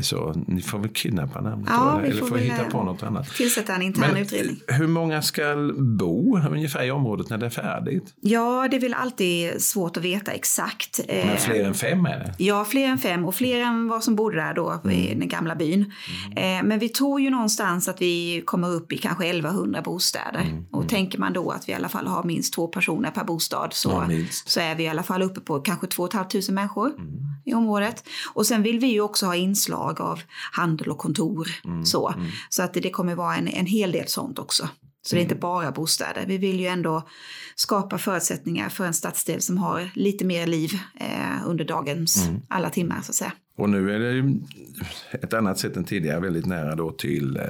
Så 0.00 0.34
ni 0.46 0.62
får 0.62 0.78
väl 0.78 0.88
kidnappa 0.88 1.40
namnet 1.40 1.68
ja, 1.70 2.00
eller, 2.00 2.20
får, 2.20 2.26
får 2.26 2.36
hitta 2.36 2.64
på 2.64 2.82
något 2.82 3.02
annat. 3.02 3.34
Tillsätta 3.34 3.74
en 3.74 3.82
intern 3.82 4.10
Men, 4.12 4.22
utredning. 4.22 4.60
Hur 4.66 4.86
många 4.86 5.22
ska 5.22 5.42
bo 5.78 6.38
ungefär 6.38 6.84
i 6.84 6.90
området 6.90 7.30
när 7.30 7.38
det 7.38 7.46
är 7.46 7.50
färdigt? 7.50 8.14
Ja, 8.20 8.68
det 8.70 8.76
är 8.76 8.80
väl 8.80 8.94
alltid 8.94 9.62
svårt 9.62 9.96
att 9.96 10.02
veta 10.02 10.32
exakt. 10.32 11.00
Men 11.08 11.36
fler 11.36 11.64
än 11.64 11.74
fem 11.74 12.06
är 12.06 12.18
det? 12.18 12.34
Ja, 12.44 12.64
fler 12.64 12.88
än 12.88 12.98
fem 12.98 13.24
och 13.24 13.34
fler 13.34 13.60
än 13.60 13.88
vad 13.88 14.04
som 14.04 14.16
bodde 14.16 14.36
där 14.36 14.54
då 14.54 14.80
mm. 14.84 14.96
i 14.96 15.14
den 15.14 15.28
gamla 15.28 15.56
byn. 15.56 15.92
Mm. 16.36 16.66
Men 16.68 16.78
vi 16.78 16.88
tror 16.88 17.20
ju 17.20 17.30
någonstans 17.30 17.88
att 17.88 18.00
vi 18.02 18.42
kommer 18.46 18.68
upp 18.68 18.92
i 18.92 18.98
kanske 18.98 19.26
1100 19.26 19.82
bostäder. 19.82 20.40
Mm. 20.40 20.64
Och 20.70 20.78
mm. 20.78 20.88
tänker 20.88 21.18
man 21.18 21.32
då 21.32 21.50
att 21.50 21.68
vi 21.68 21.72
i 21.72 21.74
alla 21.74 21.88
fall 21.88 22.06
har 22.06 22.24
minst 22.24 22.54
två 22.54 22.66
personer 22.66 23.10
per 23.10 23.24
bostad 23.24 23.72
så, 23.72 23.90
ja, 23.90 24.08
så 24.46 24.60
är 24.60 24.74
vi 24.74 24.84
i 24.84 24.88
alla 24.88 25.02
fall 25.02 25.22
uppe 25.22 25.40
på 25.40 25.60
kanske 25.60 25.86
2 25.86 26.08
500 26.12 26.52
människor 26.52 26.86
mm. 26.86 27.12
I 27.44 27.54
området. 27.54 28.04
Och 28.34 28.46
sen 28.46 28.62
vill 28.62 28.78
vi 28.78 28.86
ju 28.86 29.00
också 29.00 29.26
ha 29.26 29.36
inslag 29.36 30.00
av 30.00 30.20
handel 30.52 30.88
och 30.88 30.98
kontor. 30.98 31.48
Mm, 31.64 31.84
så 31.84 32.08
mm. 32.08 32.26
så 32.48 32.62
att 32.62 32.74
det, 32.74 32.90
kommer 32.90 33.14
vara 33.14 33.36
en, 33.36 33.48
en 33.48 33.66
hel 33.66 33.92
del 33.92 34.08
sånt 34.08 34.38
också. 34.38 34.68
Så 35.02 35.14
det 35.14 35.20
är 35.20 35.22
inte 35.22 35.34
mm. 35.34 35.40
bara 35.40 35.72
bostäder. 35.72 36.24
Vi 36.26 36.38
vill 36.38 36.60
ju 36.60 36.66
ändå 36.66 37.08
skapa 37.54 37.98
förutsättningar 37.98 38.68
för 38.68 38.84
en 38.84 38.94
stadsdel 38.94 39.40
som 39.40 39.58
har 39.58 39.90
lite 39.94 40.24
mer 40.24 40.46
liv 40.46 40.78
eh, 41.00 41.46
under 41.46 41.64
dagens 41.64 42.26
mm. 42.26 42.40
alla 42.48 42.70
timmar 42.70 43.00
så 43.02 43.10
att 43.10 43.14
säga. 43.14 43.32
Och 43.56 43.70
nu 43.70 43.94
är 43.94 43.98
det 43.98 44.34
ett 45.22 45.34
annat 45.34 45.58
sätt 45.58 45.76
än 45.76 45.84
tidigare 45.84 46.20
väldigt 46.20 46.46
nära 46.46 46.74
då 46.74 46.90
till 46.90 47.36
eh, 47.36 47.42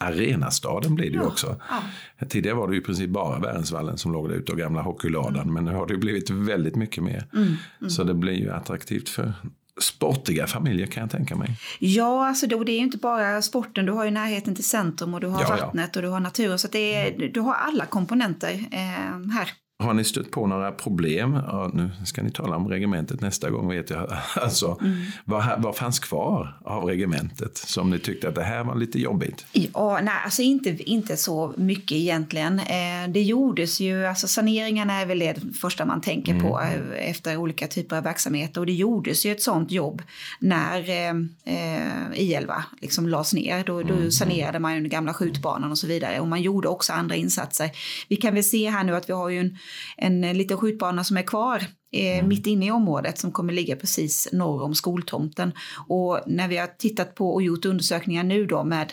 arenastaden 0.00 0.94
blir 0.94 1.10
det 1.10 1.16
ju 1.16 1.22
också. 1.22 1.60
Ja. 1.70 2.26
Tidigare 2.28 2.56
var 2.56 2.68
det 2.68 2.74
ju 2.74 2.80
i 2.80 2.84
princip 2.84 3.10
bara 3.10 3.38
Värensvallen 3.38 3.98
som 3.98 4.12
låg 4.12 4.28
där 4.28 4.36
ute 4.36 4.52
och 4.52 4.58
gamla 4.58 4.82
hockeyladan 4.82 5.42
mm. 5.42 5.54
men 5.54 5.64
nu 5.64 5.72
har 5.72 5.86
det 5.86 5.94
ju 5.94 6.00
blivit 6.00 6.30
väldigt 6.30 6.76
mycket 6.76 7.04
mer. 7.04 7.26
Mm. 7.34 7.90
Så 7.90 8.04
det 8.04 8.14
blir 8.14 8.32
ju 8.32 8.50
attraktivt 8.50 9.08
för 9.08 9.32
sportiga 9.80 10.46
familjer 10.46 10.86
kan 10.86 11.00
jag 11.00 11.10
tänka 11.10 11.36
mig. 11.36 11.56
Ja, 11.78 12.28
alltså 12.28 12.46
det, 12.46 12.54
och 12.54 12.64
det 12.64 12.72
är 12.72 12.76
ju 12.76 12.84
inte 12.84 12.98
bara 12.98 13.42
sporten. 13.42 13.86
Du 13.86 13.92
har 13.92 14.04
ju 14.04 14.10
närheten 14.10 14.54
till 14.54 14.68
centrum 14.68 15.14
och 15.14 15.20
du 15.20 15.26
har 15.26 15.42
ja, 15.42 15.48
vattnet 15.48 15.90
ja. 15.92 15.98
och 15.98 16.02
du 16.02 16.08
har 16.08 16.20
naturen. 16.20 16.58
Så 16.58 16.68
det 16.68 16.94
är, 16.94 17.28
du 17.28 17.40
har 17.40 17.54
alla 17.54 17.86
komponenter 17.86 18.52
eh, 18.70 19.30
här. 19.32 19.50
Har 19.78 19.94
ni 19.94 20.04
stött 20.04 20.30
på 20.30 20.46
några 20.46 20.72
problem? 20.72 21.34
Ja, 21.46 21.70
nu 21.74 21.90
ska 22.04 22.22
ni 22.22 22.30
tala 22.30 22.56
om 22.56 22.68
regementet 22.68 23.20
nästa 23.20 23.50
gång 23.50 23.68
vet 23.68 23.90
jag. 23.90 24.16
Alltså, 24.36 24.78
mm. 24.80 25.02
vad, 25.24 25.62
vad 25.62 25.76
fanns 25.76 25.98
kvar 25.98 26.58
av 26.64 26.84
regementet 26.84 27.56
som 27.56 27.90
ni 27.90 27.98
tyckte 27.98 28.28
att 28.28 28.34
det 28.34 28.42
här 28.42 28.64
var 28.64 28.74
lite 28.74 29.00
jobbigt? 29.00 29.46
Ja, 29.52 30.00
nej, 30.02 30.14
alltså 30.24 30.42
inte, 30.42 30.90
inte 30.90 31.16
så 31.16 31.54
mycket 31.56 31.92
egentligen. 31.92 32.58
Eh, 32.58 33.08
det 33.08 33.22
gjordes 33.22 33.80
ju, 33.80 34.06
alltså 34.06 34.28
saneringarna 34.28 35.00
är 35.00 35.06
väl 35.06 35.18
det 35.18 35.36
första 35.60 35.84
man 35.84 36.00
tänker 36.00 36.32
mm. 36.32 36.42
på 36.42 36.60
eh, 36.60 37.10
efter 37.10 37.36
olika 37.36 37.66
typer 37.66 37.96
av 37.96 38.02
verksamheter 38.02 38.60
och 38.60 38.66
det 38.66 38.72
gjordes 38.72 39.26
ju 39.26 39.32
ett 39.32 39.42
sånt 39.42 39.70
jobb 39.70 40.02
när 40.40 40.90
eh, 40.90 41.10
eh 41.44 42.10
I11 42.14 42.62
liksom 42.80 43.08
lades 43.08 43.32
ner. 43.34 43.64
Då, 43.64 43.82
då 43.82 43.94
mm. 43.94 44.10
sanerade 44.10 44.58
man 44.58 44.74
ju 44.74 44.80
den 44.80 44.90
gamla 44.90 45.14
skjutbanan 45.14 45.70
och 45.70 45.78
så 45.78 45.86
vidare 45.86 46.20
och 46.20 46.28
man 46.28 46.42
gjorde 46.42 46.68
också 46.68 46.92
andra 46.92 47.14
insatser. 47.14 47.70
Vi 48.08 48.16
kan 48.16 48.34
väl 48.34 48.44
se 48.44 48.70
här 48.70 48.84
nu 48.84 48.96
att 48.96 49.08
vi 49.08 49.12
har 49.12 49.28
ju 49.28 49.40
en 49.40 49.58
en 49.96 50.20
liten 50.20 50.56
skjutbana 50.56 51.04
som 51.04 51.16
är 51.16 51.22
kvar 51.22 51.62
eh, 51.92 52.18
mm. 52.18 52.28
mitt 52.28 52.46
inne 52.46 52.66
i 52.66 52.70
området 52.70 53.18
som 53.18 53.32
kommer 53.32 53.52
ligga 53.52 53.76
precis 53.76 54.28
norr 54.32 54.62
om 54.62 54.74
skoltomten. 54.74 55.52
Och 55.88 56.20
när 56.26 56.48
vi 56.48 56.56
har 56.56 56.66
tittat 56.66 57.14
på 57.14 57.34
och 57.34 57.42
gjort 57.42 57.64
undersökningar 57.64 58.24
nu 58.24 58.46
då 58.46 58.64
med 58.64 58.92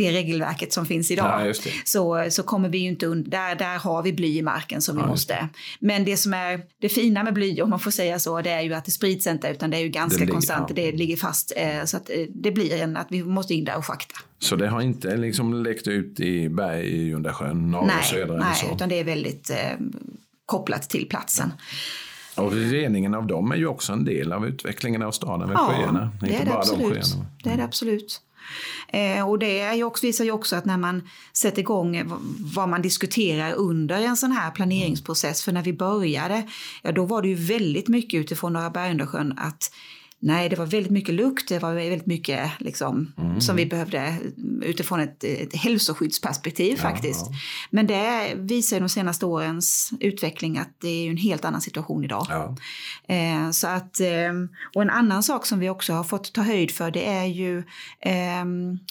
det 0.00 0.12
regelverket 0.12 0.72
som 0.72 0.86
finns 0.86 1.10
idag. 1.10 1.48
Ja, 1.48 1.54
så, 1.84 2.26
så 2.30 2.42
kommer 2.42 2.68
vi 2.68 2.78
ju 2.78 2.88
inte 2.88 3.06
undan, 3.06 3.30
där, 3.30 3.54
där 3.54 3.78
har 3.78 4.02
vi 4.02 4.12
bly 4.12 4.38
i 4.38 4.42
marken 4.42 4.82
som 4.82 4.96
vi 4.96 5.02
ja, 5.02 5.06
måste. 5.06 5.48
Men 5.80 6.04
det 6.04 6.16
som 6.16 6.34
är 6.34 6.60
det 6.80 6.88
fina 6.88 7.22
med 7.22 7.34
bly, 7.34 7.62
om 7.62 7.70
man 7.70 7.80
får 7.80 7.90
säga 7.90 8.18
så, 8.18 8.40
det 8.40 8.50
är 8.50 8.60
ju 8.60 8.74
att 8.74 8.84
det 8.84 8.90
sprids 8.90 9.26
inte 9.26 9.48
utan 9.48 9.70
det 9.70 9.76
är 9.76 9.80
ju 9.80 9.88
ganska 9.88 10.18
det 10.18 10.20
ligger, 10.20 10.32
konstant, 10.32 10.66
ja. 10.68 10.74
det 10.74 10.92
ligger 10.92 11.16
fast. 11.16 11.52
Eh, 11.56 11.84
så 11.84 11.96
att 11.96 12.10
eh, 12.10 12.16
det 12.28 12.52
blir 12.52 12.82
en 12.82 12.96
att 12.96 13.06
vi 13.10 13.24
måste 13.24 13.54
in 13.54 13.64
där 13.64 13.76
och 13.76 13.86
schakta. 13.86 14.14
Så 14.38 14.56
det 14.56 14.68
har 14.68 14.80
inte 14.80 15.16
liksom 15.16 15.62
läckt 15.62 15.88
ut 15.88 16.20
i 16.20 16.48
berg 16.48 16.86
i 16.86 17.14
Undersjön, 17.14 17.70
norr 17.70 17.92
och 17.98 18.04
södra? 18.04 18.36
Nej, 18.36 18.54
så. 18.54 18.74
utan 18.74 18.88
det 18.88 19.00
är 19.00 19.04
väldigt 19.04 19.50
eh, 19.50 19.56
kopplat 20.46 20.90
till 20.90 21.08
platsen. 21.08 21.52
Och 22.34 22.52
reningen 22.52 23.14
av 23.14 23.26
dem 23.26 23.52
är 23.52 23.56
ju 23.56 23.66
också 23.66 23.92
en 23.92 24.04
del 24.04 24.32
av 24.32 24.46
utvecklingen 24.46 25.02
av 25.02 25.12
staden 25.12 25.48
med 25.48 25.56
ja, 25.56 25.74
sjöarna. 25.74 26.10
Det 26.20 26.34
är 26.34 26.44
det, 26.44 26.54
absolut. 26.54 27.14
De 27.14 27.26
det 27.44 27.50
är 27.50 27.56
det 27.56 27.64
absolut. 27.64 28.22
Eh, 28.92 29.28
och 29.28 29.38
det 29.38 29.60
är 29.60 29.74
ju 29.74 29.84
också, 29.84 30.06
visar 30.06 30.24
ju 30.24 30.30
också 30.30 30.56
att 30.56 30.64
när 30.64 30.76
man 30.76 31.08
sätter 31.32 31.60
igång 31.60 31.96
eh, 31.96 32.06
vad 32.54 32.68
man 32.68 32.82
diskuterar 32.82 33.52
under 33.52 34.02
en 34.02 34.16
sån 34.16 34.32
här 34.32 34.50
planeringsprocess, 34.50 35.42
för 35.42 35.52
när 35.52 35.62
vi 35.62 35.72
började, 35.72 36.48
ja 36.82 36.92
då 36.92 37.04
var 37.04 37.22
det 37.22 37.28
ju 37.28 37.34
väldigt 37.34 37.88
mycket 37.88 38.20
utifrån 38.20 38.52
Norra 38.52 38.70
Bergundasjön 38.70 39.34
att 39.38 39.72
Nej, 40.22 40.48
det 40.48 40.56
var 40.56 40.66
väldigt 40.66 40.92
mycket 40.92 41.14
lukt, 41.14 41.48
det 41.48 41.58
var 41.58 41.74
väldigt 41.74 42.06
mycket 42.06 42.50
liksom, 42.58 43.12
mm. 43.18 43.40
som 43.40 43.56
vi 43.56 43.66
behövde 43.66 44.16
utifrån 44.62 45.00
ett, 45.00 45.24
ett 45.24 45.56
hälsoskyddsperspektiv 45.56 46.74
ja, 46.76 46.82
faktiskt. 46.82 47.26
Ja. 47.30 47.36
Men 47.70 47.86
det 47.86 48.34
visar 48.36 48.76
ju 48.76 48.80
de 48.80 48.88
senaste 48.88 49.26
årens 49.26 49.90
utveckling 50.00 50.58
att 50.58 50.76
det 50.80 50.88
är 50.88 51.10
en 51.10 51.16
helt 51.16 51.44
annan 51.44 51.60
situation 51.60 52.04
idag. 52.04 52.26
Ja. 52.28 52.56
Eh, 53.14 53.50
så 53.50 53.66
att, 53.66 54.00
eh, 54.00 54.32
och 54.74 54.82
en 54.82 54.90
annan 54.90 55.22
sak 55.22 55.46
som 55.46 55.58
vi 55.58 55.68
också 55.68 55.92
har 55.92 56.04
fått 56.04 56.32
ta 56.32 56.42
höjd 56.42 56.70
för 56.70 56.90
det 56.90 57.06
är 57.06 57.26
ju 57.26 57.58
eh, 58.00 58.44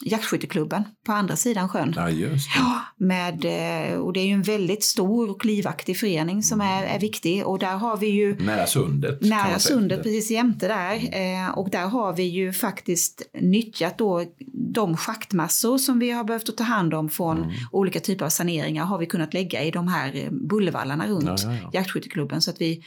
jaktskytteklubben 0.05 0.83
på 1.05 1.11
andra 1.11 1.35
sidan 1.35 1.69
sjön. 1.69 1.93
Ja, 1.95 2.09
just 2.09 2.49
det. 2.55 3.05
Med, 3.05 3.45
eh, 3.45 3.97
och 3.97 4.13
det 4.13 4.19
är 4.19 4.25
ju 4.25 4.33
en 4.33 4.43
väldigt 4.43 4.83
stor 4.83 5.29
och 5.29 5.45
livaktig 5.45 5.99
förening 5.99 6.43
som 6.43 6.61
är, 6.61 6.83
är 6.83 6.99
viktig 6.99 7.45
och 7.45 7.59
där 7.59 7.77
har 7.77 7.97
vi 7.97 8.07
ju... 8.07 8.35
Nära 8.39 8.67
sundet. 8.67 9.21
Nära 9.21 9.59
sundet, 9.59 10.03
precis 10.03 10.31
jämte 10.31 10.67
där. 10.67 11.18
Eh, 11.19 11.49
och 11.49 11.69
där 11.69 11.87
har 11.87 12.13
vi 12.13 12.23
ju 12.23 12.53
faktiskt 12.53 13.21
nyttjat 13.33 13.97
då 13.97 14.25
de 14.53 14.97
schaktmassor 14.97 15.77
som 15.77 15.99
vi 15.99 16.11
har 16.11 16.23
behövt 16.23 16.57
ta 16.57 16.63
hand 16.63 16.93
om 16.93 17.09
från 17.09 17.37
mm. 17.37 17.55
olika 17.71 17.99
typer 17.99 18.25
av 18.25 18.29
saneringar 18.29 18.85
har 18.85 18.97
vi 18.97 19.05
kunnat 19.05 19.33
lägga 19.33 19.63
i 19.63 19.71
de 19.71 19.87
här 19.87 20.15
eh, 20.15 20.31
bullervallarna 20.31 21.07
runt 21.07 21.25
ja, 21.25 21.37
ja, 21.43 21.57
ja. 21.63 21.69
jaktskytteklubben. 21.73 22.41
Så 22.41 22.51
att 22.51 22.61
vi, 22.61 22.83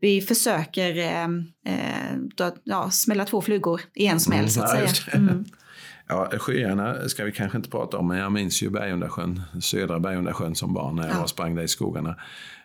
vi 0.00 0.20
försöker 0.20 0.98
eh, 0.98 1.24
eh, 1.74 2.16
då, 2.36 2.54
ja, 2.64 2.90
smälla 2.90 3.24
två 3.24 3.40
flugor 3.40 3.80
i 3.94 4.06
en 4.06 4.20
smäll 4.20 4.38
mm, 4.38 4.50
så 4.50 4.62
att 4.62 4.70
säga. 4.70 4.88
Mm. 5.12 5.44
Ja, 6.08 6.30
sjöarna 6.38 7.08
ska 7.08 7.24
vi 7.24 7.32
kanske 7.32 7.58
inte 7.58 7.70
prata 7.70 7.98
om, 7.98 8.08
men 8.08 8.18
jag 8.18 8.32
minns 8.32 8.62
ju 8.62 8.70
Bergundasjön, 8.70 9.42
södra 9.60 10.00
Bergundasjön 10.00 10.54
som 10.54 10.74
barn 10.74 10.96
när 10.96 11.08
jag 11.08 11.16
ja. 11.16 11.26
sprang 11.26 11.54
där 11.54 11.62
i 11.62 11.68
skogarna. 11.68 12.16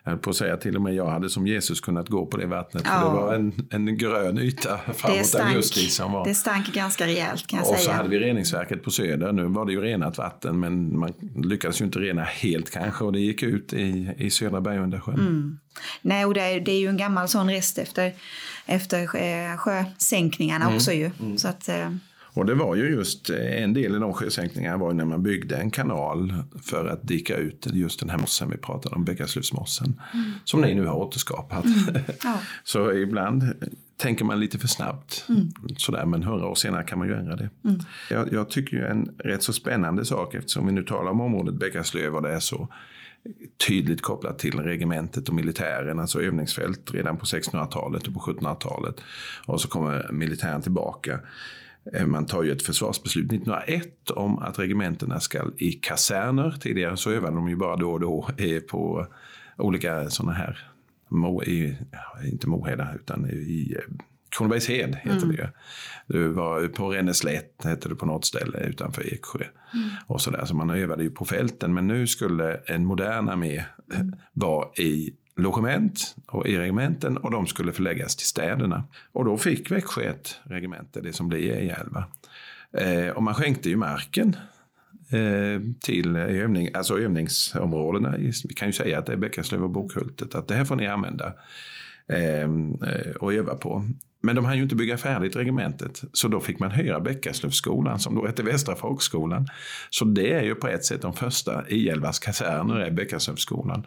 Jag 0.04 0.10
höll 0.10 0.20
på 0.20 0.30
att 0.30 0.36
säga 0.36 0.56
till 0.56 0.76
och 0.76 0.82
med 0.82 0.94
jag 0.94 1.06
hade 1.06 1.30
som 1.30 1.46
Jesus 1.46 1.80
kunnat 1.80 2.08
gå 2.08 2.26
på 2.26 2.36
det 2.36 2.46
vattnet. 2.46 2.82
Ja. 2.86 3.00
För 3.00 3.08
det 3.08 3.14
var 3.14 3.34
en, 3.34 3.68
en 3.70 3.98
grön 3.98 4.38
yta 4.38 4.78
framåt 4.94 5.34
augusti 5.34 5.80
som 5.80 6.12
var. 6.12 6.24
Det 6.24 6.34
stank 6.34 6.74
ganska 6.74 7.06
rejält 7.06 7.46
kan 7.46 7.58
jag 7.58 7.68
och 7.68 7.76
säga. 7.76 7.78
Och 7.78 7.84
så 7.84 7.92
hade 7.92 8.08
vi 8.08 8.18
reningsverket 8.18 8.82
på 8.82 8.90
Söder. 8.90 9.32
Nu 9.32 9.44
var 9.44 9.66
det 9.66 9.72
ju 9.72 9.80
renat 9.80 10.18
vatten 10.18 10.60
men 10.60 10.98
man 10.98 11.12
lyckades 11.36 11.80
ju 11.80 11.84
inte 11.84 11.98
rena 11.98 12.22
helt 12.22 12.70
kanske 12.70 13.04
och 13.04 13.12
det 13.12 13.20
gick 13.20 13.42
ut 13.42 13.72
i, 13.72 14.14
i 14.18 14.30
södra 14.30 14.60
Bergundasjön. 14.60 15.14
Mm. 15.14 15.58
Nej, 16.02 16.24
och 16.24 16.34
det 16.34 16.40
är, 16.40 16.60
det 16.60 16.72
är 16.72 16.80
ju 16.80 16.88
en 16.88 16.96
gammal 16.96 17.28
sån 17.28 17.50
rest 17.50 17.78
efter, 17.78 18.12
efter 18.66 19.02
eh, 19.02 19.56
sjösänkningarna 19.56 20.64
mm. 20.64 20.76
också 20.76 20.92
ju. 20.92 21.10
Mm. 21.20 21.38
Så 21.38 21.48
att, 21.48 21.68
eh, 21.68 21.90
och 22.34 22.46
det 22.46 22.54
var 22.54 22.74
ju 22.74 22.90
just 22.90 23.30
eh, 23.30 23.62
en 23.62 23.72
del 23.72 23.96
i 23.96 23.98
de 23.98 24.12
sjösänkningarna 24.12 24.76
var 24.76 24.92
när 24.92 25.04
man 25.04 25.22
byggde 25.22 25.56
en 25.56 25.70
kanal 25.70 26.34
för 26.62 26.86
att 26.86 27.02
dika 27.02 27.36
ut 27.36 27.66
just 27.72 28.00
den 28.00 28.10
här 28.10 28.18
mossen 28.18 28.50
vi 28.50 28.56
pratade 28.56 28.96
om, 28.96 29.04
Bäckasluvsmossen, 29.04 30.00
mm. 30.14 30.30
som 30.44 30.60
ni 30.60 30.74
nu 30.74 30.86
har 30.86 30.96
återskapat. 30.96 31.64
Mm. 31.64 32.02
Ja. 32.24 32.38
Så 32.64 32.92
ibland 32.92 33.44
tänker 33.96 34.24
man 34.24 34.40
lite 34.40 34.58
för 34.58 34.68
snabbt. 34.68 35.24
Mm. 35.28 35.48
Sådär, 35.76 36.06
men 36.06 36.22
hundra 36.22 36.46
år 36.46 36.54
senare 36.54 36.84
kan 36.84 36.98
man 36.98 37.08
ju 37.08 37.14
ändra 37.14 37.36
det. 37.36 37.50
Mm. 37.64 37.80
Jag, 38.10 38.32
jag, 38.32 38.50
tycker 38.50 38.76
ju 38.76 38.86
en 38.86 39.14
rätt 39.18 39.42
så 39.42 39.52
spännande 39.52 40.04
sak 40.04 40.34
eftersom 40.34 40.66
vi 40.66 40.72
nu 40.72 40.82
talar 40.82 41.10
om 41.10 41.20
området 41.20 41.54
Bäckaslöv 41.54 42.16
och 42.16 42.22
det 42.22 42.32
är 42.32 42.40
så 42.40 42.68
tydligt 43.66 44.02
kopplat 44.02 44.38
till 44.38 44.60
regementet 44.60 45.28
och 45.28 45.34
militären, 45.34 46.00
alltså 46.00 46.22
övningsfält 46.22 46.94
redan 46.94 47.16
på 47.16 47.24
1600-talet 47.24 48.06
och 48.06 48.14
på 48.14 48.20
1700-talet. 48.20 48.94
Och 49.46 49.60
så 49.60 49.68
kommer 49.68 50.12
militären 50.12 50.62
tillbaka. 50.62 51.20
Eh, 51.92 52.06
man 52.06 52.26
tar 52.26 52.42
ju 52.42 52.52
ett 52.52 52.62
försvarsbeslut 52.62 53.32
1901 53.32 54.10
om 54.10 54.38
att 54.38 54.58
regementena 54.58 55.20
ska 55.20 55.50
i 55.58 55.72
kaserner. 55.72 56.56
Tidigare 56.60 56.96
så 56.96 57.10
övade 57.10 57.36
de 57.36 57.48
ju 57.48 57.56
bara 57.56 57.76
då 57.76 57.92
och 57.92 58.00
då 58.00 58.28
eh, 58.36 58.60
på 58.60 59.06
olika 59.58 60.10
sådana 60.10 60.32
här, 60.32 60.58
i, 61.46 61.76
inte 62.24 62.48
Moheda 62.48 62.94
utan 62.94 63.30
i 63.30 63.76
eh, 63.78 63.94
Kronobergshed 64.36 64.94
heter 64.94 65.16
mm. 65.16 65.28
det 65.28 65.34
ju. 65.34 65.48
Det 66.06 66.28
var 66.28 66.68
på 66.68 66.90
Ränneslätt 66.90 67.64
hette 67.64 67.88
det 67.88 67.94
på 67.94 68.06
något 68.06 68.24
ställe 68.24 68.58
utanför 68.58 69.14
Eksjö. 69.14 69.44
Mm. 69.74 69.88
Och 70.06 70.20
så, 70.20 70.30
där. 70.30 70.44
så 70.44 70.54
man 70.54 70.70
övade 70.70 71.02
ju 71.02 71.10
på 71.10 71.24
fälten 71.24 71.74
men 71.74 71.86
nu 71.86 72.06
skulle 72.06 72.54
en 72.54 72.86
modern 72.86 73.28
armé 73.28 73.64
mm. 73.94 74.12
vara 74.32 74.68
i 74.76 75.14
logement 75.36 76.16
och 76.26 76.46
i 76.46 76.58
regementen 76.58 77.16
och 77.16 77.30
de 77.30 77.46
skulle 77.46 77.72
förläggas 77.72 78.16
till 78.16 78.26
städerna. 78.26 78.84
Och 79.12 79.24
då 79.24 79.38
fick 79.38 79.70
Växjö 79.70 80.02
ett 80.02 80.40
regemente, 80.42 81.00
det 81.00 81.12
som 81.12 81.28
blir 81.28 81.52
E11. 81.52 82.04
Eh, 82.78 83.10
och 83.10 83.22
man 83.22 83.34
skänkte 83.34 83.68
ju 83.68 83.76
marken 83.76 84.36
eh, 85.10 85.60
till 85.80 86.16
övning, 86.16 86.70
alltså 86.74 86.98
övningsområdena. 86.98 88.14
Vi 88.18 88.54
kan 88.56 88.68
ju 88.68 88.72
säga 88.72 88.98
att 88.98 89.06
det 89.06 89.12
är 89.12 89.16
Bäckaslöv 89.16 89.64
och 89.64 89.70
Bokhultet, 89.70 90.34
att 90.34 90.48
det 90.48 90.54
här 90.54 90.64
får 90.64 90.76
ni 90.76 90.86
använda 90.86 91.34
eh, 92.08 92.50
och 93.20 93.34
öva 93.34 93.54
på. 93.54 93.84
Men 94.24 94.36
de 94.36 94.44
hann 94.44 94.56
ju 94.56 94.62
inte 94.62 94.74
bygga 94.74 94.98
färdigt 94.98 95.36
regementet, 95.36 96.02
så 96.12 96.28
då 96.28 96.40
fick 96.40 96.58
man 96.58 96.70
hyra 96.70 97.00
Bäckaslövsskolan 97.00 97.98
som 97.98 98.14
då 98.14 98.26
hette 98.26 98.42
Västra 98.42 98.76
folkskolan. 98.76 99.48
Så 99.90 100.04
det 100.04 100.32
är 100.32 100.42
ju 100.42 100.54
på 100.54 100.68
ett 100.68 100.84
sätt 100.84 101.02
de 101.02 101.12
första 101.12 101.62
I11s 101.62 102.22
kaserner, 102.22 102.76
är 102.76 102.90
Bäckaslövsskolan. 102.90 103.86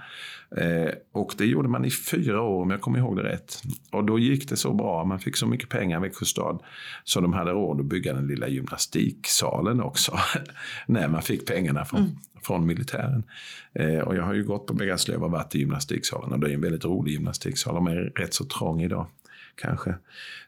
Eh, 0.58 0.94
och 1.12 1.34
det 1.38 1.46
gjorde 1.46 1.70
man 1.70 1.86
i 1.86 1.92
fyra 1.92 2.42
år 2.42 2.62
om 2.62 2.72
jag 2.72 2.82
kommer 2.82 3.00
ihåg 3.00 3.18
det 3.18 3.24
rätt. 3.24 3.62
Och 3.92 4.06
då 4.06 4.20
gick 4.20 4.50
det 4.50 4.58
så 4.58 4.74
bra, 4.74 5.04
man 5.04 5.20
fick 5.20 5.38
så 5.38 5.48
mycket 5.48 5.70
pengar 5.70 5.98
i 5.98 6.02
Växjö 6.02 6.26
stad, 6.26 6.60
så 7.04 7.22
de 7.22 7.34
hade 7.34 7.52
råd 7.52 7.80
att 7.80 7.86
bygga 7.86 8.14
den 8.14 8.28
lilla 8.28 8.48
gymnastiksalen 8.48 9.82
också, 9.82 10.20
när 10.88 11.08
man 11.08 11.22
fick 11.22 11.46
pengarna 11.48 11.86
från, 11.86 12.00
mm. 12.00 12.12
från 12.42 12.66
militären. 12.66 13.24
Eh, 13.74 14.00
och 14.00 14.16
jag 14.16 14.24
har 14.24 14.34
ju 14.34 14.44
gått 14.44 14.68
på 14.68 14.74
Bäckaslöv 14.74 15.24
och 15.24 15.32
varit 15.32 15.56
i 15.56 15.60
gymnastiksalen 15.60 16.32
och 16.32 16.40
det 16.40 16.50
är 16.50 16.54
en 16.54 16.62
väldigt 16.62 16.86
rolig 16.86 17.12
gymnastiksal, 17.12 17.76
de 17.76 17.88
är 17.88 17.96
rätt 17.96 18.34
så 18.34 18.46
trång 18.46 18.82
idag 18.82 19.08
kanske. 19.56 19.96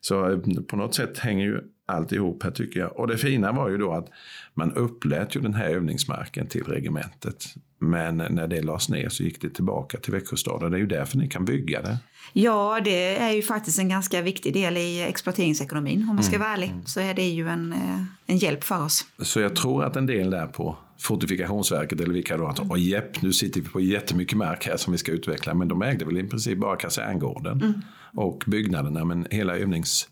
Så 0.01 0.31
eh, 0.31 0.39
på 0.67 0.75
något 0.75 0.95
sätt 0.95 1.19
hänger 1.19 1.45
ju 1.45 1.61
allt 1.85 2.11
ihop 2.11 2.43
här 2.43 2.51
tycker 2.51 2.79
jag. 2.79 2.99
Och 2.99 3.07
det 3.07 3.17
fina 3.17 3.51
var 3.51 3.69
ju 3.69 3.77
då 3.77 3.93
att 3.93 4.09
man 4.53 4.73
upplät 4.73 5.35
ju 5.35 5.41
den 5.41 5.53
här 5.53 5.69
övningsmarken 5.69 6.47
till 6.47 6.63
regementet. 6.63 7.45
Men 7.79 8.17
när 8.17 8.47
det 8.47 8.61
lades 8.61 8.89
ner 8.89 9.09
så 9.09 9.23
gick 9.23 9.41
det 9.41 9.49
tillbaka 9.49 9.97
till 9.97 10.13
Växjö 10.13 10.35
stad 10.35 10.63
och 10.63 10.71
det 10.71 10.77
är 10.77 10.79
ju 10.79 10.87
därför 10.87 11.17
ni 11.17 11.29
kan 11.29 11.45
bygga 11.45 11.81
det. 11.81 11.97
Ja, 12.33 12.81
det 12.83 13.17
är 13.17 13.31
ju 13.31 13.41
faktiskt 13.41 13.79
en 13.79 13.89
ganska 13.89 14.21
viktig 14.21 14.53
del 14.53 14.77
i 14.77 15.01
exploateringsekonomin 15.01 16.07
om 16.09 16.15
man 16.15 16.23
ska 16.23 16.35
mm. 16.35 16.45
vara 16.45 16.53
ärlig. 16.53 16.73
Så 16.85 16.99
är 16.99 17.13
det 17.13 17.27
ju 17.27 17.47
en, 17.47 17.73
eh, 17.73 18.03
en 18.25 18.37
hjälp 18.37 18.63
för 18.63 18.83
oss. 18.83 19.05
Så 19.19 19.39
jag 19.39 19.55
tror 19.55 19.83
att 19.83 19.95
en 19.95 20.05
del 20.05 20.29
där 20.29 20.47
på 20.47 20.77
Fortifikationsverket 20.99 22.01
eller 22.01 22.13
vilka 22.13 22.37
då, 22.37 22.47
att 22.47 22.59
mm. 22.59 22.77
jepp, 22.77 23.21
nu 23.21 23.33
sitter 23.33 23.61
vi 23.61 23.67
på 23.67 23.79
jättemycket 23.79 24.37
mark 24.37 24.67
här 24.67 24.77
som 24.77 24.91
vi 24.91 24.97
ska 24.97 25.11
utveckla. 25.11 25.53
Men 25.53 25.67
de 25.67 25.81
ägde 25.81 26.05
väl 26.05 26.17
i 26.17 26.23
princip 26.23 26.59
bara 26.59 26.75
kaserngården 26.75 27.61
mm. 27.61 27.81
Och 28.13 28.43
byggnaderna, 28.47 29.05
men 29.05 29.27
hela 29.31 29.57
övnings 29.57 30.09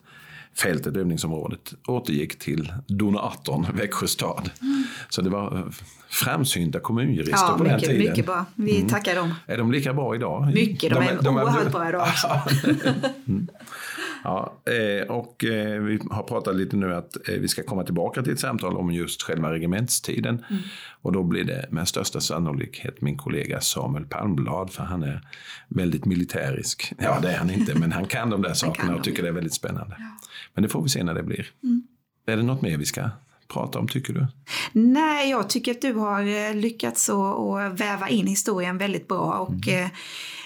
fältet, 0.58 0.98
övningsområdet, 0.98 1.74
återgick 1.88 2.40
till 2.40 2.74
donatorn 2.88 3.68
Växjö 3.78 4.08
stad. 4.08 4.50
Mm. 4.62 4.84
Så 5.10 5.22
det 5.22 5.30
var 5.30 5.58
eh, 5.58 5.66
framsynta 6.10 6.80
kommunjurister 6.80 7.48
ja, 7.48 7.56
på 7.58 7.64
mycket, 7.64 7.82
den 7.82 7.90
tiden. 7.90 8.10
Mycket 8.10 8.26
bra. 8.26 8.46
Vi 8.56 8.78
mm. 8.78 8.90
tackar 8.90 9.16
dem. 9.16 9.34
Är 9.48 9.58
de 9.58 9.72
lika 9.72 9.94
bra 9.94 10.16
idag? 10.16 10.54
Mycket, 10.54 10.94
de, 10.94 10.96
de 10.96 11.08
är, 11.08 11.22
de 11.22 11.36
oerhört 11.36 11.72
bra 11.72 11.90
idag 11.90 12.02
också. 12.08 12.28
mm. 13.28 13.48
Ja, 14.26 14.62
eh, 14.66 15.08
och 15.08 15.46
eh, 15.46 15.82
vi 15.82 16.00
har 16.10 16.24
pratat 16.24 16.56
lite 16.56 16.76
nu 16.76 16.96
att 16.96 17.18
vi 17.28 17.48
ska 17.48 17.64
komma 17.64 17.84
tillbaka 17.84 18.24
till 18.24 18.34
ett 18.34 18.40
samtal 18.40 18.78
om 18.78 18.92
just 18.92 19.22
själva 19.22 19.52
regementstiden. 19.52 20.46
Mm. 20.50 20.62
Och 21.02 21.12
då 21.12 21.24
blir 21.24 21.44
det 21.44 21.68
med 21.72 21.88
största 21.88 22.22
sannolikhet 22.22 23.02
min 23.02 23.18
kollega 23.18 23.62
Samuel 23.62 24.06
Palmblad, 24.06 24.72
för 24.72 24.84
han 24.84 25.04
är 25.04 25.22
väldigt 25.68 26.06
militärisk. 26.06 26.94
Ja, 26.98 27.20
det 27.22 27.32
är 27.32 27.38
han 27.38 27.50
inte, 27.50 27.80
men 27.80 27.92
han 27.92 28.06
kan 28.06 28.30
de 28.30 28.42
där 28.42 28.54
sakerna 28.54 28.96
och 28.96 29.04
tycker 29.04 29.24
det 29.24 29.30
är 29.30 29.34
väldigt 29.34 29.54
spännande. 29.54 29.96
Ja. 30.00 30.28
Men 30.54 30.64
det 30.64 30.70
får 30.70 30.84
vi 30.84 30.90
se 30.90 31.04
när 31.04 31.14
det 31.14 31.24
blir. 31.24 31.48
Mm. 31.64 31.84
Är 32.28 32.38
det 32.38 32.44
något 32.44 32.62
mer 32.62 32.78
vi 32.78 32.86
ska 32.86 33.10
prata 33.48 33.80
om 33.80 33.88
tycker 33.88 34.14
du? 34.14 34.28
Nej, 34.72 35.30
jag 35.30 35.50
tycker 35.50 35.72
att 35.72 35.82
du 35.82 35.94
har 35.94 36.50
eh, 36.50 36.56
lyckats 36.56 37.10
att 37.10 37.80
väva 37.80 38.10
in 38.10 38.28
historien 38.28 38.78
väldigt 38.78 39.08
bra. 39.08 39.34
Och, 39.34 39.68
mm. 39.68 39.90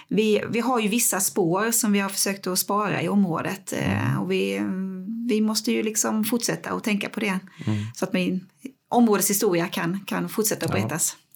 Vi, 0.09 0.43
vi 0.49 0.59
har 0.59 0.79
ju 0.79 0.87
vissa 0.87 1.19
spår 1.19 1.71
som 1.71 1.91
vi 1.91 1.99
har 1.99 2.09
försökt 2.09 2.47
att 2.47 2.59
spara 2.59 3.01
i 3.01 3.09
området. 3.09 3.73
Eh. 3.73 4.21
Och 4.21 4.31
vi, 4.31 4.61
vi 5.29 5.41
måste 5.41 5.71
ju 5.71 5.83
liksom 5.83 6.23
fortsätta 6.23 6.71
att 6.71 6.83
tänka 6.83 7.09
på 7.09 7.19
det. 7.19 7.39
Mm. 7.65 7.85
Så 7.95 8.05
att 8.05 8.13
min 8.13 8.45
områdets 8.89 9.29
historia 9.29 9.67
kan, 9.67 9.99
kan 10.05 10.29
fortsätta 10.29 10.65
att 10.65 10.71
berättas. 10.71 11.17
Ja. 11.17 11.28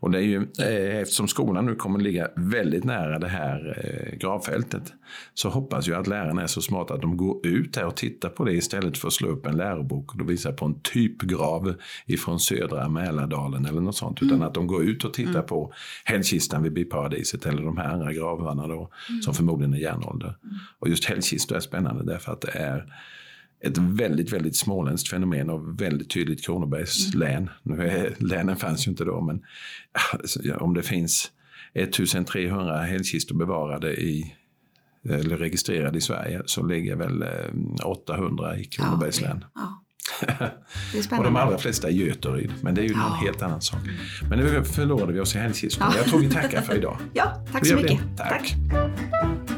Och 0.00 0.10
det 0.10 0.18
är 0.18 0.22
ju, 0.22 0.36
eh, 0.58 0.96
eftersom 1.00 1.28
skolan 1.28 1.66
nu 1.66 1.74
kommer 1.74 2.00
ligga 2.00 2.28
väldigt 2.36 2.84
nära 2.84 3.18
det 3.18 3.28
här 3.28 3.78
eh, 3.84 4.18
gravfältet 4.18 4.92
så 5.34 5.48
hoppas 5.48 5.86
jag 5.86 6.00
att 6.00 6.06
lärarna 6.06 6.42
är 6.42 6.46
så 6.46 6.60
smarta 6.60 6.94
att 6.94 7.00
de 7.00 7.16
går 7.16 7.46
ut 7.46 7.74
där 7.74 7.84
och 7.84 7.96
tittar 7.96 8.28
på 8.28 8.44
det 8.44 8.52
istället 8.52 8.98
för 8.98 9.08
att 9.08 9.14
slå 9.14 9.28
upp 9.28 9.46
en 9.46 9.56
lärobok 9.56 10.14
och 10.14 10.30
visa 10.30 10.52
på 10.52 10.64
en 10.64 10.80
typgrav 10.80 11.74
ifrån 12.06 12.40
södra 12.40 12.88
Mälardalen 12.88 13.66
eller 13.66 13.80
något 13.80 13.96
sånt. 13.96 14.20
Mm. 14.20 14.34
Utan 14.34 14.46
att 14.46 14.54
de 14.54 14.66
går 14.66 14.82
ut 14.82 15.04
och 15.04 15.14
tittar 15.14 15.30
mm. 15.30 15.46
på 15.46 15.72
hällkistan 16.04 16.62
vid 16.62 16.72
biparadiset 16.72 17.46
eller 17.46 17.62
de 17.62 17.76
här 17.76 17.92
andra 17.92 18.12
gravarna 18.12 18.66
då, 18.66 18.90
mm. 19.08 19.22
som 19.22 19.34
förmodligen 19.34 19.74
är 19.74 19.78
järnålder. 19.78 20.36
Mm. 20.42 20.56
Och 20.78 20.88
just 20.88 21.04
hällkistor 21.04 21.56
är 21.56 21.60
spännande 21.60 22.04
därför 22.04 22.32
att 22.32 22.40
det 22.40 22.50
är 22.50 22.86
ett 23.60 23.78
väldigt, 23.78 24.32
väldigt 24.32 24.56
småländskt 24.56 25.08
fenomen 25.08 25.50
och 25.50 25.80
väldigt 25.80 26.10
tydligt 26.10 26.44
Kronobergs 26.44 27.14
mm. 27.14 27.28
län. 27.28 27.50
Nu 27.62 27.88
är, 27.88 28.14
länen 28.18 28.56
fanns 28.56 28.86
ju 28.86 28.90
inte 28.90 29.04
då, 29.04 29.20
men 29.20 29.42
alltså, 30.12 30.40
om 30.54 30.74
det 30.74 30.82
finns 30.82 31.30
1300 31.74 32.82
hällkistor 32.82 33.36
bevarade 33.36 33.92
i 33.92 34.34
eller 35.08 35.36
registrerade 35.36 35.98
i 35.98 36.00
Sverige 36.00 36.42
så 36.46 36.66
ligger 36.66 36.96
väl 36.96 37.24
800 37.84 38.54
eh, 38.54 38.60
i 38.60 38.64
Kronobergs 38.64 39.20
län. 39.20 39.44
Ja, 39.54 39.84
och 41.18 41.24
de 41.24 41.36
allra 41.36 41.58
flesta 41.58 41.90
i 41.90 42.06
Göteryd, 42.06 42.52
men 42.62 42.74
det 42.74 42.80
är 42.80 42.84
ju 42.84 42.92
ja. 42.92 43.08
någon 43.08 43.18
helt 43.18 43.42
annan 43.42 43.60
sak. 43.60 43.80
Men 44.30 44.38
nu 44.38 44.64
förlorade 44.64 45.12
vi 45.12 45.20
oss 45.20 45.34
i 45.34 45.38
hällkistorna. 45.38 45.90
Ja. 45.94 45.98
Jag 45.98 46.06
tror 46.06 46.20
vi 46.20 46.30
tackar 46.30 46.62
för 46.62 46.76
idag. 46.76 46.98
Ja, 47.12 47.44
tack 47.52 47.66
så 47.66 47.76
mycket. 47.76 48.00
Tack. 48.16 48.54
tack. 48.70 49.57